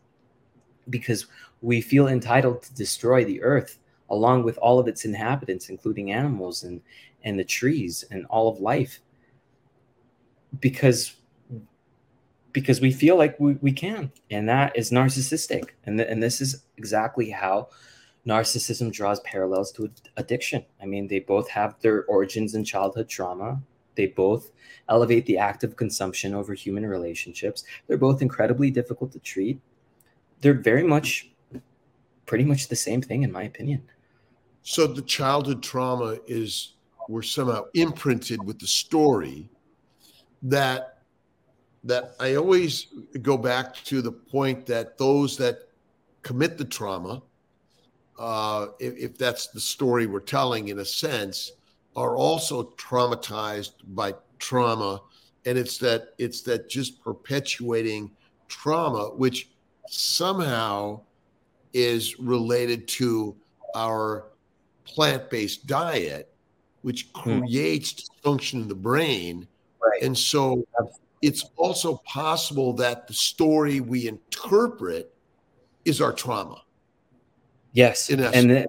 because 0.89 1.27
we 1.63 1.81
feel 1.81 2.09
entitled 2.09 2.63
to 2.63 2.75
destroy 2.75 3.25
the 3.25 3.43
earth 3.43 3.79
along 4.11 4.43
with 4.43 4.59
all 4.59 4.79
of 4.79 4.89
its 4.89 5.05
inhabitants, 5.05 5.69
including 5.69 6.13
animals 6.13 6.65
and, 6.65 6.81
and 7.23 7.39
the 7.39 7.45
trees 7.45 8.05
and 8.11 8.27
all 8.27 8.49
of 8.49 8.61
life. 8.61 9.01
Because 10.59 11.15
because 12.53 12.81
we 12.81 12.91
feel 12.91 13.17
like 13.17 13.39
we, 13.39 13.55
we 13.61 13.73
can 13.73 14.11
and 14.31 14.49
that 14.49 14.77
is 14.77 14.91
narcissistic 14.91 15.71
and, 15.85 15.99
th- 15.99 16.09
and 16.11 16.21
this 16.21 16.41
is 16.41 16.65
exactly 16.77 17.31
how 17.31 17.69
narcissism 18.27 18.93
draws 18.93 19.21
parallels 19.21 19.71
to 19.71 19.91
addiction 20.17 20.65
i 20.83 20.87
mean 20.87 21.07
they 21.07 21.21
both 21.21 21.49
have 21.49 21.79
their 21.81 22.05
origins 22.07 22.55
in 22.55 22.65
childhood 22.65 23.09
trauma 23.09 23.61
they 23.95 24.07
both 24.07 24.51
elevate 24.89 25.27
the 25.27 25.39
act 25.39 25.65
of 25.65 25.77
consumption 25.77 26.35
over 26.35 26.55
human 26.55 26.87
relationships. 26.87 27.65
They're 27.87 27.99
both 27.99 28.23
incredibly 28.23 28.71
difficult 28.71 29.13
to 29.13 29.19
treat. 29.21 29.61
They're 30.41 30.55
very 30.55 30.83
much, 30.83 31.31
pretty 32.27 32.45
much 32.45 32.69
the 32.69 32.77
same 32.77 33.03
thing, 33.03 33.23
in 33.23 33.33
my 33.33 33.45
opinion. 33.45 33.83
So 34.63 34.87
the 34.87 35.03
childhood 35.03 35.63
trauma 35.63 36.19
is 36.27 36.75
we're 37.09 37.23
somehow 37.23 37.65
imprinted 37.75 38.45
with 38.45 38.59
the 38.59 38.67
story 38.67 39.49
that 40.43 40.99
that 41.83 42.15
I 42.21 42.35
always 42.35 42.89
go 43.23 43.39
back 43.39 43.75
to 43.85 44.03
the 44.03 44.13
point 44.13 44.67
that 44.67 44.99
those 44.99 45.39
that 45.39 45.69
commit 46.23 46.59
the 46.59 46.65
trauma, 46.65 47.23
uh, 48.19 48.67
if, 48.79 48.97
if 48.99 49.19
that's 49.19 49.47
the 49.47 49.61
story 49.61 50.07
we're 50.07 50.21
telling 50.21 50.69
in 50.69 50.81
a 50.81 50.85
sense, 50.85 51.53
are 51.97 52.17
also 52.17 52.75
traumatized 52.77 53.73
by 53.89 54.15
trauma. 54.39 55.01
And 55.47 55.57
it's 55.59 55.79
that 55.79 56.15
it's 56.19 56.43
that 56.43 56.69
just 56.69 57.03
perpetuating 57.03 58.11
trauma 58.49 59.11
which 59.11 59.51
somehow 59.89 61.01
is 61.73 62.19
related 62.19 62.87
to 62.89 63.37
our 63.75 64.27
plant-based 64.85 65.67
diet 65.67 66.33
which 66.83 67.09
hmm. 67.15 67.41
creates 67.41 67.93
dysfunction 67.95 68.55
in 68.55 68.69
the 68.69 68.75
brain. 68.75 69.47
Right. 69.83 70.03
and 70.03 70.17
so 70.17 70.67
it's 71.23 71.45
also 71.57 71.97
possible 72.07 72.73
that 72.75 73.07
the 73.07 73.15
story 73.15 73.81
we 73.81 74.09
interpret 74.09 75.15
is 75.85 76.01
our 76.01 76.13
trauma. 76.13 76.63
Yes. 77.73 78.11
And 78.11 78.67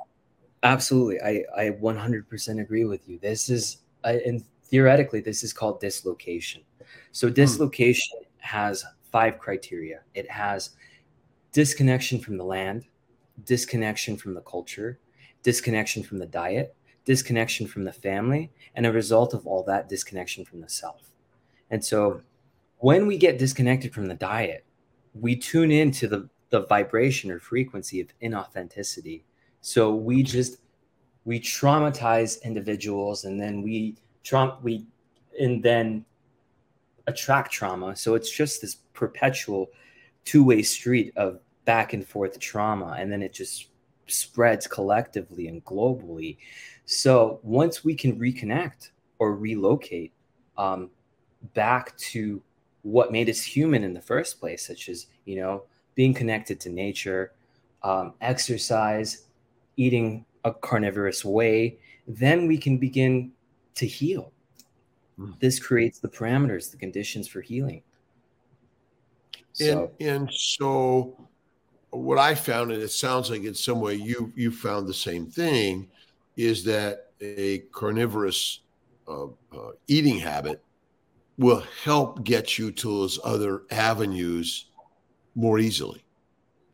absolutely 0.63 1.19
i 1.21 1.43
i 1.57 1.69
100% 1.69 2.61
agree 2.61 2.85
with 2.85 3.07
you 3.07 3.17
this 3.19 3.49
is 3.49 3.77
I, 4.03 4.13
and 4.25 4.43
theoretically, 4.71 5.19
this 5.19 5.43
is 5.43 5.53
called 5.53 5.79
dislocation. 5.79 6.63
So, 7.11 7.27
hmm. 7.27 7.33
dislocation 7.33 8.19
has 8.39 8.83
five 9.11 9.37
criteria 9.37 9.99
it 10.15 10.29
has 10.31 10.71
disconnection 11.51 12.19
from 12.19 12.37
the 12.37 12.45
land, 12.45 12.85
disconnection 13.45 14.15
from 14.17 14.33
the 14.33 14.41
culture, 14.41 14.99
disconnection 15.43 16.01
from 16.01 16.17
the 16.17 16.25
diet, 16.25 16.73
disconnection 17.03 17.67
from 17.67 17.83
the 17.83 17.91
family, 17.91 18.49
and 18.73 18.85
a 18.85 18.91
result 18.91 19.33
of 19.33 19.45
all 19.45 19.63
that, 19.63 19.89
disconnection 19.89 20.45
from 20.45 20.61
the 20.61 20.69
self. 20.69 21.11
And 21.69 21.83
so, 21.83 22.21
when 22.77 23.05
we 23.05 23.17
get 23.17 23.37
disconnected 23.37 23.93
from 23.93 24.07
the 24.07 24.15
diet, 24.15 24.65
we 25.13 25.35
tune 25.35 25.71
into 25.71 26.07
the, 26.07 26.29
the 26.49 26.65
vibration 26.65 27.29
or 27.29 27.39
frequency 27.39 27.99
of 27.99 28.07
inauthenticity. 28.23 29.23
So, 29.61 29.95
we 29.95 30.23
just 30.23 30.57
we 31.25 31.39
traumatize 31.39 32.41
individuals 32.43 33.25
and 33.25 33.39
then 33.39 33.61
we 33.61 33.95
trauma 34.23 34.57
we 34.61 34.85
and 35.39 35.63
then 35.63 36.05
attract 37.07 37.51
trauma. 37.51 37.95
So 37.95 38.15
it's 38.15 38.31
just 38.31 38.61
this 38.61 38.75
perpetual 38.93 39.71
two-way 40.25 40.61
street 40.61 41.13
of 41.15 41.39
back 41.65 41.93
and 41.93 42.07
forth 42.07 42.39
trauma 42.39 42.95
and 42.99 43.11
then 43.11 43.21
it 43.21 43.33
just 43.33 43.67
spreads 44.07 44.67
collectively 44.67 45.47
and 45.47 45.63
globally. 45.65 46.37
So 46.85 47.39
once 47.43 47.83
we 47.83 47.95
can 47.95 48.19
reconnect 48.19 48.89
or 49.19 49.35
relocate 49.35 50.11
um, 50.57 50.89
back 51.53 51.95
to 51.97 52.41
what 52.83 53.11
made 53.11 53.29
us 53.29 53.41
human 53.41 53.83
in 53.83 53.93
the 53.93 54.01
first 54.01 54.39
place 54.39 54.65
such 54.65 54.89
as 54.89 55.07
you 55.25 55.35
know 55.35 55.63
being 55.93 56.13
connected 56.13 56.59
to 56.59 56.69
nature 56.69 57.31
um, 57.83 58.13
exercise 58.21 59.27
eating 59.77 60.25
a 60.43 60.53
carnivorous 60.53 61.23
way 61.23 61.77
then 62.07 62.47
we 62.47 62.57
can 62.57 62.77
begin 62.77 63.31
to 63.75 63.85
heal. 63.85 64.31
Mm. 65.19 65.39
This 65.39 65.59
creates 65.59 65.99
the 65.99 66.07
parameters, 66.07 66.71
the 66.71 66.77
conditions 66.77 67.27
for 67.27 67.41
healing. 67.41 67.83
So. 69.53 69.91
And, 69.99 70.09
and 70.09 70.33
so 70.33 71.27
what 71.91 72.17
I 72.17 72.35
found, 72.35 72.71
and 72.71 72.81
it 72.81 72.91
sounds 72.91 73.29
like 73.29 73.43
in 73.43 73.53
some 73.53 73.79
way 73.79 73.95
you 73.95 74.31
you 74.35 74.51
found 74.51 74.87
the 74.87 74.93
same 74.93 75.25
thing, 75.25 75.89
is 76.37 76.63
that 76.65 77.11
a 77.19 77.59
carnivorous 77.71 78.61
uh, 79.07 79.25
uh, 79.25 79.71
eating 79.87 80.17
habit 80.17 80.63
will 81.37 81.63
help 81.83 82.23
get 82.23 82.57
you 82.57 82.71
to 82.71 82.87
those 82.87 83.19
other 83.23 83.63
avenues 83.71 84.65
more 85.35 85.59
easily. 85.59 86.03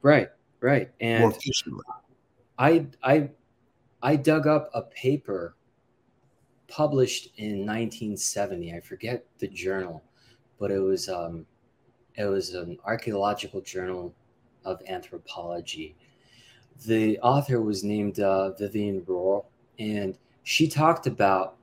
Right, 0.02 0.30
right, 0.62 0.90
and 1.00 1.22
more 1.22 1.32
efficiently. 1.32 1.84
I 2.58 2.88
I 3.04 3.30
I 4.02 4.16
dug 4.16 4.48
up 4.48 4.70
a 4.74 4.84
paper 4.84 5.56
published 6.68 7.30
in 7.38 7.66
1970. 7.66 8.74
I 8.74 8.80
forget 8.82 9.26
the 9.40 9.48
journal, 9.48 10.04
but 10.60 10.72
it 10.72 10.80
was 10.80 11.10
um, 11.10 11.46
it 12.16 12.26
was 12.26 12.54
an 12.54 12.78
archaeological 12.86 13.62
journal 13.62 14.14
of 14.66 14.82
anthropology. 14.88 15.96
The 16.86 17.20
author 17.20 17.62
was 17.62 17.84
named 17.84 18.20
uh, 18.20 18.52
Vivian 18.54 19.02
Rohrl, 19.02 19.46
and 19.80 20.18
she 20.44 20.68
talked 20.68 21.08
about 21.08 21.56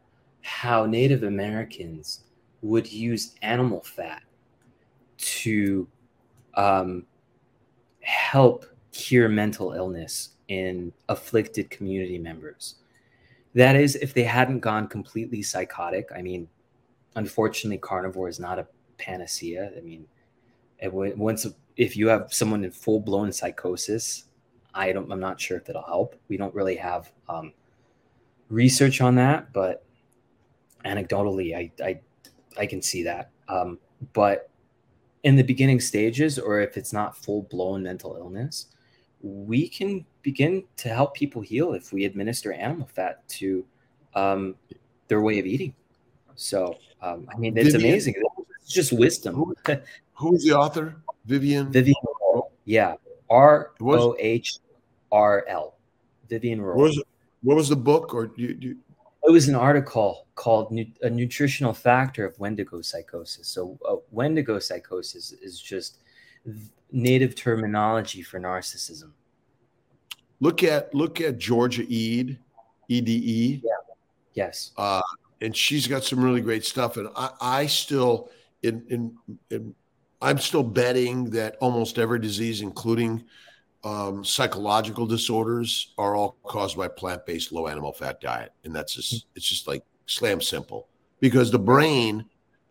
how 0.43 0.87
Native 0.87 1.23
Americans 1.23 2.25
would 2.63 2.91
use 2.91 3.35
animal 3.43 3.81
fat 3.83 4.23
to 5.17 5.87
um, 6.55 7.05
help 8.01 8.67
cure 8.93 9.29
mental 9.29 9.73
illness 9.73 10.34
in 10.49 10.93
afflicted 11.09 11.71
community 11.71 12.19
members. 12.19 12.77
That 13.55 13.77
is, 13.77 13.97
if 13.97 14.15
they 14.15 14.25
hadn't 14.25 14.61
gone 14.61 14.89
completely 14.89 15.43
psychotic. 15.43 16.09
I 16.15 16.23
mean, 16.23 16.49
unfortunately, 17.15 17.79
carnivore 17.79 18.29
is 18.29 18.41
not 18.41 18.59
a 18.59 18.67
panacea. 18.99 19.73
I 19.77 19.81
mean, 19.81 20.07
once 20.83 21.47
if 21.77 21.97
you 21.97 22.09
have 22.09 22.33
someone 22.33 22.65
in 22.65 22.71
full 22.71 23.01
blown 23.01 23.33
psychosis, 23.33 24.25
I 24.75 24.93
don't. 24.93 25.11
I'm 25.11 25.21
not 25.21 25.41
sure 25.41 25.57
if 25.57 25.65
that'll 25.65 25.83
help. 25.83 26.17
We 26.29 26.37
don't 26.37 26.55
really 26.55 26.77
have 26.77 27.13
um, 27.29 27.53
research 28.49 29.01
on 29.01 29.15
that, 29.17 29.53
but 29.53 29.85
anecdotally, 30.85 31.57
I 31.57 31.71
I, 31.83 32.01
I 32.59 32.67
can 32.67 32.83
see 32.83 33.05
that. 33.05 33.31
Um, 33.49 33.79
but 34.13 34.51
in 35.23 35.37
the 35.37 35.43
beginning 35.43 35.81
stages, 35.81 36.39
or 36.39 36.61
if 36.61 36.77
it's 36.77 36.93
not 36.93 37.17
full 37.17 37.43
blown 37.43 37.83
mental 37.85 38.17
illness, 38.17 38.67
we 39.25 39.67
can 39.67 40.05
begin 40.21 40.63
to 40.77 40.91
help 40.91 41.15
people 41.15 41.41
heal 41.41 41.73
if 41.73 41.95
we 41.95 42.05
administer 42.05 42.53
animal 42.53 42.87
fat 42.87 43.27
to 43.29 43.65
um, 44.15 44.55
their 45.09 45.23
way 45.23 45.39
of 45.39 45.47
eating. 45.47 45.75
So, 46.35 46.77
um, 47.01 47.27
I 47.35 47.39
mean, 47.39 47.57
it's 47.57 47.73
Vivian, 47.73 47.91
amazing. 47.91 48.15
It's 48.61 48.73
just 48.73 48.93
wisdom. 48.93 49.35
Who, 49.35 49.55
who's 50.13 50.45
the 50.45 50.53
author? 50.53 50.97
Vivian. 51.25 51.73
Vivian. 51.73 51.97
Yeah. 52.67 52.97
R 53.31 53.73
O 53.81 54.15
H 54.19 54.59
R 55.11 55.45
L. 55.49 55.79
Vivian 56.29 56.61
Rohrl. 56.61 56.77
What 56.77 56.85
was, 56.85 57.03
what 57.43 57.57
was 57.57 57.69
the 57.71 57.77
book? 57.77 58.13
Or 58.13 58.27
do 58.27 58.43
you, 58.43 58.55
do 58.55 58.69
you... 58.69 58.77
It 59.27 59.31
was 59.31 59.49
an 59.49 59.55
article 59.55 60.27
called 60.35 60.79
"A 61.01 61.09
Nutritional 61.09 61.73
Factor 61.73 62.27
of 62.27 62.39
Wendigo 62.39 62.83
Psychosis." 62.83 63.49
So, 63.49 63.79
uh, 63.89 63.97
Wendigo 64.11 64.59
psychosis 64.59 65.33
is 65.33 65.59
just 65.59 66.01
native 66.93 67.35
terminology 67.35 68.23
for 68.23 68.39
narcissism. 68.39 69.11
Look 70.41 70.63
at 70.63 70.95
look 70.95 71.21
at 71.21 71.39
Georgia 71.39 71.85
Ede, 71.89 72.39
EDE. 72.89 73.63
Yeah. 73.65 73.71
Yes. 74.35 74.73
Uh, 74.77 75.01
and 75.41 75.57
she's 75.57 75.87
got 75.87 76.05
some 76.05 76.23
really 76.23 76.41
great 76.41 76.65
stuff. 76.65 76.97
And 76.97 77.09
I, 77.17 77.31
I 77.41 77.67
still 77.67 78.31
in, 78.63 78.85
in, 78.89 79.17
in 79.51 79.75
I'm 80.21 80.39
still 80.39 80.63
betting 80.63 81.31
that 81.31 81.57
almost 81.61 81.99
every 81.99 82.19
disease, 82.19 82.63
including 82.63 83.25
um, 83.85 84.25
psychological 84.25 85.07
disorders, 85.07 85.93
are 85.99 86.15
all 86.15 86.37
caused 86.45 86.77
by 86.77 86.89
plant-based 86.89 87.53
low 87.53 87.69
animal 87.69 87.93
fat 87.93 88.21
diet. 88.21 88.53
And 88.65 88.75
that's 88.75 88.95
just 88.95 89.27
it's 89.35 89.47
just 89.47 89.69
like 89.69 89.85
slam 90.07 90.41
simple 90.41 90.89
because 91.21 91.51
the 91.51 91.59
brain, 91.59 92.25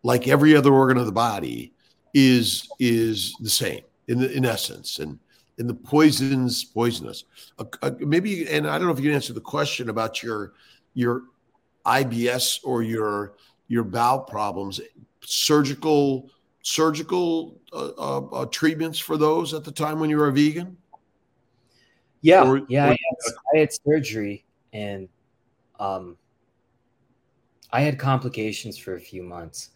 like 0.03 0.27
every 0.27 0.55
other 0.55 0.73
organ 0.73 0.97
of 0.97 1.05
the 1.05 1.11
body, 1.11 1.72
is 2.13 2.69
is 2.79 3.35
the 3.39 3.49
same 3.49 3.81
in 4.07 4.19
the, 4.19 4.31
in 4.31 4.45
essence, 4.45 4.99
and 4.99 5.19
and 5.57 5.69
the 5.69 5.73
poisons 5.73 6.63
poisonous. 6.63 7.25
Uh, 7.59 7.65
uh, 7.81 7.91
maybe, 7.99 8.47
and 8.49 8.67
I 8.67 8.77
don't 8.77 8.87
know 8.87 8.93
if 8.93 8.99
you 8.99 9.05
can 9.05 9.15
answer 9.15 9.33
the 9.33 9.41
question 9.41 9.89
about 9.89 10.23
your 10.23 10.53
your 10.93 11.23
IBS 11.85 12.59
or 12.63 12.83
your 12.83 13.33
your 13.67 13.83
bowel 13.83 14.19
problems. 14.19 14.79
Surgical 15.21 16.29
surgical 16.63 17.59
uh, 17.73 17.89
uh, 17.97 18.19
uh, 18.19 18.45
treatments 18.45 18.97
for 18.97 19.17
those 19.17 19.53
at 19.53 19.63
the 19.63 19.71
time 19.71 19.99
when 19.99 20.09
you 20.09 20.17
were 20.17 20.27
a 20.27 20.31
vegan. 20.31 20.77
Yeah, 22.21 22.49
or, 22.49 22.61
yeah, 22.69 22.85
or, 22.85 22.87
I, 22.87 22.91
had, 22.91 23.33
I, 23.53 23.57
had, 23.59 23.73
surgery 23.73 24.45
and 24.71 25.09
um, 25.77 26.17
I 27.73 27.81
had 27.81 27.99
complications 27.99 28.77
for 28.77 28.95
a 28.95 28.99
few 28.99 29.23
months, 29.23 29.71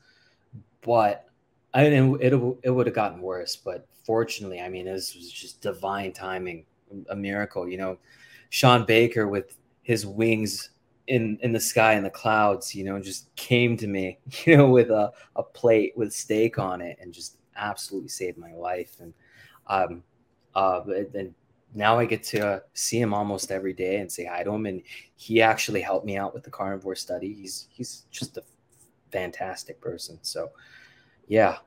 but 0.81 1.26
I 1.73 1.89
mean, 1.89 2.17
it, 2.21 2.33
it, 2.63 2.69
would 2.69 2.87
have 2.87 2.95
gotten 2.95 3.21
worse, 3.21 3.55
but 3.55 3.87
fortunately, 4.03 4.61
I 4.61 4.69
mean, 4.69 4.85
this 4.85 5.15
was 5.15 5.31
just 5.31 5.61
divine 5.61 6.13
timing, 6.13 6.65
a 7.09 7.15
miracle. 7.15 7.67
You 7.67 7.77
know, 7.77 7.97
Shawn 8.49 8.85
Baker 8.85 9.27
with 9.27 9.57
his 9.83 10.05
wings 10.05 10.69
in 11.07 11.37
in 11.41 11.53
the 11.53 11.59
sky 11.59 11.93
in 11.93 12.03
the 12.03 12.09
clouds, 12.09 12.75
you 12.75 12.83
know, 12.83 12.99
just 12.99 13.33
came 13.35 13.77
to 13.77 13.87
me, 13.87 14.19
you 14.45 14.57
know, 14.57 14.69
with 14.69 14.89
a, 14.89 15.11
a 15.35 15.43
plate 15.43 15.93
with 15.95 16.13
steak 16.13 16.59
on 16.59 16.81
it 16.81 16.97
and 17.01 17.13
just 17.13 17.37
absolutely 17.55 18.09
saved 18.09 18.37
my 18.37 18.53
life. 18.53 18.97
And 18.99 19.13
um 19.67 20.03
uh 20.55 20.81
and 21.13 21.33
now 21.73 21.99
I 21.99 22.05
get 22.05 22.23
to 22.23 22.47
uh, 22.47 22.59
see 22.73 22.99
him 22.99 23.13
almost 23.13 23.51
every 23.51 23.73
day 23.73 23.97
and 23.97 24.11
say 24.11 24.25
hi 24.25 24.43
to 24.43 24.51
him. 24.51 24.65
And 24.65 24.81
he 25.15 25.41
actually 25.41 25.81
helped 25.81 26.05
me 26.05 26.17
out 26.17 26.33
with 26.33 26.43
the 26.43 26.49
carnivore 26.49 26.95
study. 26.95 27.33
He's 27.33 27.67
he's 27.69 28.05
just 28.11 28.37
a 28.37 28.43
fantastic 29.11 29.79
person. 29.81 30.19
So 30.21 30.51
yeah. 31.27 31.57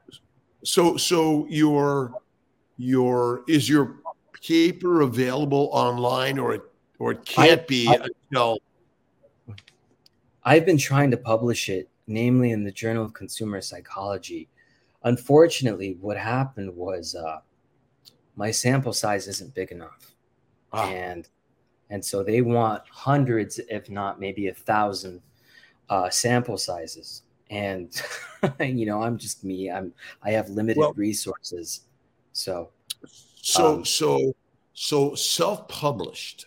So 0.65 0.97
so 0.97 1.47
your 1.49 2.15
your 2.77 3.43
is 3.49 3.69
your 3.69 3.97
paper 4.43 5.03
available 5.03 5.69
online 5.73 6.39
or 6.39 6.55
it 6.55 6.63
or 6.99 7.13
it 7.13 7.25
can't 7.25 7.61
I, 7.61 7.65
be 7.67 7.89
I, 7.89 8.07
until 8.31 8.59
I've 10.45 10.65
been 10.65 10.79
trying 10.79 11.11
to 11.11 11.17
publish 11.17 11.69
it, 11.69 11.89
namely 12.07 12.53
in 12.53 12.65
the 12.65 12.73
Journal 12.73 13.05
of 13.05 13.13
Consumer 13.13 13.61
Psychology. 13.61 14.49
Unfortunately, 15.05 15.97
what 16.01 16.17
happened 16.17 16.75
was 16.75 17.15
uh, 17.15 17.39
my 18.37 18.51
sample 18.51 18.93
size 18.93 19.29
isn't 19.29 19.55
big 19.55 19.73
enough, 19.73 20.15
ah. 20.73 20.89
and 20.89 21.29
and 21.91 22.05
so 22.05 22.23
they 22.23 22.41
want 22.41 22.83
hundreds, 22.91 23.59
if 23.69 23.91
not 23.91 24.21
maybe 24.21 24.49
a 24.49 24.55
thousand, 24.55 25.21
uh, 25.89 26.09
sample 26.09 26.57
sizes. 26.57 27.23
And 27.51 28.01
you 28.61 28.87
know, 28.87 29.03
I'm 29.03 29.19
just 29.19 29.45
me. 29.45 29.71
I'm 29.71 29.93
I 30.23 30.31
have 30.31 30.49
limited 30.49 30.81
well, 30.81 30.93
resources, 30.95 31.83
so 32.33 32.71
so 33.43 33.75
um, 33.75 33.85
so 33.85 34.33
so 34.73 35.15
self-published, 35.15 36.47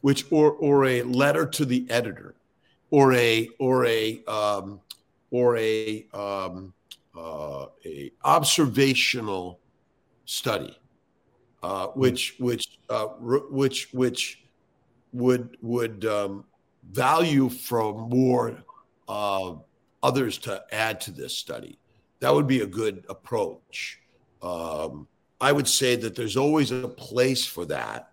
which 0.00 0.24
or 0.32 0.52
or 0.52 0.86
a 0.86 1.02
letter 1.02 1.46
to 1.46 1.64
the 1.64 1.86
editor, 1.90 2.34
or 2.90 3.12
a 3.12 3.48
or 3.58 3.86
a 3.86 4.24
um, 4.24 4.80
or 5.30 5.56
a 5.56 6.06
um, 6.14 6.72
uh, 7.16 7.66
a 7.84 8.12
observational 8.24 9.60
study, 10.24 10.78
uh, 11.62 11.88
hmm. 11.88 12.00
which 12.00 12.36
which 12.38 12.78
uh, 12.88 13.06
which 13.50 13.92
which 13.92 14.42
would 15.12 15.56
would 15.60 16.04
um, 16.06 16.44
value 16.90 17.48
from 17.48 18.08
more 18.08 18.62
uh, 19.08 19.54
others 20.02 20.38
to 20.38 20.62
add 20.72 21.00
to 21.02 21.10
this 21.10 21.36
study. 21.36 21.78
That 22.20 22.34
would 22.34 22.46
be 22.46 22.60
a 22.60 22.66
good 22.66 23.04
approach. 23.08 24.00
Um, 24.42 25.06
I 25.40 25.52
would 25.52 25.68
say 25.68 25.96
that 25.96 26.14
there's 26.14 26.36
always 26.36 26.70
a 26.70 26.88
place 26.88 27.44
for 27.44 27.64
that, 27.66 28.12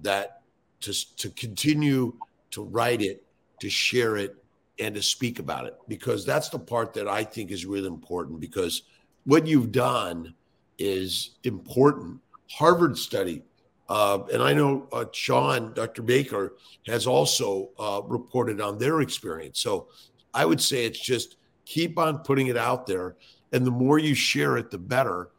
that 0.00 0.42
to, 0.80 1.16
to 1.16 1.30
continue 1.30 2.14
to 2.50 2.64
write 2.64 3.00
it, 3.00 3.24
to 3.60 3.70
share 3.70 4.16
it, 4.16 4.36
and 4.80 4.94
to 4.94 5.02
speak 5.02 5.38
about 5.38 5.66
it, 5.66 5.76
because 5.86 6.26
that's 6.26 6.48
the 6.48 6.58
part 6.58 6.92
that 6.94 7.06
I 7.06 7.22
think 7.22 7.52
is 7.52 7.64
really 7.64 7.86
important. 7.86 8.40
Because 8.40 8.82
what 9.24 9.46
you've 9.46 9.70
done 9.70 10.34
is 10.78 11.36
important. 11.44 12.20
Harvard 12.50 12.98
study, 12.98 13.42
uh, 13.88 14.18
and 14.32 14.42
I 14.42 14.52
know 14.52 14.88
uh, 14.92 15.04
Shawn, 15.12 15.72
Dr. 15.74 16.02
Baker, 16.02 16.54
has 16.86 17.06
also 17.06 17.70
uh, 17.78 18.02
reported 18.06 18.60
on 18.60 18.78
their 18.78 19.00
experience. 19.00 19.60
So 19.60 19.88
I 20.34 20.44
would 20.44 20.60
say 20.60 20.84
it's 20.84 21.00
just 21.00 21.36
keep 21.64 21.98
on 21.98 22.18
putting 22.18 22.48
it 22.48 22.56
out 22.56 22.86
there. 22.86 23.16
And 23.52 23.64
the 23.64 23.70
more 23.70 23.98
you 23.98 24.14
share 24.14 24.56
it, 24.56 24.70
the 24.70 24.78
better. 24.78 25.30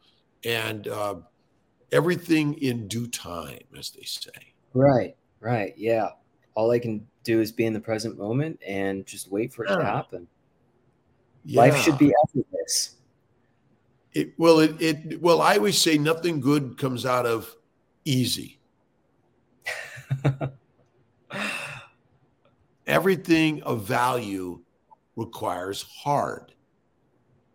And 0.43 0.87
uh, 0.87 1.15
everything 1.91 2.53
in 2.55 2.87
due 2.87 3.07
time, 3.07 3.59
as 3.77 3.89
they 3.91 4.03
say. 4.03 4.53
Right, 4.73 5.15
right. 5.39 5.73
Yeah. 5.77 6.09
All 6.55 6.71
I 6.71 6.79
can 6.79 7.05
do 7.23 7.41
is 7.41 7.51
be 7.51 7.65
in 7.65 7.73
the 7.73 7.79
present 7.79 8.17
moment 8.17 8.59
and 8.65 9.05
just 9.05 9.29
wait 9.31 9.53
for 9.53 9.65
it 9.65 9.69
yeah. 9.69 9.77
to 9.77 9.85
happen. 9.85 10.27
Yeah. 11.43 11.61
Life 11.61 11.77
should 11.77 11.97
be 11.97 12.13
effortless. 12.23 12.95
It, 14.13 14.33
well, 14.37 14.59
it, 14.59 14.81
it, 14.81 15.21
well, 15.21 15.41
I 15.41 15.57
always 15.57 15.77
say 15.77 15.97
nothing 15.97 16.39
good 16.39 16.77
comes 16.77 17.05
out 17.05 17.25
of 17.25 17.53
easy. 18.05 18.59
Everything 22.87 23.61
of 23.63 23.83
value 23.83 24.61
requires 25.15 25.83
hard. 25.83 26.53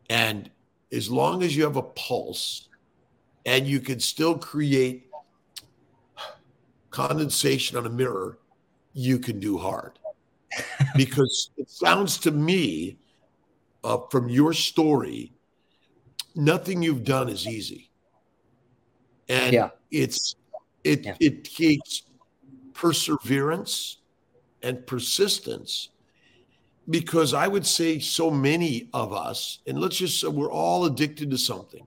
And 0.08 0.50
as 0.92 1.10
long 1.10 1.42
as 1.42 1.56
you 1.56 1.64
have 1.64 1.76
a 1.76 1.82
pulse 1.82 2.68
and 3.46 3.66
you 3.66 3.80
can 3.80 4.00
still 4.00 4.36
create 4.36 5.08
condensation 6.90 7.76
on 7.76 7.86
a 7.86 7.90
mirror, 7.90 8.38
you 8.92 9.18
can 9.18 9.38
do 9.38 9.56
hard. 9.56 9.98
because 10.96 11.50
it 11.56 11.70
sounds 11.70 12.18
to 12.18 12.30
me 12.32 12.98
uh, 13.84 13.98
from 14.10 14.28
your 14.28 14.52
story, 14.52 15.32
nothing 16.34 16.82
you've 16.82 17.04
done 17.04 17.28
is 17.28 17.46
easy. 17.46 17.90
And 19.28 19.52
yeah. 19.52 19.70
it's 19.92 20.34
it 20.82 21.04
yeah. 21.04 21.14
it 21.20 21.44
takes 21.44 22.02
perseverance 22.74 23.98
and 24.62 24.84
persistence 24.86 25.90
because 26.88 27.34
I 27.34 27.46
would 27.46 27.66
say 27.66 27.98
so 27.98 28.30
many 28.30 28.88
of 28.92 29.12
us, 29.12 29.58
and 29.66 29.80
let's 29.80 29.96
just 29.96 30.20
say 30.20 30.28
we're 30.28 30.50
all 30.50 30.84
addicted 30.84 31.30
to 31.30 31.38
something. 31.38 31.86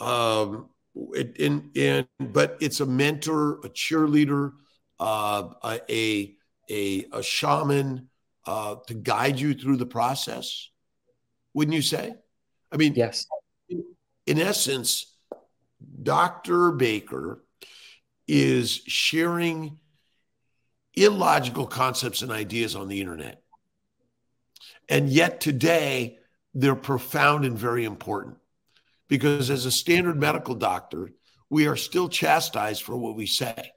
Um, 0.00 0.68
it, 1.14 1.38
and, 1.38 1.70
and 1.76 2.06
but 2.18 2.56
it's 2.60 2.80
a 2.80 2.86
mentor, 2.86 3.60
a 3.64 3.68
cheerleader, 3.68 4.52
uh, 4.98 5.48
a, 5.64 6.34
a 6.70 7.06
a 7.12 7.22
shaman 7.22 8.08
uh, 8.46 8.76
to 8.86 8.94
guide 8.94 9.38
you 9.38 9.54
through 9.54 9.76
the 9.76 9.86
process. 9.86 10.68
Wouldn't 11.54 11.74
you 11.74 11.82
say? 11.82 12.14
I 12.70 12.76
mean, 12.76 12.94
yes. 12.94 13.26
In, 13.68 13.84
in 14.26 14.40
essence, 14.40 15.14
Dr. 16.02 16.72
Baker 16.72 17.44
is 18.26 18.70
sharing 18.86 19.78
illogical 20.94 21.66
concepts 21.66 22.22
and 22.22 22.32
ideas 22.32 22.76
on 22.76 22.88
the 22.88 23.00
internet. 23.00 23.41
And 24.88 25.08
yet 25.08 25.40
today, 25.40 26.18
they're 26.54 26.74
profound 26.74 27.44
and 27.44 27.58
very 27.58 27.84
important 27.84 28.36
because 29.08 29.50
as 29.50 29.66
a 29.66 29.70
standard 29.70 30.18
medical 30.18 30.54
doctor, 30.54 31.10
we 31.48 31.66
are 31.66 31.76
still 31.76 32.08
chastised 32.08 32.82
for 32.82 32.96
what 32.96 33.16
we 33.16 33.26
say. 33.26 33.72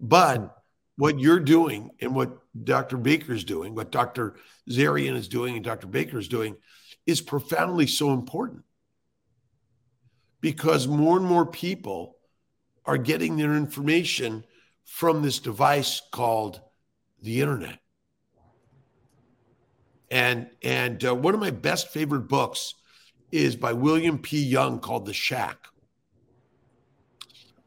But 0.00 0.56
what 0.96 1.18
you're 1.18 1.40
doing 1.40 1.90
and 2.00 2.14
what 2.14 2.38
Dr. 2.62 2.96
Baker 2.96 3.32
is 3.32 3.44
doing, 3.44 3.74
what 3.74 3.90
Dr. 3.90 4.36
Zareian 4.70 5.14
is 5.16 5.28
doing 5.28 5.56
and 5.56 5.64
Dr. 5.64 5.86
Baker 5.86 6.18
is 6.18 6.28
doing 6.28 6.56
is 7.06 7.20
profoundly 7.20 7.86
so 7.86 8.12
important 8.12 8.62
because 10.40 10.86
more 10.86 11.16
and 11.16 11.26
more 11.26 11.46
people 11.46 12.16
are 12.84 12.98
getting 12.98 13.36
their 13.36 13.54
information 13.54 14.44
from 14.84 15.22
this 15.22 15.38
device 15.38 16.02
called 16.12 16.60
the 17.22 17.40
internet. 17.40 17.78
And 20.10 20.48
and 20.62 21.04
uh, 21.04 21.14
one 21.14 21.34
of 21.34 21.40
my 21.40 21.50
best 21.50 21.88
favorite 21.88 22.28
books 22.28 22.74
is 23.32 23.56
by 23.56 23.72
William 23.72 24.18
P. 24.18 24.42
Young 24.42 24.78
called 24.78 25.06
The 25.06 25.12
Shack. 25.12 25.58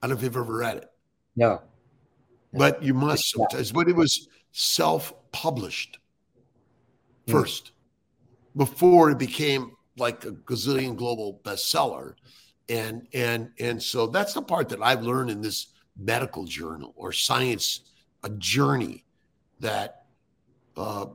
I 0.01 0.07
don't 0.07 0.11
know 0.11 0.17
if 0.17 0.23
you've 0.23 0.38
ever 0.38 0.57
read 0.57 0.77
it. 0.77 0.89
No. 1.35 1.61
But 2.53 2.81
you 2.81 2.93
must 2.93 3.29
sometimes. 3.31 3.71
But 3.71 3.89
it 3.89 3.95
was 3.95 4.27
self-published 4.51 5.99
hmm. 7.25 7.31
first, 7.31 7.71
mm. 7.71 8.57
before 8.57 9.11
it 9.11 9.19
became 9.19 9.71
like 9.97 10.23
a 10.25 10.31
gazillion 10.31 10.95
global 10.95 11.41
bestseller 11.43 12.13
and 12.69 13.07
and 13.13 13.49
and 13.59 13.81
so 13.81 14.07
that's 14.07 14.33
the 14.33 14.41
part 14.41 14.69
that 14.69 14.81
I've 14.81 15.03
learned 15.03 15.29
in 15.29 15.41
this 15.41 15.67
medical 15.97 16.45
journal 16.45 16.93
or 16.95 17.11
science 17.11 17.81
a 18.23 18.29
journey 18.29 19.05
that 19.59 20.05
uh, 20.75 21.07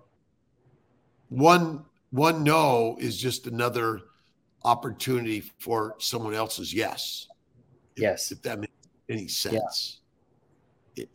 one 1.32 1.84
one 2.10 2.44
no 2.44 2.96
is 3.00 3.16
just 3.16 3.46
another 3.46 4.00
opportunity 4.64 5.40
for 5.40 5.96
someone 5.98 6.34
else's 6.34 6.72
yes. 6.72 7.26
If, 7.96 8.02
yes, 8.02 8.32
if 8.32 8.42
that 8.42 8.60
makes 8.60 8.72
any 9.08 9.28
sense. 9.28 10.00
Yeah. 10.94 11.04
It, 11.04 11.08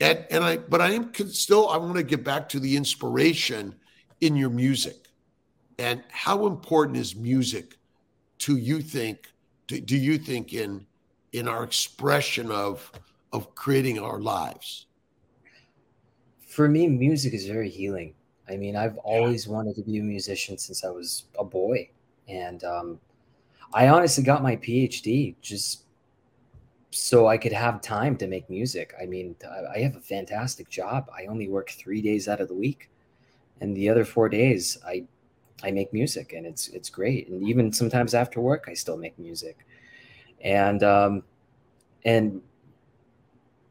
and 0.00 0.26
and 0.30 0.44
I 0.44 0.56
but 0.58 0.80
I 0.80 0.92
am 0.92 1.12
still 1.14 1.68
I 1.68 1.76
want 1.76 1.96
to 1.96 2.02
get 2.02 2.24
back 2.24 2.48
to 2.50 2.60
the 2.60 2.76
inspiration 2.76 3.74
in 4.20 4.36
your 4.36 4.50
music 4.50 5.08
and 5.78 6.02
how 6.08 6.46
important 6.46 6.96
is 6.96 7.14
music 7.14 7.76
to 8.38 8.56
you 8.56 8.80
think 8.80 9.28
do, 9.66 9.80
do 9.80 9.96
you 9.96 10.18
think 10.18 10.52
in 10.52 10.86
in 11.32 11.48
our 11.48 11.64
expression 11.64 12.50
of 12.50 12.90
of 13.32 13.54
creating 13.54 13.98
our 13.98 14.20
lives? 14.20 14.86
For 16.46 16.68
me, 16.68 16.88
music 16.88 17.34
is 17.34 17.46
very 17.46 17.68
healing. 17.68 18.14
I 18.50 18.56
mean, 18.56 18.76
I've 18.76 18.96
always 18.98 19.46
wanted 19.46 19.76
to 19.76 19.82
be 19.82 19.98
a 19.98 20.02
musician 20.02 20.58
since 20.58 20.84
I 20.84 20.90
was 20.90 21.24
a 21.38 21.44
boy, 21.44 21.90
and 22.28 22.64
um, 22.64 23.00
I 23.72 23.88
honestly 23.88 24.24
got 24.24 24.42
my 24.42 24.56
PhD 24.56 25.34
just 25.40 25.84
so 26.90 27.26
I 27.26 27.36
could 27.36 27.52
have 27.52 27.82
time 27.82 28.16
to 28.16 28.26
make 28.26 28.48
music. 28.48 28.94
I 29.00 29.06
mean, 29.06 29.36
I 29.74 29.78
have 29.80 29.96
a 29.96 30.00
fantastic 30.00 30.68
job. 30.68 31.10
I 31.16 31.26
only 31.26 31.48
work 31.48 31.70
three 31.70 32.00
days 32.00 32.28
out 32.28 32.40
of 32.40 32.48
the 32.48 32.54
week, 32.54 32.90
and 33.60 33.76
the 33.76 33.88
other 33.88 34.04
four 34.04 34.28
days 34.28 34.78
I 34.86 35.04
I 35.62 35.70
make 35.70 35.92
music 35.92 36.32
and 36.32 36.46
it's 36.46 36.68
it's 36.68 36.88
great. 36.88 37.28
And 37.28 37.46
even 37.46 37.72
sometimes 37.72 38.14
after 38.14 38.40
work, 38.40 38.66
I 38.68 38.74
still 38.74 38.96
make 38.96 39.18
music. 39.18 39.66
And 40.40 40.82
um, 40.82 41.22
and 42.04 42.40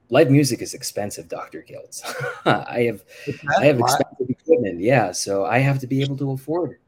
live 0.10 0.30
music 0.30 0.62
is 0.62 0.74
expensive, 0.74 1.30
Doctor 1.30 1.66
Kiltz. 1.68 2.02
I 2.46 2.82
have 2.82 3.04
I 3.58 3.66
have 3.66 3.80
expensive 3.80 4.37
equipment, 4.58 4.82
yeah. 4.82 5.12
So 5.12 5.46
I 5.46 5.60
have 5.60 5.80
to 5.80 5.88
be 5.88 6.02
able 6.02 6.18
to 6.18 6.32
afford 6.32 6.80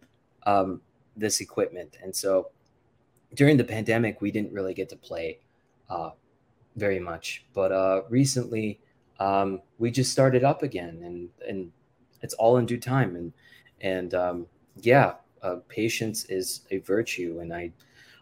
um, 0.45 0.81
this 1.15 1.41
equipment. 1.41 1.97
And 2.01 2.15
so 2.15 2.49
during 3.35 3.57
the 3.57 3.63
pandemic, 3.63 4.21
we 4.21 4.31
didn't 4.31 4.51
really 4.51 4.73
get 4.73 4.89
to 4.89 4.95
play 4.95 5.39
uh, 5.89 6.11
very 6.75 6.99
much. 6.99 7.45
But 7.53 7.71
uh, 7.71 8.01
recently, 8.09 8.79
um, 9.19 9.61
we 9.77 9.91
just 9.91 10.11
started 10.11 10.43
up 10.43 10.63
again, 10.63 11.01
and 11.03 11.29
and 11.47 11.71
it's 12.21 12.33
all 12.35 12.57
in 12.57 12.65
due 12.65 12.79
time. 12.79 13.15
And 13.15 13.33
and 13.81 14.13
um, 14.13 14.47
yeah, 14.81 15.15
uh, 15.41 15.57
patience 15.67 16.25
is 16.25 16.61
a 16.71 16.79
virtue, 16.79 17.39
and 17.41 17.53
I 17.53 17.71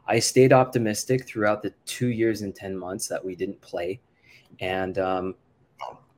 I 0.08 0.20
stayed 0.20 0.54
optimistic 0.54 1.26
throughout 1.26 1.62
the 1.62 1.74
two 1.86 2.08
years 2.08 2.41
and 2.41 2.56
ten 2.56 2.78
months 2.78 3.08
that 3.08 3.24
we 3.24 3.36
didn't 3.36 3.62
play, 3.62 4.00
and 4.60 4.98
um, 4.98 5.36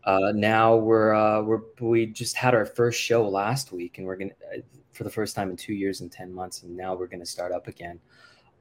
uh, 0.10 0.32
now 0.34 0.76
we're 0.76 1.14
uh, 1.14 1.40
we're 1.40 1.62
we 1.80 2.08
just 2.08 2.36
had 2.36 2.56
our 2.56 2.66
first 2.66 3.00
show 3.00 3.30
last 3.30 3.72
week, 3.72 4.00
and 4.00 4.08
we're 4.08 4.16
gonna 4.16 4.32
uh, 4.52 4.60
for 4.92 5.04
the 5.04 5.10
first 5.10 5.36
time 5.36 5.52
in 5.52 5.56
two 5.56 5.74
years 5.74 6.02
and 6.02 6.12
ten 6.12 6.34
months, 6.34 6.64
and 6.64 6.76
now 6.76 6.96
we're 6.96 7.06
gonna 7.06 7.24
start 7.24 7.52
up 7.52 7.68
again, 7.68 8.00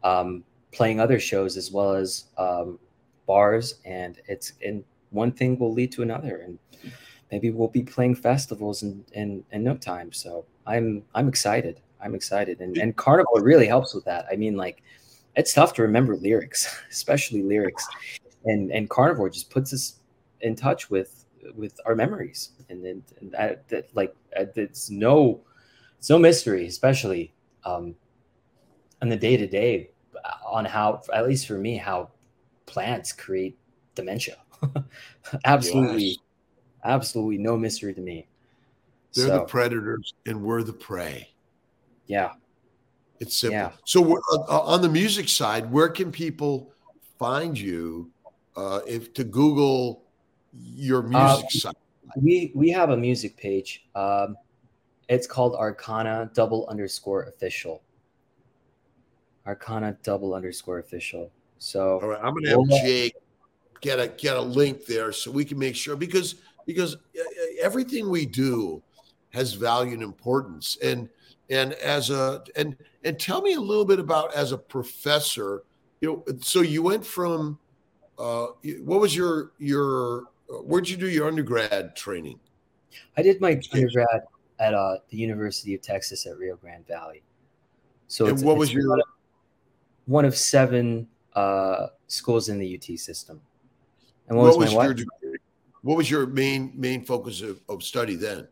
um, 0.05 0.45
playing 0.73 1.01
other 1.01 1.19
shows 1.19 1.57
as 1.57 1.73
well 1.73 1.95
as 1.95 2.25
um, 2.37 2.79
bars, 3.27 3.77
and 3.87 4.21
it's 4.27 4.53
and 4.63 4.85
one 5.09 5.33
thing 5.33 5.59
will 5.59 5.73
lead 5.73 5.91
to 5.91 6.03
another, 6.03 6.43
and 6.43 6.59
maybe 7.33 7.51
we'll 7.51 7.69
be 7.69 7.83
playing 7.83 8.15
festivals 8.15 8.83
in 8.83 9.03
in, 9.13 9.43
in 9.51 9.65
no 9.65 9.75
time. 9.75 10.13
So 10.13 10.45
I'm 10.67 11.03
I'm 11.15 11.29
excited. 11.29 11.81
I'm 11.99 12.15
excited, 12.15 12.61
and 12.61 12.77
and 12.77 12.95
Carnivore 12.95 13.41
really 13.41 13.67
helps 13.67 13.95
with 13.95 14.05
that. 14.05 14.27
I 14.31 14.37
mean, 14.37 14.59
like 14.59 14.83
it's 15.35 15.55
tough 15.55 15.73
to 15.75 15.83
remember 15.83 16.15
lyrics, 16.15 16.79
especially 16.91 17.43
lyrics, 17.43 17.89
and 18.45 18.71
and 18.71 18.91
Carnivore 18.91 19.31
just 19.31 19.49
puts 19.49 19.73
us 19.73 19.95
in 20.43 20.55
touch 20.55 20.91
with 20.91 21.18
with 21.55 21.79
our 21.87 21.95
memories, 21.95 22.51
and 22.69 22.85
then 22.85 23.03
and 23.21 23.33
that, 23.33 23.69
that 23.69 23.95
like 23.95 24.15
it's 24.37 24.91
no 24.91 25.41
it's 25.99 26.11
no 26.11 26.19
mystery, 26.19 26.67
especially 26.67 27.33
um, 27.65 27.95
on 29.03 29.09
the 29.09 29.17
day 29.17 29.37
to 29.37 29.47
day 29.47 29.91
on 30.47 30.65
how 30.65 31.03
at 31.13 31.27
least 31.27 31.47
for 31.47 31.59
me 31.59 31.77
how 31.77 32.11
plants 32.67 33.13
create 33.13 33.59
dementia. 33.95 34.37
absolutely, 35.45 36.03
yes. 36.05 36.17
absolutely 36.85 37.39
no 37.39 37.57
mystery 37.57 37.95
to 37.95 38.01
me. 38.01 38.27
They're 39.15 39.27
so, 39.27 39.39
the 39.39 39.45
predators, 39.45 40.15
and 40.27 40.43
we're 40.43 40.63
the 40.63 40.73
prey. 40.73 41.29
Yeah, 42.07 42.33
it's 43.21 43.37
simple. 43.37 43.59
Yeah. 43.59 43.71
So, 43.85 44.21
uh, 44.33 44.61
on 44.61 44.83
the 44.83 44.89
music 44.89 45.29
side, 45.29 45.71
where 45.71 45.89
can 45.89 46.13
people 46.13 46.73
find 47.19 47.59
you 47.59 48.11
uh, 48.57 48.81
if 48.87 49.13
to 49.15 49.25
Google 49.25 50.05
your 50.53 51.01
uh, 51.01 51.09
music 51.09 51.47
uh, 51.47 51.59
side? 51.59 51.75
We 52.17 52.53
we 52.55 52.71
have 52.71 52.91
a 52.91 52.97
music 52.97 53.37
page. 53.37 53.87
Um, 53.95 54.37
it's 55.09 55.27
called 55.27 55.55
Arkana 55.55 56.33
double 56.35 56.67
underscore 56.69 57.25
official. 57.25 57.83
Arkana 59.47 59.97
double 60.03 60.35
underscore 60.35 60.79
official. 60.79 61.31
So, 61.59 61.99
all 62.01 62.09
right, 62.09 62.21
I'm 62.23 62.35
gonna 62.35 62.51
have 62.51 62.59
we'll, 62.59 62.81
Jake 62.81 63.15
get 63.81 63.99
a 63.99 64.09
get 64.09 64.37
a 64.37 64.41
link 64.41 64.87
there 64.87 65.13
so 65.13 65.31
we 65.31 65.45
can 65.45 65.59
make 65.59 65.77
sure 65.77 65.97
because 65.97 66.37
because 66.67 66.95
uh, 66.95 67.23
everything 67.61 68.09
we 68.11 68.27
do 68.27 68.83
has 69.31 69.53
value 69.53 69.93
and 69.95 70.03
importance 70.03 70.79
and 70.83 71.09
and 71.51 71.73
as 71.75 72.11
a 72.11 72.43
and 72.57 72.77
and 73.05 73.19
tell 73.19 73.41
me 73.43 73.55
a 73.55 73.61
little 73.61 73.85
bit 73.85 73.99
about 73.99 74.35
as 74.35 74.53
a 74.53 74.59
professor 74.59 75.63
you 76.01 76.09
know 76.09 76.37
so 76.41 76.61
you 76.61 76.83
went 76.83 77.05
from 77.05 77.59
uh 78.19 78.47
what 78.83 79.01
was 79.01 79.15
your 79.15 79.53
your 79.59 80.25
where'd 80.49 80.89
you 80.89 80.97
do 80.97 81.09
your 81.09 81.29
undergrad 81.29 81.95
training? 81.97 82.39
I 83.17 83.23
did 83.23 83.41
my 83.41 83.61
undergrad 83.73 84.23
at 84.59 84.75
uh 84.75 84.97
the 85.11 85.17
university 85.17 85.75
of 85.75 85.81
texas 85.83 86.27
at 86.27 86.37
rio 86.37 86.57
grande 86.57 86.87
valley. 86.87 87.23
So 88.09 88.27
and 88.27 88.43
what 88.43 88.57
was 88.57 88.73
your 88.73 88.99
one 90.07 90.25
of 90.25 90.37
seven 90.37 91.07
uh 91.35 91.89
schools 92.07 92.49
in 92.49 92.59
the 92.59 92.75
ut 92.77 92.99
system. 92.99 93.41
And 94.29 94.37
what, 94.37 94.49
what 94.49 94.59
was, 94.59 94.75
was 94.75 94.85
your 94.85 94.95
degree? 94.95 95.39
what 95.83 95.97
was 95.97 96.11
your 96.11 96.27
main 96.27 96.73
main 96.75 97.05
focus 97.05 97.41
of, 97.43 97.61
of 97.69 97.83
study 97.83 98.15
then? 98.15 98.49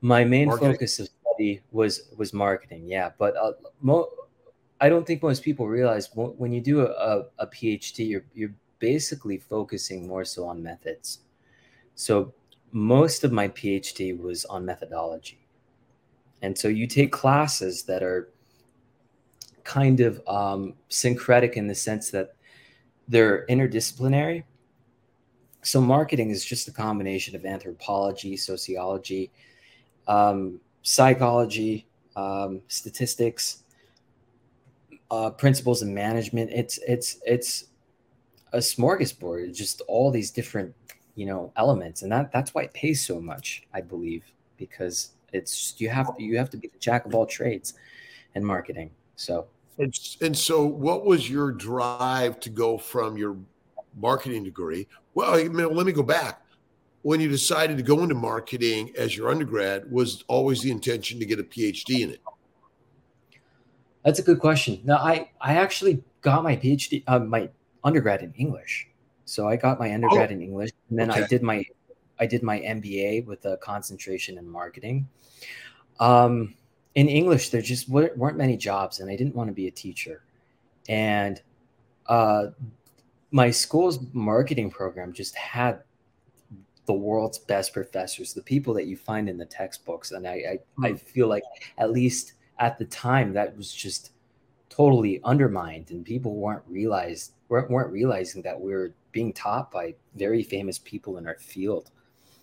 My 0.00 0.24
main 0.24 0.48
marketing. 0.48 0.72
focus 0.72 0.98
of 0.98 1.08
study 1.08 1.62
was 1.70 2.08
was 2.16 2.32
marketing 2.32 2.86
yeah. 2.86 3.10
But 3.18 3.36
uh, 3.36 3.52
mo- 3.80 4.08
i 4.80 4.88
don't 4.88 5.06
think 5.06 5.22
most 5.22 5.42
people 5.42 5.68
realize 5.68 6.10
when 6.14 6.52
you 6.52 6.60
do 6.60 6.80
a, 6.80 7.24
a 7.38 7.46
phd 7.46 8.08
you're, 8.08 8.24
you're 8.34 8.52
basically 8.90 9.38
focusing 9.38 10.06
more 10.06 10.24
so 10.24 10.46
on 10.46 10.62
methods. 10.62 11.20
So 11.94 12.34
most 12.72 13.24
of 13.24 13.32
my 13.32 13.48
phd 13.48 14.18
was 14.18 14.44
on 14.46 14.64
methodology. 14.64 15.40
And 16.42 16.56
so 16.58 16.68
you 16.68 16.86
take 16.86 17.10
classes 17.12 17.84
that 17.84 18.02
are 18.02 18.28
kind 19.62 20.00
of 20.00 20.20
um, 20.28 20.74
syncretic 20.88 21.56
in 21.56 21.66
the 21.66 21.74
sense 21.74 22.10
that 22.10 22.34
they're 23.08 23.46
interdisciplinary. 23.46 24.44
So 25.62 25.80
marketing 25.80 26.28
is 26.30 26.44
just 26.44 26.68
a 26.68 26.72
combination 26.72 27.34
of 27.36 27.46
anthropology 27.46 28.36
sociology 28.36 29.30
um, 30.06 30.60
psychology, 30.82 31.86
um, 32.16 32.60
statistics, 32.68 33.64
uh, 35.10 35.30
principles 35.30 35.82
of 35.82 35.88
management. 35.88 36.50
It's 36.52 36.78
it's 36.86 37.18
it's 37.26 37.64
a 38.54 38.58
smorgasbord. 38.58 39.54
Just 39.54 39.82
all 39.82 40.10
these 40.10 40.30
different 40.30 40.74
you 41.14 41.26
know 41.26 41.52
elements, 41.56 42.02
and 42.02 42.10
that 42.12 42.32
that's 42.32 42.54
why 42.54 42.62
it 42.62 42.72
pays 42.72 43.04
so 43.04 43.20
much, 43.20 43.66
I 43.74 43.80
believe, 43.80 44.24
because 44.56 45.10
it's 45.32 45.74
you 45.78 45.90
have 45.90 46.10
you 46.18 46.38
have 46.38 46.50
to 46.50 46.56
be 46.56 46.68
the 46.68 46.78
jack 46.78 47.04
of 47.04 47.14
all 47.14 47.26
trades 47.26 47.74
in 48.34 48.44
marketing. 48.44 48.90
So. 49.16 49.46
And, 49.76 49.92
and 50.20 50.38
so, 50.38 50.64
what 50.64 51.04
was 51.04 51.28
your 51.28 51.50
drive 51.50 52.38
to 52.40 52.48
go 52.48 52.78
from 52.78 53.16
your 53.16 53.36
marketing 54.00 54.44
degree? 54.44 54.86
Well, 55.14 55.34
I 55.34 55.48
mean, 55.48 55.74
let 55.74 55.84
me 55.84 55.90
go 55.90 56.04
back 56.04 56.44
when 57.04 57.20
you 57.20 57.28
decided 57.28 57.76
to 57.76 57.82
go 57.82 58.02
into 58.02 58.14
marketing 58.14 58.90
as 58.96 59.14
your 59.14 59.28
undergrad 59.28 59.90
was 59.92 60.24
always 60.26 60.62
the 60.62 60.70
intention 60.70 61.18
to 61.18 61.26
get 61.26 61.38
a 61.38 61.44
phd 61.44 62.00
in 62.00 62.10
it 62.10 62.20
that's 64.04 64.18
a 64.18 64.22
good 64.22 64.40
question 64.40 64.80
no 64.84 64.96
i 64.96 65.30
i 65.40 65.54
actually 65.56 66.02
got 66.22 66.42
my 66.42 66.56
phd 66.56 67.02
uh, 67.06 67.18
my 67.18 67.48
undergrad 67.84 68.22
in 68.22 68.32
english 68.34 68.88
so 69.24 69.48
i 69.48 69.56
got 69.56 69.78
my 69.78 69.92
undergrad 69.92 70.30
oh, 70.30 70.32
in 70.32 70.42
english 70.42 70.70
and 70.90 70.98
then 70.98 71.10
okay. 71.10 71.22
i 71.22 71.26
did 71.26 71.42
my 71.42 71.64
i 72.18 72.26
did 72.26 72.42
my 72.42 72.58
mba 72.60 73.24
with 73.26 73.44
a 73.44 73.56
concentration 73.58 74.38
in 74.38 74.48
marketing 74.48 75.08
um 76.00 76.54
in 76.94 77.08
english 77.08 77.50
there 77.50 77.62
just 77.62 77.88
weren't 77.88 78.36
many 78.36 78.56
jobs 78.56 79.00
and 79.00 79.10
i 79.10 79.16
didn't 79.16 79.34
want 79.34 79.48
to 79.48 79.54
be 79.54 79.68
a 79.68 79.70
teacher 79.70 80.22
and 80.88 81.42
uh 82.08 82.46
my 83.30 83.50
school's 83.50 83.98
marketing 84.12 84.70
program 84.70 85.12
just 85.12 85.34
had 85.34 85.82
the 86.86 86.92
world's 86.92 87.38
best 87.38 87.72
professors, 87.72 88.34
the 88.34 88.42
people 88.42 88.74
that 88.74 88.86
you 88.86 88.96
find 88.96 89.28
in 89.28 89.38
the 89.38 89.46
textbooks. 89.46 90.12
And 90.12 90.26
I, 90.26 90.32
I. 90.32 90.58
I 90.86 90.90
hmm. 90.90 90.96
feel 90.96 91.28
like 91.28 91.44
at 91.78 91.90
least 91.90 92.34
at 92.58 92.78
the 92.78 92.84
time 92.84 93.32
that 93.32 93.56
was 93.56 93.72
just 93.72 94.12
totally 94.76 95.20
undermined 95.22 95.90
and 95.90 96.04
people 96.04 96.34
weren't 96.34 96.62
realized 96.66 97.32
weren't, 97.48 97.70
weren't 97.70 97.92
realizing 97.92 98.42
that 98.42 98.60
we 98.60 98.72
are 98.72 98.92
being 99.12 99.32
taught 99.32 99.70
by 99.70 99.94
very 100.16 100.42
famous 100.42 100.78
people 100.78 101.18
in 101.18 101.26
our 101.26 101.36
field. 101.36 101.90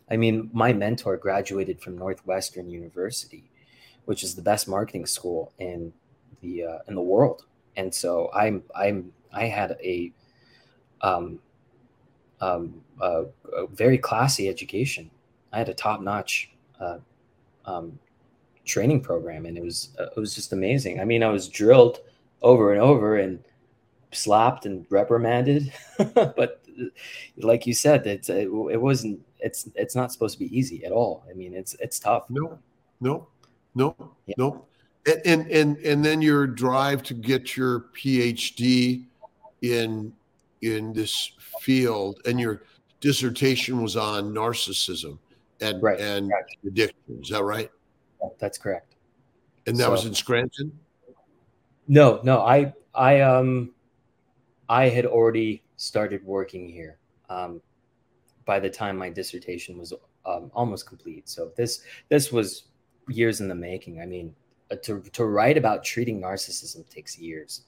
I 0.09 0.15
mean, 0.15 0.49
my 0.53 0.71
mentor 0.71 1.17
graduated 1.17 1.81
from 1.81 1.97
Northwestern 1.97 2.69
University, 2.69 3.51
which 4.05 4.23
is 4.23 4.35
the 4.35 4.41
best 4.41 4.67
marketing 4.67 5.05
school 5.05 5.51
in 5.59 5.91
the 6.41 6.63
uh, 6.63 6.77
in 6.87 6.95
the 6.95 7.01
world. 7.01 7.45
And 7.75 7.93
so 7.93 8.29
I'm 8.33 8.63
I'm 8.75 9.11
I 9.33 9.45
had 9.45 9.77
a 9.83 10.13
um, 11.01 11.39
um, 12.39 12.81
a, 13.01 13.25
very 13.73 13.97
classy 13.97 14.47
education. 14.47 15.09
I 15.51 15.57
had 15.57 15.69
a 15.69 15.73
top 15.73 16.01
notch 16.01 16.51
uh, 16.79 16.99
um, 17.65 17.99
training 18.63 19.01
program, 19.01 19.45
and 19.45 19.57
it 19.57 19.63
was 19.63 19.89
it 19.97 20.19
was 20.19 20.33
just 20.33 20.53
amazing. 20.53 21.01
I 21.01 21.05
mean, 21.05 21.23
I 21.23 21.29
was 21.29 21.49
drilled 21.49 21.99
over 22.41 22.73
and 22.73 22.81
over 22.81 23.17
and 23.17 23.43
slapped 24.11 24.65
and 24.65 24.85
reprimanded, 24.89 25.71
but 26.13 26.61
like 27.37 27.65
you 27.67 27.73
said, 27.73 28.05
it's 28.07 28.29
it, 28.29 28.47
it 28.47 28.81
wasn't 28.81 29.19
it's 29.39 29.69
it's 29.75 29.95
not 29.95 30.11
supposed 30.11 30.37
to 30.37 30.39
be 30.39 30.57
easy 30.57 30.85
at 30.85 30.91
all. 30.91 31.25
I 31.29 31.33
mean, 31.33 31.53
it's 31.53 31.75
it's 31.79 31.99
tough. 31.99 32.29
No, 32.29 32.59
no, 32.99 33.27
no, 33.75 33.95
yeah. 34.25 34.35
no. 34.37 34.65
And, 35.05 35.21
and 35.25 35.51
and 35.51 35.77
and 35.77 36.05
then 36.05 36.21
your 36.21 36.45
drive 36.45 37.03
to 37.03 37.13
get 37.13 37.57
your 37.57 37.85
PhD 37.95 39.05
in 39.61 40.13
in 40.61 40.93
this 40.93 41.31
field, 41.59 42.21
and 42.25 42.39
your 42.39 42.63
dissertation 42.99 43.81
was 43.81 43.97
on 43.97 44.31
narcissism 44.31 45.17
and 45.59 45.81
right. 45.81 45.99
and 45.99 46.29
correct. 46.29 46.57
addiction. 46.65 46.97
Is 47.21 47.29
that 47.29 47.43
right? 47.43 47.71
That's 48.39 48.57
correct. 48.57 48.95
And 49.65 49.75
that 49.77 49.85
so, 49.85 49.91
was 49.91 50.05
in 50.05 50.13
Scranton. 50.13 50.71
No, 51.91 52.21
no, 52.23 52.39
I 52.39 52.73
I 52.95 53.19
um 53.19 53.73
I 54.69 54.87
had 54.87 55.05
already 55.05 55.61
started 55.75 56.23
working 56.23 56.69
here 56.69 56.97
um, 57.29 57.61
by 58.45 58.61
the 58.61 58.69
time 58.69 58.95
my 58.95 59.09
dissertation 59.09 59.77
was 59.77 59.91
um, 60.25 60.49
almost 60.53 60.87
complete. 60.87 61.27
So 61.27 61.51
this 61.57 61.81
this 62.07 62.31
was 62.31 62.63
years 63.09 63.41
in 63.41 63.49
the 63.49 63.55
making. 63.55 63.99
I 63.99 64.05
mean, 64.05 64.33
uh, 64.71 64.77
to 64.83 65.01
to 65.01 65.25
write 65.25 65.57
about 65.57 65.83
treating 65.83 66.21
narcissism 66.21 66.87
takes 66.87 67.19
years. 67.19 67.63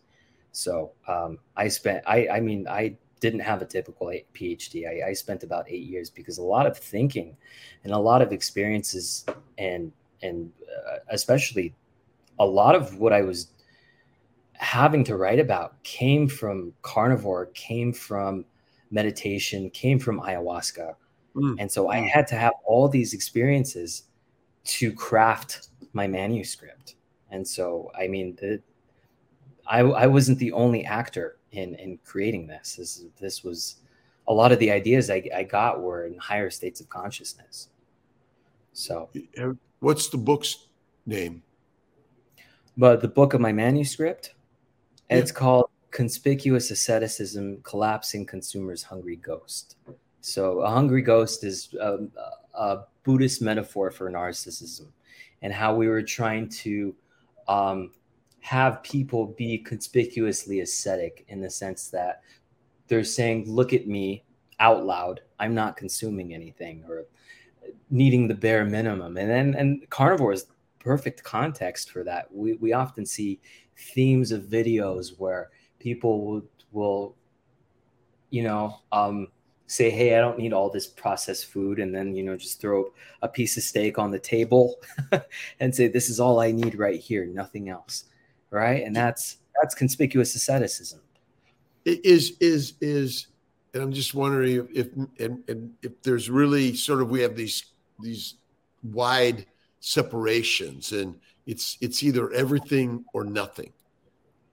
So 0.54 0.94
um, 1.06 1.38
I 1.58 1.68
spent 1.68 2.02
I 2.08 2.30
I 2.30 2.40
mean 2.40 2.66
I 2.66 2.96
didn't 3.20 3.42
have 3.42 3.62
a 3.62 3.66
typical 3.66 4.08
PhD. 4.34 4.88
I, 4.88 5.10
I, 5.10 5.14
spent 5.14 5.44
about 5.44 5.66
eight 5.70 5.84
years 5.84 6.10
because 6.10 6.38
a 6.38 6.44
lot 6.44 6.66
of 6.66 6.78
thinking 6.78 7.36
and 7.84 7.92
a 7.94 7.98
lot 7.98 8.22
of 8.22 8.32
experiences 8.32 9.26
and 9.58 9.92
and 10.22 10.50
uh, 10.88 11.00
especially 11.10 11.74
a 12.40 12.46
lot 12.46 12.76
of 12.76 13.00
what 13.00 13.14
I 13.14 13.22
was 13.22 13.53
having 14.56 15.04
to 15.06 15.18
write 15.18 15.40
about 15.40 15.82
came 15.84 16.28
from 16.28 16.74
carnivore, 16.82 17.48
came 17.48 17.94
from 17.94 18.46
meditation, 18.92 19.70
came 19.72 20.00
from 20.00 20.20
ayahuasca. 20.20 20.96
Mm. 21.36 21.56
And 21.60 21.72
so 21.72 21.90
I 21.90 21.98
had 21.98 22.28
to 22.28 22.36
have 22.36 22.54
all 22.66 22.88
these 22.88 23.14
experiences 23.14 24.04
to 24.66 24.92
craft 24.94 25.68
my 25.94 26.08
manuscript. 26.08 26.96
And 27.32 27.48
so, 27.48 27.92
I 27.98 28.08
mean, 28.08 28.38
the, 28.40 28.62
I, 29.66 29.80
I 29.80 30.08
wasn't 30.08 30.40
the 30.40 30.52
only 30.52 30.86
actor 30.86 31.38
in, 31.52 31.76
in 31.76 31.98
creating 32.06 32.48
this. 32.48 32.76
This, 32.76 33.06
this 33.20 33.44
was 33.44 33.78
a 34.28 34.34
lot 34.34 34.52
of 34.52 34.60
the 34.60 34.72
ideas 34.72 35.10
I, 35.10 35.24
I 35.36 35.44
got 35.44 35.82
were 35.82 36.06
in 36.06 36.18
higher 36.18 36.50
states 36.50 36.80
of 36.80 36.90
consciousness. 36.90 37.70
So, 38.74 39.10
what's 39.80 40.10
the 40.10 40.18
book's 40.18 40.68
name? 41.06 41.44
But 42.76 43.02
the 43.02 43.08
book 43.08 43.34
of 43.34 43.42
my 43.42 43.52
manuscript, 43.52 44.34
yeah. 45.10 45.18
it's 45.18 45.32
called 45.32 45.70
Conspicuous 45.92 46.72
Asceticism 46.72 47.60
Collapsing 47.64 48.26
Consumers' 48.26 48.84
Hungry 48.84 49.18
Ghost. 49.18 49.78
So, 50.22 50.62
a 50.62 50.70
hungry 50.70 51.02
ghost 51.02 51.44
is 51.44 51.76
a, 51.80 51.98
a 52.54 52.84
Buddhist 53.04 53.42
metaphor 53.42 53.92
for 53.92 54.10
narcissism 54.10 54.88
and 55.42 55.52
how 55.52 55.76
we 55.76 55.90
were 55.90 56.02
trying 56.02 56.48
to 56.48 56.96
um, 57.48 57.92
have 58.40 58.82
people 58.84 59.28
be 59.38 59.58
conspicuously 59.58 60.62
ascetic 60.62 61.26
in 61.28 61.42
the 61.42 61.50
sense 61.50 61.90
that 61.90 62.22
they're 62.88 63.04
saying, 63.04 63.52
Look 63.52 63.74
at 63.74 63.88
me 63.88 64.24
out 64.60 64.86
loud. 64.86 65.22
I'm 65.40 65.54
not 65.54 65.78
consuming 65.78 66.34
anything 66.34 66.86
or 66.88 67.06
needing 67.90 68.28
the 68.28 68.34
bare 68.34 68.66
minimum. 68.66 69.18
And 69.18 69.30
then, 69.30 69.56
and 69.56 69.90
carnivore 69.90 70.34
is 70.34 70.48
perfect 70.80 71.24
context 71.24 71.92
for 71.92 72.04
that. 72.04 72.34
We, 72.34 72.54
we 72.54 72.74
often 72.74 73.06
see 73.06 73.40
themes 73.78 74.32
of 74.32 74.44
videos 74.44 75.18
where 75.18 75.50
people 75.80 76.26
will, 76.26 76.44
will 76.72 77.16
you 78.30 78.44
know, 78.44 78.80
um, 78.92 79.28
say, 79.68 79.90
Hey, 79.90 80.16
I 80.16 80.22
don't 80.22 80.38
need 80.38 80.54
all 80.54 80.70
this 80.70 80.88
processed 80.88 81.48
food. 81.48 81.80
And 81.80 81.94
then, 81.94 82.16
you 82.16 82.24
know, 82.24 82.36
just 82.36 82.62
throw 82.62 82.92
a 83.22 83.28
piece 83.28 83.58
of 83.58 83.64
steak 83.64 83.98
on 83.98 84.12
the 84.12 84.20
table 84.20 84.76
and 85.60 85.74
say, 85.74 85.88
this 85.88 86.10
is 86.10 86.20
all 86.20 86.40
I 86.40 86.52
need 86.52 86.76
right 86.76 87.00
here, 87.00 87.26
nothing 87.26 87.70
else. 87.70 88.06
Right. 88.50 88.84
And 88.84 88.96
that's, 88.96 89.38
that's 89.60 89.74
conspicuous 89.74 90.36
asceticism. 90.36 91.02
Is, 91.86 92.38
is, 92.40 92.74
is, 92.82 93.28
and 93.74 93.84
I'm 93.84 93.92
just 93.92 94.14
wondering 94.14 94.56
if, 94.56 94.88
if 94.88 94.88
and, 95.20 95.44
and 95.50 95.74
if 95.82 96.02
there's 96.04 96.30
really 96.30 96.76
sort 96.76 97.02
of, 97.02 97.10
we 97.10 97.22
have 97.22 97.36
these, 97.36 97.66
these 98.00 98.36
wide 98.84 99.46
separations 99.80 100.92
and 100.92 101.16
it's, 101.46 101.78
it's 101.82 102.04
either 102.04 102.32
everything 102.32 103.04
or 103.14 103.24
nothing. 103.24 103.74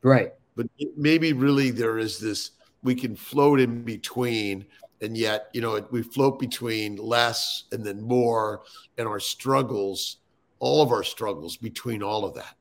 Right. 0.03 0.32
But 0.57 0.66
maybe 0.97 1.32
really 1.32 1.70
there 1.70 1.99
is 1.99 2.18
this, 2.18 2.53
we 2.82 2.95
can 2.95 3.14
float 3.14 3.61
in 3.61 3.82
between 3.82 4.66
and 5.01 5.16
yet 5.16 5.49
you 5.53 5.61
know 5.61 5.80
we 5.91 6.03
float 6.03 6.38
between 6.38 6.97
less 6.97 7.64
and 7.72 7.84
then 7.84 8.01
more 8.01 8.62
and 8.99 9.07
our 9.09 9.20
struggles 9.20 10.18
all 10.59 10.82
of 10.82 10.91
our 10.91 11.03
struggles 11.03 11.57
between 11.57 12.03
all 12.03 12.24
of 12.24 12.34
that 12.34 12.55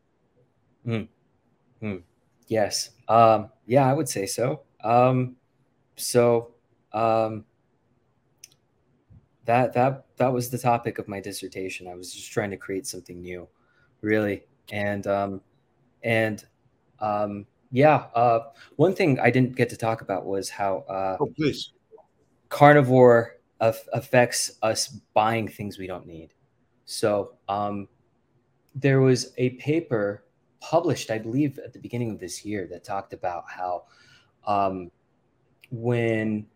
mm. 0.85 1.07
Mm. 1.81 2.01
yes 2.47 2.91
um, 3.07 3.49
yeah 3.65 3.89
i 3.89 3.93
would 3.93 4.09
say 4.09 4.25
so 4.25 4.61
um, 4.83 5.35
so 5.97 6.51
um, 6.93 7.43
that 9.45 9.73
that 9.73 10.05
that 10.17 10.31
was 10.31 10.49
the 10.49 10.57
topic 10.57 10.97
of 10.99 11.07
my 11.07 11.19
dissertation 11.19 11.87
i 11.87 11.95
was 11.95 12.13
just 12.13 12.31
trying 12.31 12.51
to 12.51 12.57
create 12.57 12.87
something 12.87 13.21
new 13.21 13.47
really 14.01 14.43
and 14.71 15.07
um, 15.07 15.41
and 16.03 16.45
um, 16.99 17.45
yeah 17.71 18.05
uh, 18.15 18.39
one 18.75 18.93
thing 18.93 19.19
i 19.19 19.29
didn't 19.29 19.55
get 19.55 19.69
to 19.69 19.77
talk 19.77 20.01
about 20.01 20.25
was 20.25 20.49
how 20.49 20.79
uh, 20.89 21.17
oh 21.19 21.31
please 21.35 21.73
carnivore 22.49 23.39
af- 23.59 23.87
affects 23.93 24.51
us 24.61 24.87
buying 25.13 25.47
things 25.47 25.77
we 25.77 25.87
don't 25.87 26.05
need. 26.05 26.33
So 26.85 27.33
um, 27.47 27.87
there 28.75 29.01
was 29.01 29.33
a 29.37 29.51
paper 29.51 30.25
published, 30.59 31.11
I 31.11 31.19
believe, 31.19 31.59
at 31.59 31.73
the 31.73 31.79
beginning 31.79 32.11
of 32.11 32.19
this 32.19 32.43
year 32.43 32.67
that 32.71 32.83
talked 32.83 33.13
about 33.13 33.45
how 33.47 33.83
um, 34.45 34.91
when 35.71 36.47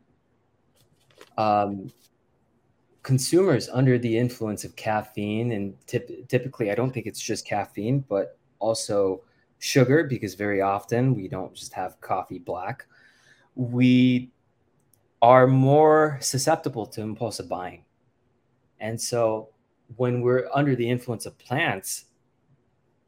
um, 1.38 1.91
consumers 3.04 3.70
under 3.70 3.97
the 3.97 4.18
influence 4.18 4.64
of 4.64 4.76
caffeine, 4.76 5.51
and 5.51 5.76
typ- 5.86 6.28
typically, 6.28 6.72
I 6.72 6.76
don't 6.76 6.91
think 6.91 7.06
it's 7.06 7.22
just 7.22 7.45
caffeine, 7.45 7.99
but 8.08 8.38
also 8.60 9.24
sugar, 9.60 10.06
because 10.06 10.34
very 10.36 10.62
often 10.62 11.14
we 11.14 11.28
don't 11.28 11.54
just 11.54 11.74
have 11.74 11.99
coffee 12.01 12.39
black. 12.39 12.86
We 13.56 14.32
are 15.22 15.47
more 15.47 16.18
susceptible 16.22 16.86
to 16.88 17.01
impulsive 17.01 17.47
buying. 17.47 17.86
And 18.80 18.99
so 18.99 19.49
when 19.95 20.22
we're 20.22 20.49
under 20.54 20.76
the 20.76 20.89
influence 20.89 21.26
of 21.26 21.38
plants, 21.38 22.06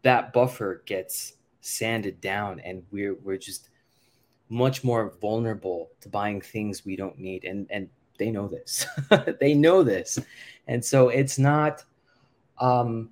that 0.03 0.31
buffer 0.33 0.83
gets 0.85 1.33
sanded 1.61 2.21
down 2.21 2.59
and 2.59 2.83
we're 2.91 3.15
we're 3.15 3.37
just 3.37 3.69
much 4.49 4.83
more 4.83 5.15
vulnerable 5.19 5.89
to 5.99 6.07
buying 6.07 6.39
things 6.39 6.85
we 6.85 6.95
don't 6.95 7.17
need 7.17 7.43
and 7.43 7.65
and 7.71 7.89
they 8.18 8.32
know 8.32 8.47
this 8.47 8.86
they 9.39 9.53
know 9.53 9.84
this 9.84 10.20
and 10.68 10.84
so 10.84 11.09
it's 11.09 11.38
not 11.38 11.84
um 12.59 13.09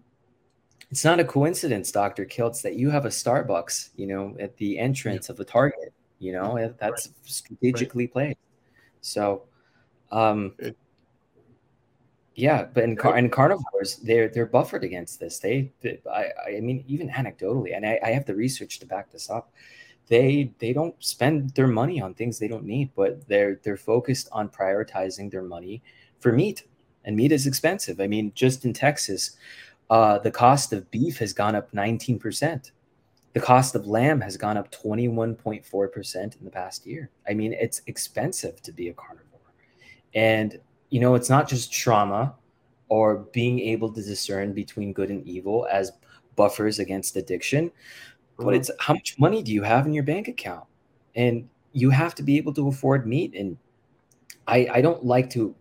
it's 0.92 1.04
not 1.04 1.20
a 1.20 1.26
coincidence 1.26 1.92
dr 1.92 2.26
kiltz 2.26 2.62
that 2.62 2.76
you 2.76 2.90
have 2.90 3.06
a 3.06 3.10
starbucks 3.10 3.90
you 3.96 4.08
know 4.08 4.36
at 4.40 4.56
the 4.58 4.78
entrance 4.80 5.30
of 5.30 5.38
the 5.38 5.46
target 5.46 5.94
you 6.20 6.32
know 6.32 6.74
that's 6.80 7.08
right. 7.08 7.16
strategically 7.26 8.06
right. 8.06 8.14
placed 8.14 8.38
so, 9.04 9.44
um, 10.12 10.54
yeah, 12.36 12.66
but 12.74 12.86
in 12.86 12.96
car 12.96 13.18
in 13.18 13.30
carnivores, 13.30 13.98
they're 13.98 14.30
they're 14.30 14.48
buffered 14.48 14.84
against 14.84 15.20
this. 15.20 15.40
They, 15.40 15.72
they 15.82 16.00
I, 16.12 16.58
I 16.58 16.60
mean, 16.62 16.84
even 16.88 17.10
anecdotally, 17.10 17.76
and 17.76 17.86
I, 17.86 18.00
I 18.02 18.12
have 18.12 18.26
the 18.26 18.34
research 18.34 18.80
to 18.80 18.88
back 18.88 19.12
this 19.12 19.30
up. 19.30 19.52
They 20.08 20.54
they 20.60 20.74
don't 20.74 20.96
spend 21.04 21.52
their 21.52 21.68
money 21.68 22.02
on 22.02 22.14
things 22.14 22.40
they 22.40 22.48
don't 22.48 22.66
need, 22.66 22.92
but 22.96 23.28
they're 23.28 23.60
they're 23.64 23.78
focused 23.78 24.30
on 24.32 24.50
prioritizing 24.50 25.32
their 25.32 25.44
money 25.44 25.82
for 26.20 26.32
meat, 26.32 26.64
and 27.06 27.16
meat 27.16 27.32
is 27.32 27.48
expensive. 27.48 28.00
I 28.00 28.08
mean, 28.08 28.32
just 28.36 28.66
in 28.66 28.74
Texas, 28.74 29.38
uh, 29.90 30.20
the 30.20 30.32
cost 30.32 30.74
of 30.74 30.90
beef 30.92 31.18
has 31.20 31.34
gone 31.34 31.56
up 31.56 31.74
nineteen 31.74 32.20
percent 32.20 32.72
the 33.34 33.40
cost 33.40 33.76
of 33.76 33.88
lamb 33.88 34.22
has 34.22 34.38
gone 34.38 34.58
up 34.58 34.72
21.4% 34.72 36.16
in 36.16 36.46
the 36.46 36.52
past 36.52 36.86
year. 36.86 37.10
I 37.28 37.34
mean, 37.34 37.54
it's 37.54 37.82
expensive 37.88 38.62
to 38.62 38.72
be 38.72 38.90
a 38.90 38.94
carnivore. 38.94 39.40
And, 40.14 40.60
you 40.90 41.00
know, 41.00 41.16
it's 41.16 41.30
not 41.30 41.50
just 41.50 41.74
trauma 41.74 42.36
or 42.90 43.18
being 43.34 43.60
able 43.60 43.92
to 43.92 44.02
discern 44.02 44.54
between 44.54 44.94
good 44.94 45.10
and 45.10 45.26
evil 45.28 45.68
as 45.72 45.92
buffers 46.36 46.78
against 46.78 47.16
addiction, 47.16 47.72
but 48.44 48.52
mm-hmm. 48.52 48.62
it's 48.62 48.72
how 48.80 48.94
much 48.94 49.18
money 49.20 49.42
do 49.42 49.52
you 49.52 49.64
have 49.64 49.86
in 49.86 49.94
your 49.94 50.04
bank 50.04 50.28
account? 50.28 50.66
And 51.16 51.48
you 51.72 51.90
have 51.90 52.16
to 52.16 52.24
be 52.24 52.38
able 52.38 52.54
to 52.54 52.68
afford 52.68 53.08
meat. 53.08 53.34
And 53.36 53.58
I, 54.48 54.68
I 54.72 54.82
don't 54.82 55.06
like 55.06 55.30
to 55.32 55.56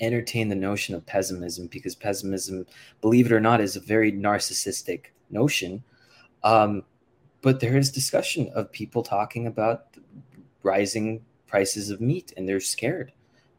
entertain 0.00 0.48
the 0.48 0.54
notion 0.54 0.94
of 0.94 1.04
pessimism 1.04 1.66
because 1.66 1.94
pessimism, 1.94 2.66
believe 3.00 3.26
it 3.26 3.32
or 3.32 3.40
not, 3.40 3.60
is 3.60 3.76
a 3.76 3.80
very 3.80 4.12
narcissistic 4.12 5.06
notion. 5.30 5.82
Um, 6.44 6.84
but 7.42 7.60
there 7.60 7.76
is 7.76 7.90
discussion 7.90 8.50
of 8.54 8.72
people 8.72 9.02
talking 9.02 9.46
about 9.46 9.86
rising 10.62 11.24
prices 11.46 11.90
of 11.90 12.00
meat 12.00 12.32
and 12.36 12.48
they're 12.48 12.60
scared 12.60 13.12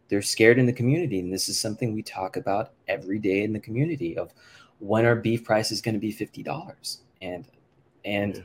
they're 0.09 0.21
scared 0.21 0.59
in 0.59 0.65
the 0.65 0.73
community 0.73 1.19
and 1.19 1.32
this 1.32 1.49
is 1.49 1.59
something 1.59 1.93
we 1.93 2.03
talk 2.03 2.36
about 2.36 2.71
every 2.88 3.19
day 3.19 3.43
in 3.43 3.53
the 3.53 3.59
community 3.59 4.17
of 4.17 4.32
when 4.80 5.05
our 5.05 5.15
beef 5.15 5.43
price 5.43 5.71
is 5.71 5.82
going 5.82 5.93
to 5.93 5.99
be 5.99 6.13
$50 6.13 6.97
and 7.21 7.47
and 8.05 8.38
yeah. 8.38 8.41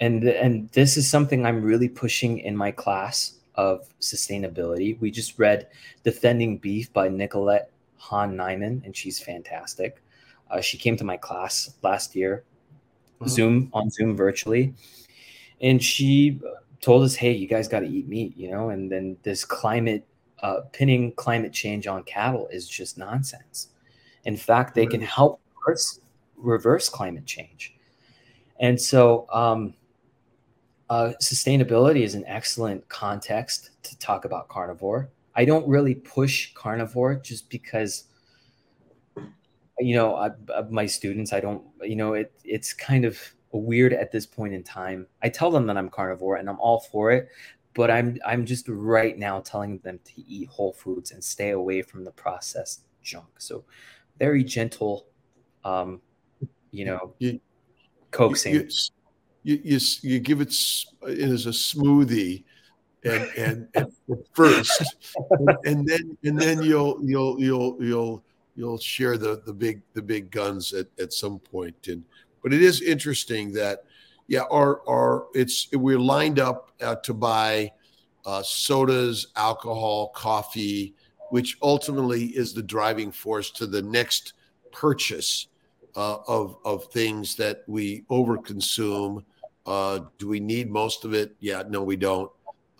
And 0.00 0.24
and 0.24 0.68
this 0.70 0.96
is 0.96 1.08
something 1.08 1.44
i'm 1.44 1.62
really 1.62 1.88
pushing 1.88 2.38
in 2.38 2.56
my 2.56 2.70
class 2.70 3.34
of 3.54 3.88
sustainability 4.00 4.98
we 5.00 5.10
just 5.10 5.38
read 5.38 5.68
defending 6.04 6.56
beef 6.58 6.92
by 6.92 7.08
nicolette 7.08 7.70
hahn 7.98 8.36
niman 8.36 8.84
and 8.84 8.96
she's 8.96 9.20
fantastic 9.20 10.02
uh, 10.50 10.60
she 10.60 10.76
came 10.76 10.96
to 10.96 11.04
my 11.04 11.16
class 11.16 11.74
last 11.82 12.14
year 12.14 12.44
uh-huh. 13.22 13.30
Zoom 13.30 13.70
on 13.72 13.88
Zoom 13.90 14.16
virtually, 14.16 14.74
and 15.60 15.82
she 15.82 16.40
told 16.80 17.04
us, 17.04 17.14
"Hey, 17.14 17.32
you 17.32 17.46
guys 17.46 17.68
got 17.68 17.80
to 17.80 17.86
eat 17.86 18.08
meat," 18.08 18.36
you 18.36 18.50
know. 18.50 18.70
And 18.70 18.90
then 18.90 19.16
this 19.22 19.44
climate 19.44 20.04
uh, 20.42 20.62
pinning 20.72 21.12
climate 21.12 21.52
change 21.52 21.86
on 21.86 22.02
cattle 22.02 22.48
is 22.48 22.68
just 22.68 22.98
nonsense. 22.98 23.68
In 24.24 24.36
fact, 24.36 24.74
they 24.74 24.86
can 24.86 25.00
help 25.00 25.40
reverse, 25.56 26.00
reverse 26.36 26.88
climate 26.88 27.26
change. 27.26 27.76
And 28.58 28.80
so, 28.80 29.26
um, 29.32 29.74
Uh, 30.92 31.14
sustainability 31.22 32.02
is 32.02 32.14
an 32.14 32.22
excellent 32.26 32.86
context 32.90 33.70
to 33.82 33.98
talk 33.98 34.26
about 34.26 34.46
carnivore. 34.50 35.08
I 35.34 35.46
don't 35.46 35.66
really 35.66 35.94
push 35.94 36.52
carnivore 36.52 37.14
just 37.14 37.48
because, 37.48 38.04
you 39.78 39.96
know, 39.96 40.16
I, 40.16 40.32
my 40.68 40.84
students, 40.84 41.32
I 41.32 41.40
don't, 41.40 41.64
you 41.80 41.96
know, 41.96 42.12
it 42.12 42.30
it's 42.44 42.74
kind 42.74 43.06
of 43.06 43.18
weird 43.52 43.94
at 43.94 44.12
this 44.12 44.26
point 44.26 44.52
in 44.52 44.62
time. 44.62 45.06
I 45.22 45.30
tell 45.30 45.50
them 45.50 45.66
that 45.68 45.78
I'm 45.78 45.88
carnivore 45.88 46.36
and 46.36 46.46
I'm 46.46 46.60
all 46.60 46.80
for 46.80 47.10
it, 47.10 47.30
but 47.72 47.90
I'm 47.90 48.18
I'm 48.26 48.44
just 48.44 48.68
right 48.68 49.16
now 49.16 49.40
telling 49.40 49.78
them 49.78 49.98
to 50.04 50.20
eat 50.20 50.50
whole 50.50 50.74
foods 50.74 51.12
and 51.12 51.24
stay 51.24 51.52
away 51.52 51.80
from 51.80 52.04
the 52.04 52.12
processed 52.12 52.82
junk. 53.02 53.28
So 53.38 53.64
very 54.18 54.44
gentle, 54.44 55.06
um, 55.64 56.02
you 56.70 56.84
know, 56.84 57.14
you, 57.18 57.40
coaxing. 58.10 58.52
You, 58.52 58.60
you, 58.60 59.01
you, 59.42 59.60
you 59.64 59.78
you 60.02 60.20
give 60.20 60.40
it 60.40 60.48
as 60.48 61.46
a 61.46 61.50
smoothie 61.50 62.44
and 63.04 63.28
and, 63.36 63.68
and 63.74 63.92
first 64.32 64.96
and, 65.64 65.86
then 65.86 66.16
and 66.24 66.40
then 66.40 66.62
you'll 66.62 66.98
you'll 67.02 67.40
you'll 67.40 67.76
you'll 67.82 68.24
you'll 68.54 68.78
share 68.78 69.16
the 69.16 69.42
the 69.44 69.52
big 69.52 69.82
the 69.94 70.02
big 70.02 70.30
guns 70.30 70.72
at, 70.72 70.86
at 70.98 71.12
some 71.12 71.38
point. 71.38 71.74
And 71.88 72.04
but 72.42 72.52
it 72.52 72.62
is 72.62 72.82
interesting 72.82 73.52
that 73.52 73.84
yeah 74.28 74.44
our 74.50 74.86
our 74.88 75.26
it's 75.34 75.68
we're 75.72 75.98
lined 75.98 76.38
up 76.38 76.70
uh, 76.80 76.96
to 76.96 77.14
buy 77.14 77.72
uh, 78.24 78.42
sodas 78.42 79.28
alcohol 79.36 80.08
coffee 80.14 80.94
which 81.30 81.56
ultimately 81.62 82.26
is 82.26 82.52
the 82.52 82.62
driving 82.62 83.10
force 83.10 83.50
to 83.50 83.66
the 83.66 83.82
next 83.82 84.34
purchase 84.70 85.48
uh, 85.96 86.18
of 86.28 86.56
of 86.64 86.84
things 86.86 87.34
that 87.36 87.64
we 87.66 88.02
overconsume 88.10 89.24
uh, 89.66 90.00
do 90.18 90.28
we 90.28 90.40
need 90.40 90.70
most 90.70 91.04
of 91.04 91.14
it? 91.14 91.34
Yeah, 91.40 91.62
no, 91.68 91.82
we 91.82 91.96
don't. 91.96 92.30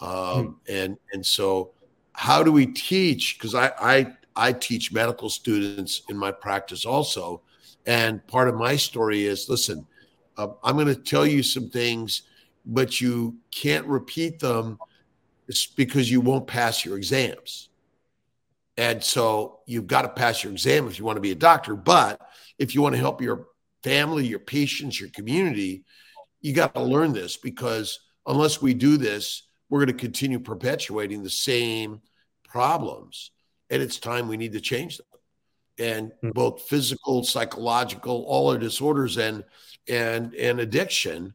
Um, 0.01 0.59
hmm. 0.67 0.73
And 0.73 0.99
and 1.13 1.25
so, 1.25 1.73
how 2.13 2.43
do 2.43 2.53
we 2.53 2.67
teach? 2.67 3.39
Because 3.39 3.55
I, 3.55 3.73
I 3.81 4.17
I 4.35 4.53
teach 4.53 4.93
medical 4.93 5.31
students 5.31 6.03
in 6.09 6.17
my 6.17 6.33
practice 6.33 6.85
also, 6.85 7.43
and 7.87 8.27
part 8.27 8.49
of 8.49 8.57
my 8.57 8.77
story 8.77 9.25
is 9.25 9.49
listen, 9.49 9.87
uh, 10.37 10.49
I'm 10.65 10.75
going 10.77 10.89
to 10.89 10.97
tell 10.97 11.27
you 11.27 11.43
some 11.43 11.69
things, 11.71 12.23
but 12.65 13.01
you 13.01 13.37
can't 13.51 13.87
repeat 13.87 14.41
them 14.41 14.79
because 15.77 16.11
you 16.11 16.21
won't 16.21 16.47
pass 16.47 16.85
your 16.85 16.97
exams. 16.97 17.69
And 18.77 19.05
so 19.05 19.61
you've 19.67 19.87
got 19.87 20.03
to 20.03 20.09
pass 20.09 20.43
your 20.43 20.53
exam 20.53 20.87
if 20.87 20.99
you 20.99 21.05
want 21.05 21.17
to 21.17 21.21
be 21.21 21.33
a 21.33 21.37
doctor. 21.37 21.77
But 21.77 22.21
if 22.59 22.75
you 22.75 22.81
want 22.81 22.95
to 22.95 23.01
help 23.01 23.21
your 23.21 23.49
family, 23.83 24.27
your 24.27 24.39
patients, 24.39 24.99
your 24.99 25.11
community, 25.11 25.85
you 26.43 26.53
got 26.53 26.75
to 26.75 26.83
learn 26.83 27.13
this 27.13 27.37
because 27.37 28.01
unless 28.27 28.61
we 28.61 28.75
do 28.75 28.97
this, 28.97 29.49
we're 29.71 29.85
going 29.85 29.97
to 29.97 30.05
continue 30.05 30.39
perpetuating 30.39 31.23
the 31.23 31.31
same 31.31 32.03
problems. 32.45 33.31
And 33.71 33.81
it's 33.81 33.99
time 33.99 34.29
we 34.29 34.37
need 34.37 34.53
to 34.53 34.61
change 34.61 34.99
them. 34.99 35.07
And 35.79 36.13
hmm. 36.21 36.31
both 36.31 36.63
physical, 36.63 37.25
psychological, 37.25 38.25
all 38.29 38.51
our 38.51 38.59
disorders 38.59 39.17
and 39.17 39.43
and 39.89 40.35
and 40.35 40.61
addiction, 40.61 41.33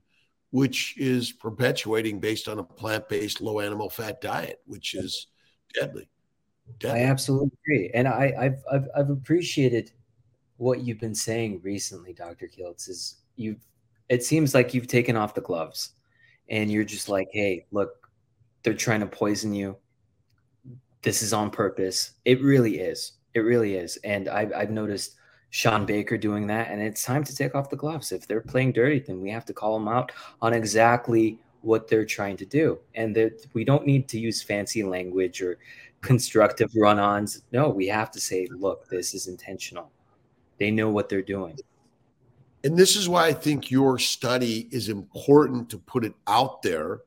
which 0.52 0.96
is 0.98 1.32
perpetuating 1.32 2.20
based 2.20 2.48
on 2.48 2.60
a 2.60 2.64
plant-based 2.64 3.42
low 3.42 3.60
animal 3.60 3.90
fat 3.90 4.22
diet, 4.22 4.60
which 4.68 4.94
is 4.94 5.28
deadly. 5.74 6.08
deadly. 6.78 7.02
I 7.02 7.04
absolutely 7.06 7.50
agree. 7.66 7.92
And 7.96 8.08
I, 8.08 8.34
I've, 8.40 8.64
I've 8.72 8.88
I've 8.96 9.10
appreciated 9.10 9.92
what 10.58 10.82
you've 10.82 11.00
been 11.00 11.16
saying 11.16 11.62
recently, 11.64 12.14
Dr. 12.14 12.48
Kiltz, 12.48 12.90
is 12.90 13.22
you've 13.36 13.66
it 14.10 14.24
seems 14.24 14.54
like 14.54 14.74
you've 14.74 14.88
taken 14.88 15.16
off 15.16 15.34
the 15.34 15.42
gloves 15.42 15.92
and 16.50 16.72
you're 16.72 16.84
just 16.84 17.10
like, 17.10 17.28
hey, 17.32 17.66
look, 17.72 18.10
they're 18.64 18.74
trying 18.74 19.02
to 19.02 19.08
poison 19.08 19.54
you. 19.54 19.78
This 21.02 21.22
is 21.22 21.34
on 21.34 21.52
purpose. 21.52 22.12
It 22.26 22.42
really 22.42 22.80
is. 22.80 23.14
It 23.34 23.42
really 23.42 23.76
is. 23.76 23.98
And 23.98 24.30
I've, 24.30 24.54
I've 24.54 24.72
noticed 24.72 25.16
Shawn 25.50 25.86
Baker 25.86 26.18
doing 26.18 26.48
that. 26.48 26.70
And 26.70 26.82
it's 26.82 27.04
time 27.04 27.24
to 27.26 27.36
take 27.36 27.54
off 27.56 27.70
the 27.70 27.76
gloves. 27.76 28.12
If 28.12 28.28
they're 28.28 28.42
playing 28.42 28.74
dirty, 28.74 29.00
then 29.00 29.22
we 29.22 29.30
have 29.30 29.46
to 29.46 29.54
call 29.54 29.78
them 29.78 29.88
out 29.88 30.12
on 30.42 30.54
exactly 30.54 31.38
what 31.62 31.88
they're 31.88 32.06
trying 32.06 32.38
to 32.38 32.46
do. 32.46 32.80
And 32.96 33.16
that 33.16 33.46
we 33.54 33.64
don't 33.64 33.86
need 33.86 34.08
to 34.10 34.20
use 34.20 34.42
fancy 34.42 34.84
language 34.84 35.42
or 35.42 35.58
constructive 36.02 36.72
run 36.76 37.00
ons. 37.00 37.44
No, 37.52 37.70
we 37.70 37.88
have 37.88 38.12
to 38.12 38.20
say, 38.20 38.48
look, 38.52 38.90
this 38.90 39.14
is 39.14 39.28
intentional. 39.28 39.92
They 40.58 40.72
know 40.72 40.90
what 40.90 41.10
they're 41.10 41.22
doing 41.22 41.58
and 42.64 42.78
this 42.78 42.96
is 42.96 43.08
why 43.08 43.28
I 43.28 43.34
think 43.34 43.70
your 43.70 44.00
study 44.00 44.68
is 44.72 44.90
important 44.90 45.70
to 45.70 45.78
put 45.78 46.04
it 46.04 46.14
out 46.28 46.62
there 46.62 47.02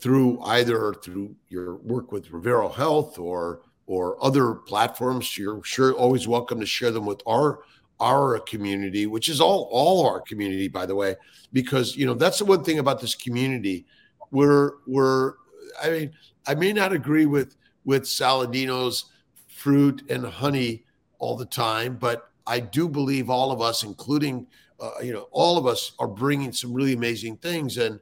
through 0.00 0.40
either 0.42 0.94
through 0.94 1.34
your 1.48 1.76
work 1.76 2.12
with 2.12 2.30
Revero 2.30 2.72
Health 2.72 3.18
or 3.18 3.60
or 3.86 4.22
other 4.24 4.54
platforms. 4.54 5.36
You're 5.36 5.62
sure 5.64 5.92
always 5.92 6.28
welcome 6.28 6.60
to 6.60 6.66
share 6.66 6.90
them 6.90 7.06
with 7.06 7.20
our 7.26 7.60
our 8.00 8.38
community, 8.40 9.06
which 9.06 9.28
is 9.28 9.40
all 9.40 9.68
all 9.70 10.06
our 10.06 10.20
community, 10.20 10.68
by 10.68 10.86
the 10.86 10.94
way, 10.94 11.16
because 11.52 11.96
you 11.96 12.06
know 12.06 12.14
that's 12.14 12.38
the 12.38 12.44
one 12.44 12.64
thing 12.64 12.78
about 12.78 13.00
this 13.00 13.14
community. 13.14 13.86
We're 14.30 14.72
we're 14.86 15.34
I 15.82 15.90
mean 15.90 16.12
I 16.46 16.54
may 16.54 16.72
not 16.72 16.92
agree 16.92 17.26
with 17.26 17.56
with 17.84 18.04
Saladino's 18.04 19.06
fruit 19.48 20.02
and 20.08 20.24
honey 20.24 20.84
all 21.18 21.36
the 21.36 21.46
time, 21.46 21.96
but 21.96 22.30
I 22.46 22.60
do 22.60 22.88
believe 22.88 23.28
all 23.28 23.50
of 23.50 23.60
us, 23.60 23.82
including 23.82 24.46
uh, 24.80 24.92
you 25.02 25.12
know, 25.12 25.28
all 25.32 25.58
of 25.58 25.66
us 25.66 25.92
are 25.98 26.08
bringing 26.08 26.52
some 26.52 26.72
really 26.72 26.92
amazing 26.92 27.36
things, 27.38 27.78
and 27.78 28.00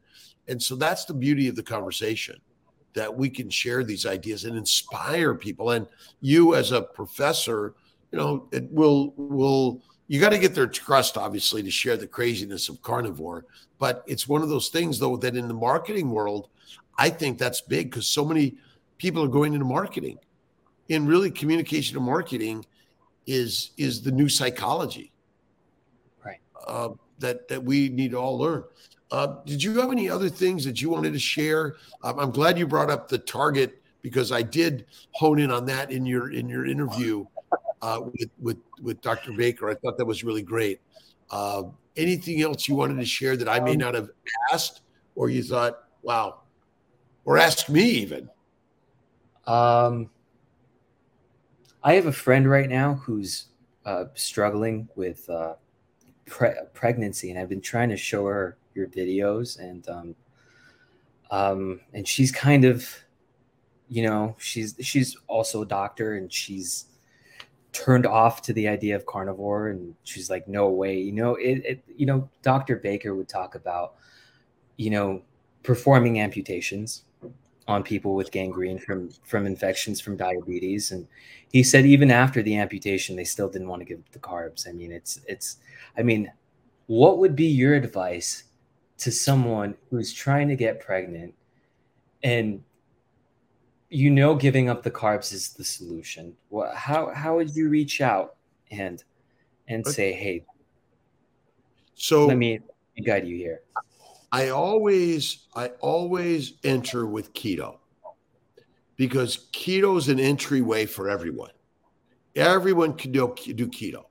and 0.48 0.62
so 0.62 0.76
that's 0.76 1.04
the 1.04 1.14
beauty 1.14 1.48
of 1.48 1.56
the 1.56 1.62
conversation 1.62 2.40
that 2.94 3.14
we 3.14 3.28
can 3.28 3.50
share 3.50 3.84
these 3.84 4.06
ideas 4.06 4.44
and 4.44 4.56
inspire 4.56 5.34
people. 5.34 5.70
And 5.70 5.86
you, 6.20 6.54
as 6.54 6.72
a 6.72 6.82
professor, 6.82 7.74
you 8.10 8.18
know, 8.18 8.48
it 8.52 8.70
will 8.70 9.12
will 9.16 9.82
you 10.08 10.20
got 10.20 10.30
to 10.30 10.38
get 10.38 10.54
their 10.54 10.68
trust, 10.68 11.18
obviously, 11.18 11.62
to 11.62 11.70
share 11.70 11.96
the 11.96 12.06
craziness 12.06 12.68
of 12.68 12.80
carnivore. 12.82 13.44
But 13.78 14.04
it's 14.06 14.28
one 14.28 14.42
of 14.42 14.48
those 14.48 14.68
things, 14.68 14.98
though, 14.98 15.16
that 15.16 15.36
in 15.36 15.48
the 15.48 15.54
marketing 15.54 16.10
world, 16.10 16.48
I 16.96 17.10
think 17.10 17.38
that's 17.38 17.60
big 17.60 17.90
because 17.90 18.06
so 18.06 18.24
many 18.24 18.56
people 18.98 19.22
are 19.24 19.28
going 19.28 19.52
into 19.52 19.66
marketing. 19.66 20.18
and 20.88 21.08
really, 21.08 21.30
communication 21.30 21.96
and 21.96 22.06
marketing 22.06 22.64
is 23.26 23.72
is 23.76 24.02
the 24.02 24.12
new 24.12 24.28
psychology 24.28 25.12
uh, 26.66 26.90
that 27.18 27.48
that 27.48 27.62
we 27.62 27.88
need 27.88 28.12
to 28.12 28.16
all 28.18 28.38
learn. 28.38 28.64
Uh, 29.10 29.36
did 29.44 29.62
you 29.62 29.78
have 29.78 29.92
any 29.92 30.10
other 30.10 30.28
things 30.28 30.64
that 30.64 30.82
you 30.82 30.90
wanted 30.90 31.12
to 31.12 31.18
share? 31.18 31.76
Um, 32.02 32.18
I'm 32.18 32.30
glad 32.30 32.58
you 32.58 32.66
brought 32.66 32.90
up 32.90 33.08
the 33.08 33.18
target 33.18 33.80
because 34.02 34.32
I 34.32 34.42
did 34.42 34.86
hone 35.12 35.38
in 35.38 35.50
on 35.50 35.64
that 35.66 35.90
in 35.90 36.04
your 36.04 36.32
in 36.32 36.48
your 36.48 36.66
interview 36.66 37.24
uh, 37.82 38.00
with 38.02 38.30
with 38.40 38.58
with 38.82 39.00
Dr. 39.00 39.32
Baker. 39.32 39.70
I 39.70 39.74
thought 39.74 39.96
that 39.98 40.04
was 40.04 40.24
really 40.24 40.42
great. 40.42 40.80
Uh, 41.30 41.64
anything 41.96 42.42
else 42.42 42.68
you 42.68 42.74
wanted 42.74 42.98
to 42.98 43.04
share 43.04 43.36
that 43.36 43.48
I 43.48 43.60
may 43.60 43.72
um, 43.72 43.78
not 43.78 43.94
have 43.94 44.10
asked, 44.52 44.82
or 45.14 45.30
you 45.30 45.42
thought, 45.42 45.84
wow, 46.02 46.42
or 47.24 47.38
ask 47.38 47.68
me 47.68 47.82
even? 47.82 48.28
Um, 49.46 50.10
I 51.82 51.94
have 51.94 52.06
a 52.06 52.12
friend 52.12 52.48
right 52.50 52.68
now 52.68 52.94
who's 52.94 53.46
uh, 53.84 54.06
struggling 54.14 54.88
with 54.96 55.28
uh, 55.30 55.54
pre- 56.26 56.54
pregnancy, 56.74 57.30
and 57.30 57.38
I've 57.38 57.48
been 57.48 57.60
trying 57.60 57.88
to 57.90 57.96
show 57.96 58.26
her 58.26 58.58
your 58.74 58.86
videos, 58.88 59.58
and 59.58 59.88
um, 59.88 60.14
um, 61.30 61.80
and 61.92 62.06
she's 62.06 62.30
kind 62.30 62.64
of, 62.64 62.88
you 63.88 64.02
know, 64.02 64.36
she's 64.38 64.74
she's 64.80 65.16
also 65.28 65.62
a 65.62 65.66
doctor, 65.66 66.14
and 66.14 66.32
she's 66.32 66.86
turned 67.72 68.06
off 68.06 68.42
to 68.42 68.52
the 68.52 68.68
idea 68.68 68.96
of 68.96 69.06
carnivore, 69.06 69.68
and 69.68 69.94
she's 70.02 70.30
like, 70.30 70.48
no 70.48 70.68
way, 70.68 70.98
you 70.98 71.12
know, 71.12 71.34
it, 71.36 71.62
it 71.64 71.84
you 71.96 72.06
know, 72.06 72.28
Doctor 72.42 72.76
Baker 72.76 73.14
would 73.14 73.28
talk 73.28 73.54
about, 73.54 73.94
you 74.76 74.90
know, 74.90 75.22
performing 75.62 76.20
amputations 76.20 77.04
on 77.68 77.82
people 77.82 78.14
with 78.14 78.30
gangrene 78.30 78.78
from 78.78 79.10
from 79.24 79.46
infections 79.46 80.00
from 80.00 80.16
diabetes. 80.16 80.92
And 80.92 81.06
he 81.50 81.62
said 81.62 81.86
even 81.86 82.10
after 82.10 82.42
the 82.42 82.56
amputation 82.56 83.16
they 83.16 83.24
still 83.24 83.48
didn't 83.48 83.68
want 83.68 83.80
to 83.80 83.86
give 83.86 84.02
the 84.12 84.18
carbs. 84.18 84.68
I 84.68 84.72
mean 84.72 84.92
it's 84.92 85.20
it's 85.26 85.58
i 85.96 86.02
mean 86.02 86.32
what 86.86 87.18
would 87.18 87.34
be 87.34 87.46
your 87.46 87.74
advice 87.74 88.44
to 88.98 89.10
someone 89.10 89.74
who's 89.90 90.12
trying 90.12 90.48
to 90.48 90.56
get 90.56 90.80
pregnant? 90.80 91.34
And 92.22 92.62
you 93.88 94.10
know 94.10 94.34
giving 94.34 94.68
up 94.68 94.82
the 94.82 94.90
carbs 94.90 95.32
is 95.32 95.52
the 95.52 95.64
solution. 95.64 96.34
What 96.48 96.74
how 96.74 97.12
how 97.12 97.36
would 97.36 97.54
you 97.54 97.68
reach 97.68 98.00
out 98.00 98.36
and 98.70 99.02
and 99.68 99.86
say 99.86 100.12
hey 100.12 100.44
so 101.94 102.26
let 102.26 102.36
me 102.36 102.60
guide 103.04 103.26
you 103.26 103.36
here 103.36 103.60
I 104.36 104.50
always 104.50 105.46
I 105.54 105.68
always 105.80 106.58
enter 106.62 107.06
with 107.06 107.32
keto 107.32 107.78
because 108.96 109.48
keto 109.54 109.96
is 109.96 110.10
an 110.10 110.20
entryway 110.20 110.84
for 110.84 111.08
everyone. 111.08 111.52
Everyone 112.34 112.92
can 112.92 113.12
do, 113.12 113.34
do 113.34 113.66
keto. 113.66 114.04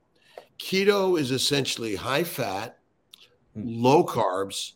Keto 0.57 1.19
is 1.19 1.29
essentially 1.29 1.93
high 1.93 2.23
fat, 2.23 2.79
low 3.55 4.03
carbs, 4.03 4.71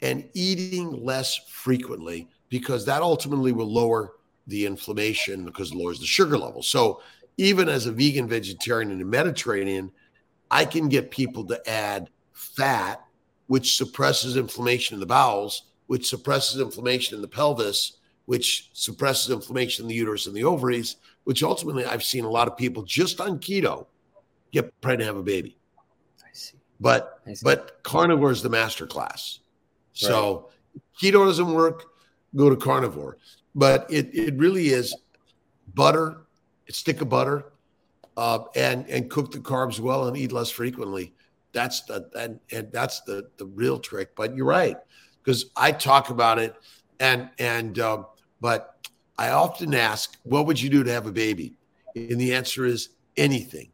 and 0.00 0.28
eating 0.32 0.92
less 1.04 1.38
frequently 1.48 2.28
because 2.48 2.84
that 2.84 3.02
ultimately 3.02 3.50
will 3.50 3.72
lower 3.72 4.12
the 4.46 4.64
inflammation 4.64 5.44
because 5.44 5.72
it 5.72 5.76
lowers 5.76 5.98
the 5.98 6.06
sugar 6.06 6.38
level. 6.38 6.62
So 6.62 7.02
even 7.36 7.68
as 7.68 7.86
a 7.86 7.92
vegan, 7.92 8.28
vegetarian, 8.28 8.92
and 8.92 9.02
a 9.02 9.06
Mediterranean, 9.06 9.90
I 10.52 10.64
can 10.66 10.88
get 10.88 11.10
people 11.10 11.44
to 11.46 11.68
add 11.68 12.10
fat, 12.32 13.04
which 13.46 13.76
suppresses 13.76 14.36
inflammation 14.36 14.94
in 14.94 15.00
the 15.00 15.06
bowels, 15.06 15.64
which 15.86 16.08
suppresses 16.08 16.60
inflammation 16.60 17.16
in 17.16 17.22
the 17.22 17.28
pelvis, 17.28 17.98
which 18.26 18.70
suppresses 18.72 19.30
inflammation 19.30 19.84
in 19.84 19.88
the 19.88 19.94
uterus 19.94 20.26
and 20.26 20.34
the 20.34 20.44
ovaries, 20.44 20.96
which 21.24 21.42
ultimately 21.42 21.84
I've 21.84 22.02
seen 22.02 22.24
a 22.24 22.30
lot 22.30 22.48
of 22.48 22.56
people 22.56 22.82
just 22.82 23.20
on 23.20 23.38
keto 23.38 23.86
get 24.52 24.80
pregnant 24.80 25.08
and 25.08 25.16
have 25.16 25.20
a 25.20 25.24
baby. 25.24 25.56
I 26.24 26.28
see. 26.32 26.56
But 26.80 27.20
I 27.26 27.34
see. 27.34 27.44
but 27.44 27.82
carnivore 27.82 28.30
is 28.30 28.42
the 28.42 28.48
master 28.48 28.86
class. 28.86 29.40
Right. 29.40 30.08
So 30.08 30.50
keto 31.00 31.26
doesn't 31.26 31.52
work, 31.52 31.84
go 32.36 32.48
to 32.50 32.56
carnivore. 32.56 33.18
But 33.54 33.86
it 33.90 34.14
it 34.14 34.34
really 34.38 34.68
is 34.68 34.94
butter, 35.74 36.22
a 36.68 36.72
stick 36.72 37.00
of 37.00 37.08
butter, 37.08 37.52
uh, 38.16 38.40
and 38.54 38.88
and 38.88 39.10
cook 39.10 39.30
the 39.30 39.38
carbs 39.38 39.78
well 39.78 40.08
and 40.08 40.16
eat 40.16 40.32
less 40.32 40.50
frequently. 40.50 41.12
That's 41.52 41.82
the 41.82 42.08
and, 42.16 42.40
and 42.50 42.72
that's 42.72 43.00
the 43.02 43.28
the 43.36 43.46
real 43.46 43.78
trick. 43.78 44.14
But 44.16 44.36
you're 44.36 44.46
right 44.46 44.76
because 45.22 45.46
I 45.56 45.72
talk 45.72 46.10
about 46.10 46.38
it, 46.38 46.54
and 47.00 47.28
and 47.38 47.78
um, 47.78 48.06
but 48.40 48.88
I 49.18 49.30
often 49.30 49.74
ask, 49.74 50.16
what 50.24 50.46
would 50.46 50.60
you 50.60 50.70
do 50.70 50.82
to 50.82 50.92
have 50.92 51.06
a 51.06 51.12
baby? 51.12 51.54
And 51.94 52.20
the 52.20 52.34
answer 52.34 52.64
is 52.64 52.90
anything. 53.16 53.70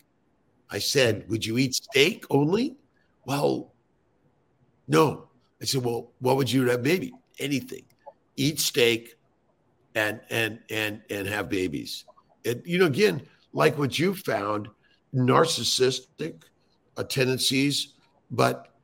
I 0.70 0.78
said, 0.78 1.28
would 1.28 1.46
you 1.46 1.56
eat 1.56 1.74
steak 1.74 2.24
only? 2.30 2.76
Well, 3.24 3.72
no. 4.86 5.28
I 5.62 5.64
said, 5.64 5.84
well, 5.84 6.10
what 6.18 6.36
would 6.36 6.50
you 6.50 6.60
do 6.60 6.64
to 6.66 6.70
have 6.72 6.80
a 6.80 6.82
baby? 6.82 7.14
Anything. 7.38 7.84
Eat 8.36 8.60
steak 8.60 9.14
and 9.94 10.20
and 10.30 10.60
and 10.70 11.02
and 11.10 11.26
have 11.26 11.48
babies. 11.48 12.04
And 12.44 12.62
you 12.64 12.78
know, 12.78 12.86
again, 12.86 13.22
like 13.52 13.78
what 13.78 13.98
you 13.98 14.14
found, 14.14 14.68
narcissistic 15.14 16.42
uh, 16.98 17.04
tendencies, 17.04 17.94
but 18.30 18.74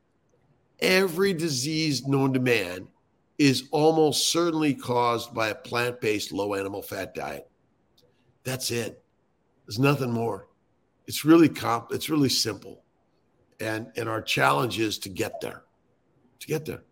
every 0.81 1.35
disease 1.35 2.07
known 2.07 2.33
to 2.33 2.41
man 2.41 2.89
is 3.39 3.65
almost 3.73 4.31
certainly 4.31 4.73
caused 4.73 5.35
by 5.35 5.49
a 5.49 5.55
plant 5.55 6.01
based 6.01 6.33
low 6.33 6.55
animal 6.55 6.81
fat 6.81 7.15
diet. 7.15 7.51
That's 8.45 8.71
it. 8.71 9.03
There's 9.67 9.79
nothing 9.79 10.13
more. 10.13 10.47
It's 11.07 11.25
really 11.25 11.49
comp, 11.49 11.89
it's 11.91 12.09
really 12.09 12.29
simple. 12.29 12.83
And 13.61 13.91
and 13.97 14.09
our 14.09 14.23
challenge 14.23 14.79
is 14.79 14.99
to 15.01 15.09
get 15.09 15.41
there. 15.41 15.63
To 16.41 16.47
get 16.47 16.65
there. 16.65 16.83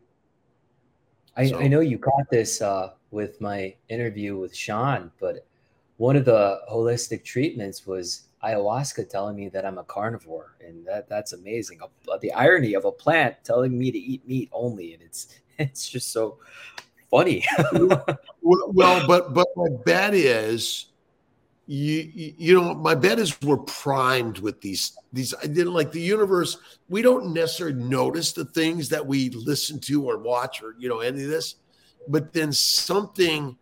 I, 1.36 1.48
so. 1.48 1.58
I 1.58 1.68
know 1.68 1.80
you 1.80 1.98
caught 1.98 2.28
this 2.30 2.60
uh, 2.60 2.90
with 3.10 3.40
my 3.40 3.74
interview 3.88 4.36
with 4.36 4.54
Shawn, 4.54 5.10
but 5.20 5.46
one 5.96 6.16
of 6.16 6.24
the 6.24 6.60
holistic 6.70 7.24
treatments 7.24 7.86
was 7.86 8.22
ayahuasca 8.44 9.08
telling 9.08 9.36
me 9.36 9.48
that 9.48 9.64
I'm 9.64 9.78
a 9.78 9.84
carnivore, 9.84 10.56
and 10.66 10.86
that 10.86 11.08
that's 11.08 11.32
amazing. 11.32 11.80
The 12.20 12.32
irony 12.32 12.74
of 12.74 12.84
a 12.84 12.92
plant 12.92 13.36
telling 13.44 13.78
me 13.78 13.90
to 13.90 13.98
eat 13.98 14.26
meat 14.26 14.48
only, 14.52 14.94
and 14.94 15.02
it's 15.02 15.28
it's 15.58 15.88
just 15.88 16.12
so 16.12 16.38
funny. 17.10 17.44
well, 18.42 19.06
but 19.06 19.34
but 19.34 19.48
my 19.56 19.68
bet 19.84 20.14
is 20.14 20.86
you 21.66 22.10
you 22.14 22.60
know 22.60 22.74
my 22.74 22.94
bet 22.94 23.20
is 23.20 23.40
we're 23.42 23.56
primed 23.56 24.38
with 24.40 24.60
these 24.60 24.96
these 25.12 25.32
I 25.42 25.46
didn't 25.46 25.72
like 25.72 25.92
the 25.92 26.00
universe 26.00 26.58
we 26.88 27.02
don't 27.02 27.32
necessarily 27.32 27.76
notice 27.76 28.32
the 28.32 28.44
things 28.46 28.88
that 28.88 29.06
we 29.06 29.30
listen 29.30 29.78
to 29.80 30.04
or 30.04 30.18
watch 30.18 30.60
or 30.60 30.74
you 30.78 30.88
know 30.88 30.98
any 30.98 31.22
of 31.22 31.30
this 31.30 31.54
but 32.08 32.32
then 32.32 32.52
something 32.52 33.56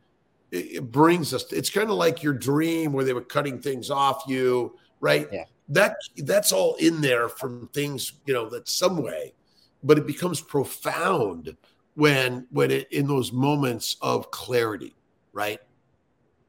it 0.50 0.90
brings 0.90 1.32
us 1.32 1.52
it's 1.52 1.70
kind 1.70 1.90
of 1.90 1.96
like 1.96 2.22
your 2.22 2.32
dream 2.32 2.92
where 2.92 3.04
they 3.04 3.12
were 3.12 3.20
cutting 3.20 3.60
things 3.60 3.90
off 3.90 4.24
you 4.26 4.74
right? 5.00 5.28
Yeah. 5.32 5.44
That 5.68 5.96
that's 6.18 6.52
all 6.52 6.74
in 6.74 7.00
there 7.00 7.28
from 7.28 7.68
things 7.68 8.12
you 8.26 8.34
know 8.34 8.48
that 8.50 8.68
some 8.68 9.02
way 9.02 9.34
but 9.82 9.98
it 9.98 10.06
becomes 10.06 10.40
profound 10.40 11.56
when 11.94 12.46
when 12.50 12.70
it 12.70 12.92
in 12.92 13.06
those 13.06 13.32
moments 13.32 13.96
of 14.02 14.30
clarity 14.30 14.94
right? 15.32 15.60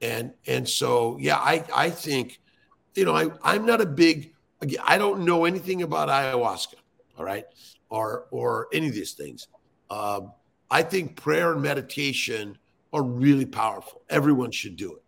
And 0.02 0.34
and 0.47 0.68
so 0.68 1.18
yeah 1.20 1.38
i 1.38 1.64
i 1.76 1.89
think 1.89 2.39
you 2.95 3.06
know 3.06 3.16
i 3.16 3.30
i'm 3.43 3.66
not 3.66 3.82
a 3.82 3.86
big 3.86 4.34
i 4.84 4.97
don't 4.97 5.24
know 5.24 5.45
anything 5.45 5.84
about 5.84 6.10
ayahuasca 6.10 6.76
all 7.18 7.26
right 7.26 7.45
or 7.89 8.26
or 8.32 8.68
any 8.74 8.88
of 8.88 8.93
these 8.95 9.14
things. 9.14 9.47
Um, 9.91 10.32
i 10.72 10.82
think 10.82 11.16
prayer 11.16 11.54
and 11.54 11.62
meditation 11.62 12.58
are 12.94 13.04
really 13.04 13.46
powerful 13.46 14.02
everyone 14.10 14.52
should 14.52 14.76
do 14.76 14.94
it 14.94 15.04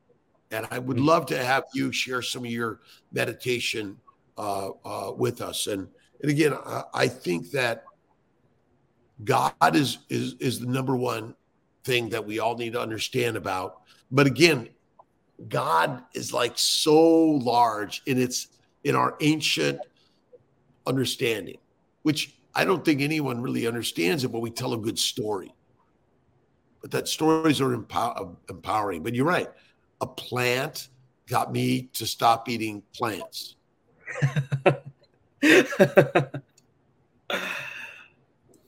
and 0.56 0.68
i 0.72 0.80
would 0.80 0.98
mm. 0.98 1.06
love 1.06 1.26
to 1.26 1.44
have 1.44 1.64
you 1.74 1.92
share 1.92 2.22
some 2.22 2.44
of 2.46 2.52
your 2.52 2.80
meditation 3.12 3.98
uh, 4.38 4.70
uh, 4.86 5.12
with 5.12 5.42
us 5.42 5.68
and 5.68 5.88
and 6.22 6.32
again 6.32 6.54
I, 6.54 6.84
I 6.94 7.08
think 7.08 7.52
that 7.52 7.84
God 9.24 9.76
is 9.76 10.00
is 10.10 10.36
is 10.40 10.60
the 10.60 10.66
number 10.66 10.96
one 10.96 11.36
thing 11.84 12.10
that 12.10 12.26
we 12.26 12.40
all 12.40 12.56
need 12.56 12.74
to 12.74 12.82
understand 12.82 13.38
about. 13.38 13.82
But 14.12 14.28
again, 14.28 14.70
God 15.48 16.04
is 16.14 16.34
like 16.34 16.54
so 16.56 17.02
large 17.04 18.02
in 18.06 18.20
its 18.20 18.48
in 18.84 18.96
our 18.96 19.16
ancient 19.22 19.80
understanding, 20.86 21.58
which 22.02 22.36
I 22.56 22.66
don't 22.66 22.84
think 22.84 23.02
anyone 23.02 23.42
really 23.42 23.68
understands 23.68 24.24
it, 24.24 24.32
but 24.32 24.40
we 24.40 24.52
tell 24.52 24.74
a 24.74 24.78
good 24.78 25.00
story. 25.00 25.54
But 26.84 26.92
that 26.92 27.08
stories 27.08 27.60
are 27.60 27.74
empower, 27.74 28.36
empowering. 28.50 29.02
But 29.02 29.16
you're 29.16 29.26
right. 29.26 29.50
A 30.02 30.06
plant 30.06 30.90
got 31.28 31.52
me 31.52 31.90
to 31.94 32.06
stop 32.06 32.48
eating 32.50 32.84
plants. 32.94 33.56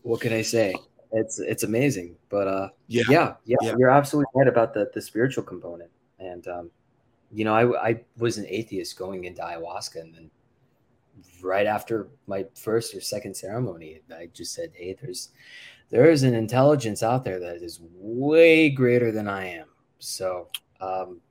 what 0.01 0.21
can 0.21 0.33
I 0.33 0.41
say? 0.41 0.73
It's 1.11 1.39
it's 1.39 1.63
amazing, 1.63 2.15
but 2.29 2.47
uh, 2.47 2.69
yeah, 2.87 3.03
yeah, 3.09 3.33
yeah, 3.45 3.57
yeah. 3.61 3.75
you're 3.77 3.89
absolutely 3.89 4.31
right 4.33 4.47
about 4.47 4.73
the 4.73 4.89
the 4.93 5.01
spiritual 5.01 5.43
component. 5.43 5.91
And 6.19 6.47
um, 6.47 6.71
you 7.31 7.45
know, 7.45 7.53
I 7.53 7.89
I 7.89 8.01
was 8.17 8.37
an 8.37 8.45
atheist 8.49 8.97
going 8.97 9.25
into 9.25 9.41
ayahuasca, 9.41 10.01
and 10.01 10.13
then 10.13 10.31
right 11.41 11.67
after 11.67 12.07
my 12.27 12.45
first 12.55 12.93
or 12.95 13.01
second 13.01 13.35
ceremony, 13.35 14.01
I 14.13 14.29
just 14.33 14.53
said, 14.53 14.71
"Hey, 14.73 14.97
there's 14.99 15.29
there 15.95 16.11
is 16.11 16.23
an 16.23 16.35
intelligence 16.35 17.01
out 17.03 17.23
there 17.23 17.39
that 17.39 17.63
is 17.63 17.79
way 17.93 18.69
greater 18.69 19.13
than 19.13 19.29
I 19.29 19.47
am." 19.47 19.67
So, 19.99 20.49
um, 20.81 21.21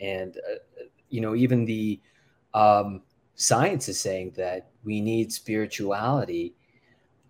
and 0.00 0.36
uh, 0.36 0.84
you 1.08 1.20
know, 1.20 1.36
even 1.36 1.64
the 1.64 2.00
um, 2.52 3.02
science 3.36 3.88
is 3.88 4.00
saying 4.00 4.32
that 4.36 4.70
we 4.82 5.00
need 5.00 5.32
spirituality 5.32 6.54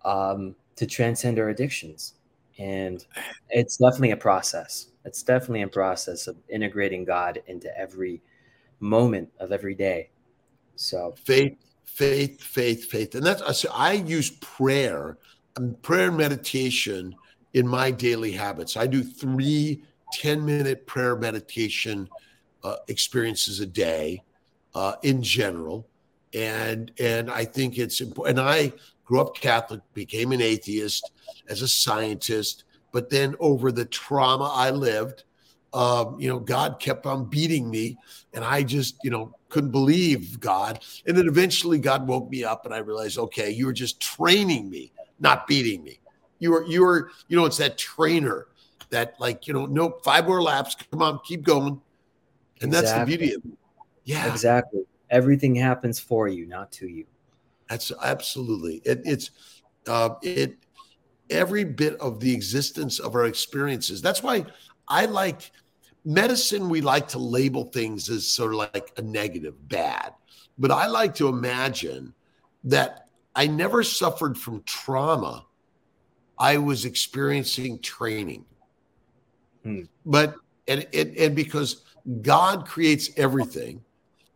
um, 0.03 0.55
to 0.77 0.87
transcend 0.87 1.37
our 1.37 1.49
addictions. 1.49 2.15
And 2.57 3.05
it's 3.49 3.77
definitely 3.77 4.11
a 4.11 4.17
process. 4.17 4.87
It's 5.05 5.21
definitely 5.21 5.61
a 5.61 5.67
process 5.67 6.25
of 6.25 6.37
integrating 6.49 7.05
God 7.05 7.41
into 7.45 7.69
every 7.77 8.21
moment 8.79 9.29
of 9.39 9.51
every 9.51 9.75
day. 9.75 10.09
So 10.75 11.13
faith, 11.23 11.57
faith, 11.85 12.41
faith, 12.41 12.89
faith. 12.89 13.13
And 13.13 13.23
that's 13.25 13.65
I 13.71 13.93
use 13.93 14.31
prayer, 14.31 15.17
prayer 15.81 16.07
and 16.07 16.17
meditation 16.17 17.15
in 17.53 17.67
my 17.67 17.91
daily 17.91 18.31
habits. 18.31 18.77
I 18.77 18.87
do 18.87 19.03
three 19.03 19.83
10 20.13 20.45
minute 20.45 20.87
prayer 20.87 21.15
meditation 21.15 22.09
uh, 22.63 22.77
experiences 22.87 23.59
a 23.59 23.65
day 23.65 24.23
uh, 24.75 24.95
in 25.03 25.21
general. 25.21 25.87
And 26.33 26.91
and 26.99 27.31
I 27.31 27.45
think 27.45 27.77
it's 27.77 28.01
important. 28.01 28.39
And 28.39 28.47
I 28.47 28.73
grew 29.05 29.21
up 29.21 29.35
Catholic, 29.35 29.81
became 29.93 30.31
an 30.31 30.41
atheist 30.41 31.11
as 31.47 31.63
a 31.63 31.67
scientist, 31.67 32.65
but 32.91 33.09
then 33.09 33.35
over 33.39 33.71
the 33.71 33.85
trauma 33.85 34.51
I 34.53 34.69
lived, 34.69 35.23
um, 35.73 36.19
you 36.19 36.29
know, 36.29 36.39
God 36.39 36.79
kept 36.79 37.05
on 37.05 37.25
beating 37.25 37.69
me, 37.69 37.97
and 38.33 38.43
I 38.43 38.63
just, 38.63 38.97
you 39.03 39.11
know, 39.11 39.35
couldn't 39.49 39.71
believe 39.71 40.39
God. 40.39 40.83
And 41.05 41.15
then 41.17 41.27
eventually, 41.27 41.79
God 41.79 42.07
woke 42.07 42.29
me 42.29 42.43
up, 42.43 42.65
and 42.65 42.73
I 42.73 42.79
realized, 42.79 43.17
okay, 43.17 43.51
you 43.51 43.65
were 43.65 43.73
just 43.73 43.99
training 43.99 44.69
me, 44.69 44.91
not 45.19 45.47
beating 45.47 45.83
me. 45.83 45.99
You 46.39 46.51
were, 46.51 46.65
you 46.65 46.81
were, 46.81 47.11
you 47.27 47.37
know, 47.37 47.45
it's 47.45 47.57
that 47.57 47.77
trainer 47.77 48.47
that, 48.89 49.15
like, 49.19 49.47
you 49.47 49.53
know, 49.53 49.65
no 49.65 49.99
five 50.03 50.25
more 50.25 50.41
laps, 50.41 50.75
come 50.91 51.01
on, 51.01 51.19
keep 51.25 51.43
going, 51.43 51.81
and 52.61 52.73
exactly. 52.73 52.81
that's 52.81 52.91
the 52.93 53.05
beauty 53.05 53.33
of 53.35 53.41
it. 53.45 53.57
Yeah, 54.05 54.31
exactly. 54.31 54.81
Everything 55.09 55.55
happens 55.55 55.99
for 55.99 56.27
you, 56.27 56.45
not 56.45 56.71
to 56.73 56.87
you. 56.87 57.05
That's 57.69 57.91
absolutely 58.01 58.81
it, 58.85 59.01
it's 59.05 59.31
uh, 59.87 60.15
it 60.23 60.57
every 61.29 61.63
bit 61.63 61.95
of 61.99 62.19
the 62.19 62.33
existence 62.33 62.99
of 62.99 63.15
our 63.15 63.25
experiences. 63.25 64.01
That's 64.01 64.23
why 64.23 64.45
I 64.87 65.05
like 65.05 65.51
medicine. 66.05 66.69
We 66.69 66.81
like 66.81 67.07
to 67.09 67.19
label 67.19 67.65
things 67.65 68.09
as 68.09 68.27
sort 68.27 68.53
of 68.53 68.57
like 68.73 68.91
a 68.97 69.01
negative, 69.01 69.67
bad, 69.67 70.13
but 70.57 70.71
I 70.71 70.87
like 70.87 71.13
to 71.15 71.27
imagine 71.27 72.13
that 72.63 73.08
I 73.39 73.47
never 73.47 73.83
suffered 73.83 74.37
from 74.37 74.63
trauma. 74.63 75.45
I 76.37 76.57
was 76.57 76.83
experiencing 76.83 77.79
training. 77.79 78.43
Hmm. 79.63 79.83
But 80.05 80.35
and, 80.67 80.85
and 80.93 81.15
and 81.15 81.35
because 81.37 81.85
God 82.21 82.67
creates 82.67 83.11
everything, 83.15 83.81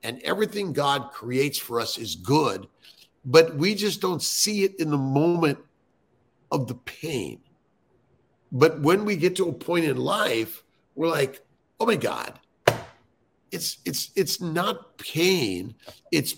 and 0.03 0.21
everything 0.21 0.71
God 0.71 1.11
creates 1.11 1.57
for 1.57 1.81
us 1.81 1.97
is 1.97 2.15
good, 2.15 2.65
but 3.25 3.53
we 3.57 3.75
just 3.75 3.99
don't 3.99 4.21
see 4.21 4.63
it 4.63 4.79
in 4.79 4.89
the 4.89 4.97
moment 4.97 5.59
of 6.49 6.69
the 6.69 6.75
pain. 6.75 7.41
But 8.53 8.79
when 8.79 9.03
we 9.03 9.17
get 9.17 9.35
to 9.35 9.49
a 9.49 9.53
point 9.53 9.83
in 9.83 9.97
life, 9.97 10.63
we're 10.95 11.09
like, 11.09 11.45
oh 11.81 11.85
my 11.85 11.97
God, 11.97 12.39
it's 13.51 13.79
it's 13.83 14.11
it's 14.15 14.39
not 14.39 14.97
pain, 14.97 15.75
it's 16.09 16.35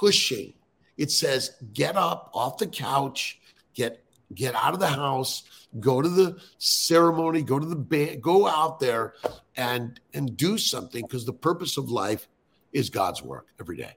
pushing. 0.00 0.54
It 0.96 1.10
says, 1.10 1.56
get 1.72 1.96
up 1.96 2.30
off 2.34 2.58
the 2.58 2.66
couch, 2.66 3.40
get 3.74 4.04
get 4.34 4.54
out 4.54 4.72
of 4.72 4.80
the 4.80 4.86
house, 4.86 5.42
go 5.80 6.00
to 6.00 6.08
the 6.08 6.38
ceremony, 6.58 7.42
go 7.42 7.58
to 7.58 7.66
the 7.66 7.76
band, 7.76 8.22
go 8.22 8.46
out 8.46 8.80
there 8.80 9.14
and 9.56 10.00
and 10.14 10.36
do 10.36 10.58
something 10.58 11.02
because 11.02 11.24
the 11.24 11.32
purpose 11.32 11.76
of 11.76 11.90
life 11.90 12.28
is 12.72 12.90
God's 12.90 13.22
work 13.22 13.48
every 13.60 13.76
day. 13.76 13.94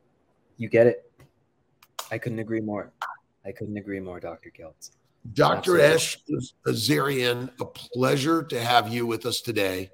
You 0.58 0.70
get 0.70 0.88
it. 0.88 1.12
I 2.12 2.18
couldn't 2.18 2.40
agree 2.40 2.62
more. 2.62 2.92
I 3.46 3.52
couldn't 3.52 3.78
agree 3.78 4.00
more, 4.00 4.20
Dr. 4.20 4.52
Kiltz. 4.58 4.92
Dr. 5.34 5.82
Ash 5.82 6.18
Zareian, 6.68 7.50
a 7.60 7.66
pleasure 7.66 8.44
to 8.44 8.60
have 8.60 8.90
you 8.90 9.08
with 9.08 9.26
us 9.26 9.42
today. 9.42 9.90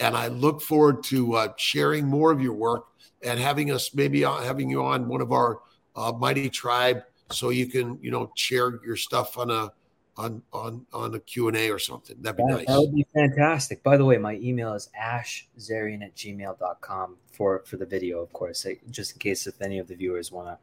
And 0.00 0.16
I 0.16 0.28
look 0.28 0.60
forward 0.60 1.02
to 1.04 1.34
uh, 1.34 1.48
sharing 1.56 2.06
more 2.06 2.30
of 2.30 2.40
your 2.40 2.52
work 2.52 2.86
and 3.22 3.40
having 3.40 3.70
us 3.70 3.94
maybe 3.94 4.24
on, 4.24 4.42
having 4.42 4.68
you 4.68 4.84
on 4.84 5.08
one 5.08 5.20
of 5.20 5.32
our 5.32 5.60
uh, 5.96 6.12
mighty 6.12 6.48
tribe 6.50 7.02
so 7.30 7.50
you 7.50 7.66
can, 7.66 7.98
you 8.02 8.10
know, 8.10 8.30
share 8.34 8.80
your 8.84 8.96
stuff 8.96 9.38
on 9.38 9.50
a 9.50 9.72
on 10.16 10.42
on 10.52 10.86
on 10.92 11.14
a 11.14 11.20
Q&A 11.20 11.70
or 11.70 11.78
something. 11.78 12.16
That'd 12.20 12.36
be 12.36 12.44
That, 12.44 12.56
nice. 12.58 12.66
that 12.66 12.78
would 12.80 12.94
be 12.94 13.06
fantastic. 13.14 13.82
By 13.82 13.96
the 13.96 14.04
way, 14.04 14.16
my 14.18 14.34
email 14.36 14.74
is 14.74 14.88
ashzarian 15.00 16.04
at 16.04 16.14
gmail.com 16.14 17.16
for, 17.32 17.62
for 17.66 17.76
the 17.78 17.86
video, 17.86 18.20
of 18.20 18.32
course, 18.32 18.64
just 18.90 19.12
in 19.14 19.18
case 19.18 19.46
if 19.48 19.60
any 19.60 19.78
of 19.78 19.88
the 19.88 19.94
viewers 19.96 20.30
want 20.30 20.46
to 20.48 20.58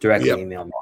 directly 0.00 0.28
Yep. 0.28 0.38
email 0.38 0.64
me. 0.66 0.72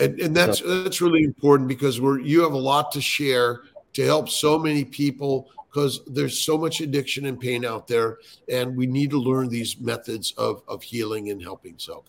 and, 0.00 0.20
and 0.20 0.36
that's 0.36 0.60
that's 0.60 1.00
really 1.00 1.24
important 1.24 1.68
because 1.68 2.00
we're 2.00 2.20
you 2.20 2.42
have 2.42 2.52
a 2.52 2.58
lot 2.58 2.92
to 2.92 3.00
share 3.00 3.62
to 3.94 4.04
help 4.04 4.28
so 4.28 4.58
many 4.58 4.84
people 4.84 5.48
because 5.70 6.02
there's 6.06 6.38
so 6.40 6.56
much 6.58 6.80
addiction 6.80 7.26
and 7.26 7.40
pain 7.40 7.64
out 7.64 7.86
there 7.88 8.18
and 8.48 8.76
we 8.76 8.86
need 8.86 9.10
to 9.10 9.18
learn 9.18 9.48
these 9.48 9.78
methods 9.80 10.32
of 10.36 10.62
of 10.68 10.82
healing 10.82 11.30
and 11.30 11.40
helping 11.42 11.74
so 11.78 12.04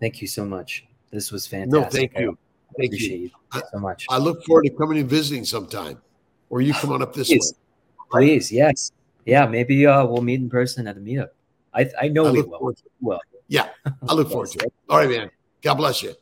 Thank 0.00 0.20
you 0.22 0.28
so 0.28 0.44
much. 0.44 0.86
This 1.10 1.30
was 1.32 1.46
fantastic. 1.46 1.72
no 1.72 1.80
fantastic. 1.82 2.12
thank 2.12 2.22
you 2.24 2.38
thank 2.76 2.88
appreciate 2.92 3.20
you 3.20 3.30
you, 3.54 3.62
so 3.72 3.78
much. 3.78 4.06
i 4.10 4.18
look 4.18 4.44
forward 4.44 4.64
to 4.64 4.70
coming 4.70 4.98
and 4.98 5.08
visiting 5.08 5.44
sometime 5.44 5.98
or 6.50 6.60
you 6.60 6.74
come 6.74 6.92
on 6.92 7.00
up 7.02 7.14
this 7.14 7.28
Please. 7.28 7.54
way 8.12 8.20
Please, 8.26 8.52
yes. 8.52 8.92
Yeah, 9.26 9.46
maybe 9.46 9.86
uh, 9.86 10.04
we'll 10.06 10.22
meet 10.22 10.40
in 10.40 10.48
person 10.48 10.86
at 10.86 10.96
a 10.96 11.00
meetup. 11.00 11.28
I, 11.74 11.90
I 12.00 12.08
know 12.08 12.26
I 12.26 12.30
we 12.30 12.42
will. 12.42 12.58
forward 12.58 12.76
to 12.78 12.84
it. 12.84 12.92
Well, 13.00 13.20
yeah 13.48 13.68
i 14.08 14.12
look 14.12 14.28
forward 14.30 14.50
to 14.50 14.58
it 14.66 14.72
all 14.90 14.98
right 14.98 15.08
man 15.08 15.30
god 15.62 15.74
bless 15.74 16.02
you 16.02 16.14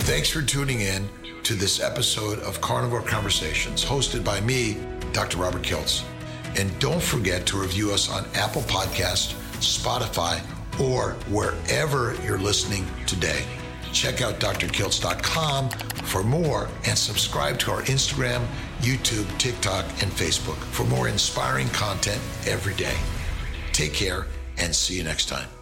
Thanks 0.00 0.28
for 0.28 0.40
tuning 0.42 0.80
in 0.82 1.08
to 1.42 1.54
this 1.54 1.80
episode 1.80 2.38
of 2.40 2.60
Carnivore 2.60 3.02
Conversations, 3.02 3.84
hosted 3.84 4.24
by 4.24 4.40
me, 4.40 4.76
Dr. 5.12 5.38
Robert 5.38 5.62
Kiltz. 5.62 6.04
And 6.58 6.76
don't 6.78 7.02
forget 7.02 7.44
to 7.46 7.56
review 7.60 7.92
us 7.92 8.10
on 8.10 8.24
Apple 8.34 8.62
Podcast, 8.62 9.34
Spotify, 9.58 10.40
or 10.80 11.12
wherever 11.28 12.14
you're 12.24 12.38
listening 12.38 12.86
today. 13.06 13.44
Check 13.92 14.22
out 14.22 14.38
drkiltz.com 14.38 15.70
for 15.70 16.22
more 16.22 16.68
and 16.86 16.96
subscribe 16.96 17.58
to 17.60 17.70
our 17.72 17.82
Instagram, 17.82 18.46
YouTube, 18.80 19.26
TikTok, 19.38 19.84
and 20.02 20.10
Facebook 20.12 20.56
for 20.56 20.84
more 20.84 21.08
inspiring 21.08 21.68
content 21.68 22.20
every 22.46 22.74
day. 22.74 22.96
Take 23.72 23.94
care 23.94 24.26
and 24.58 24.74
see 24.74 24.96
you 24.96 25.04
next 25.04 25.26
time. 25.28 25.59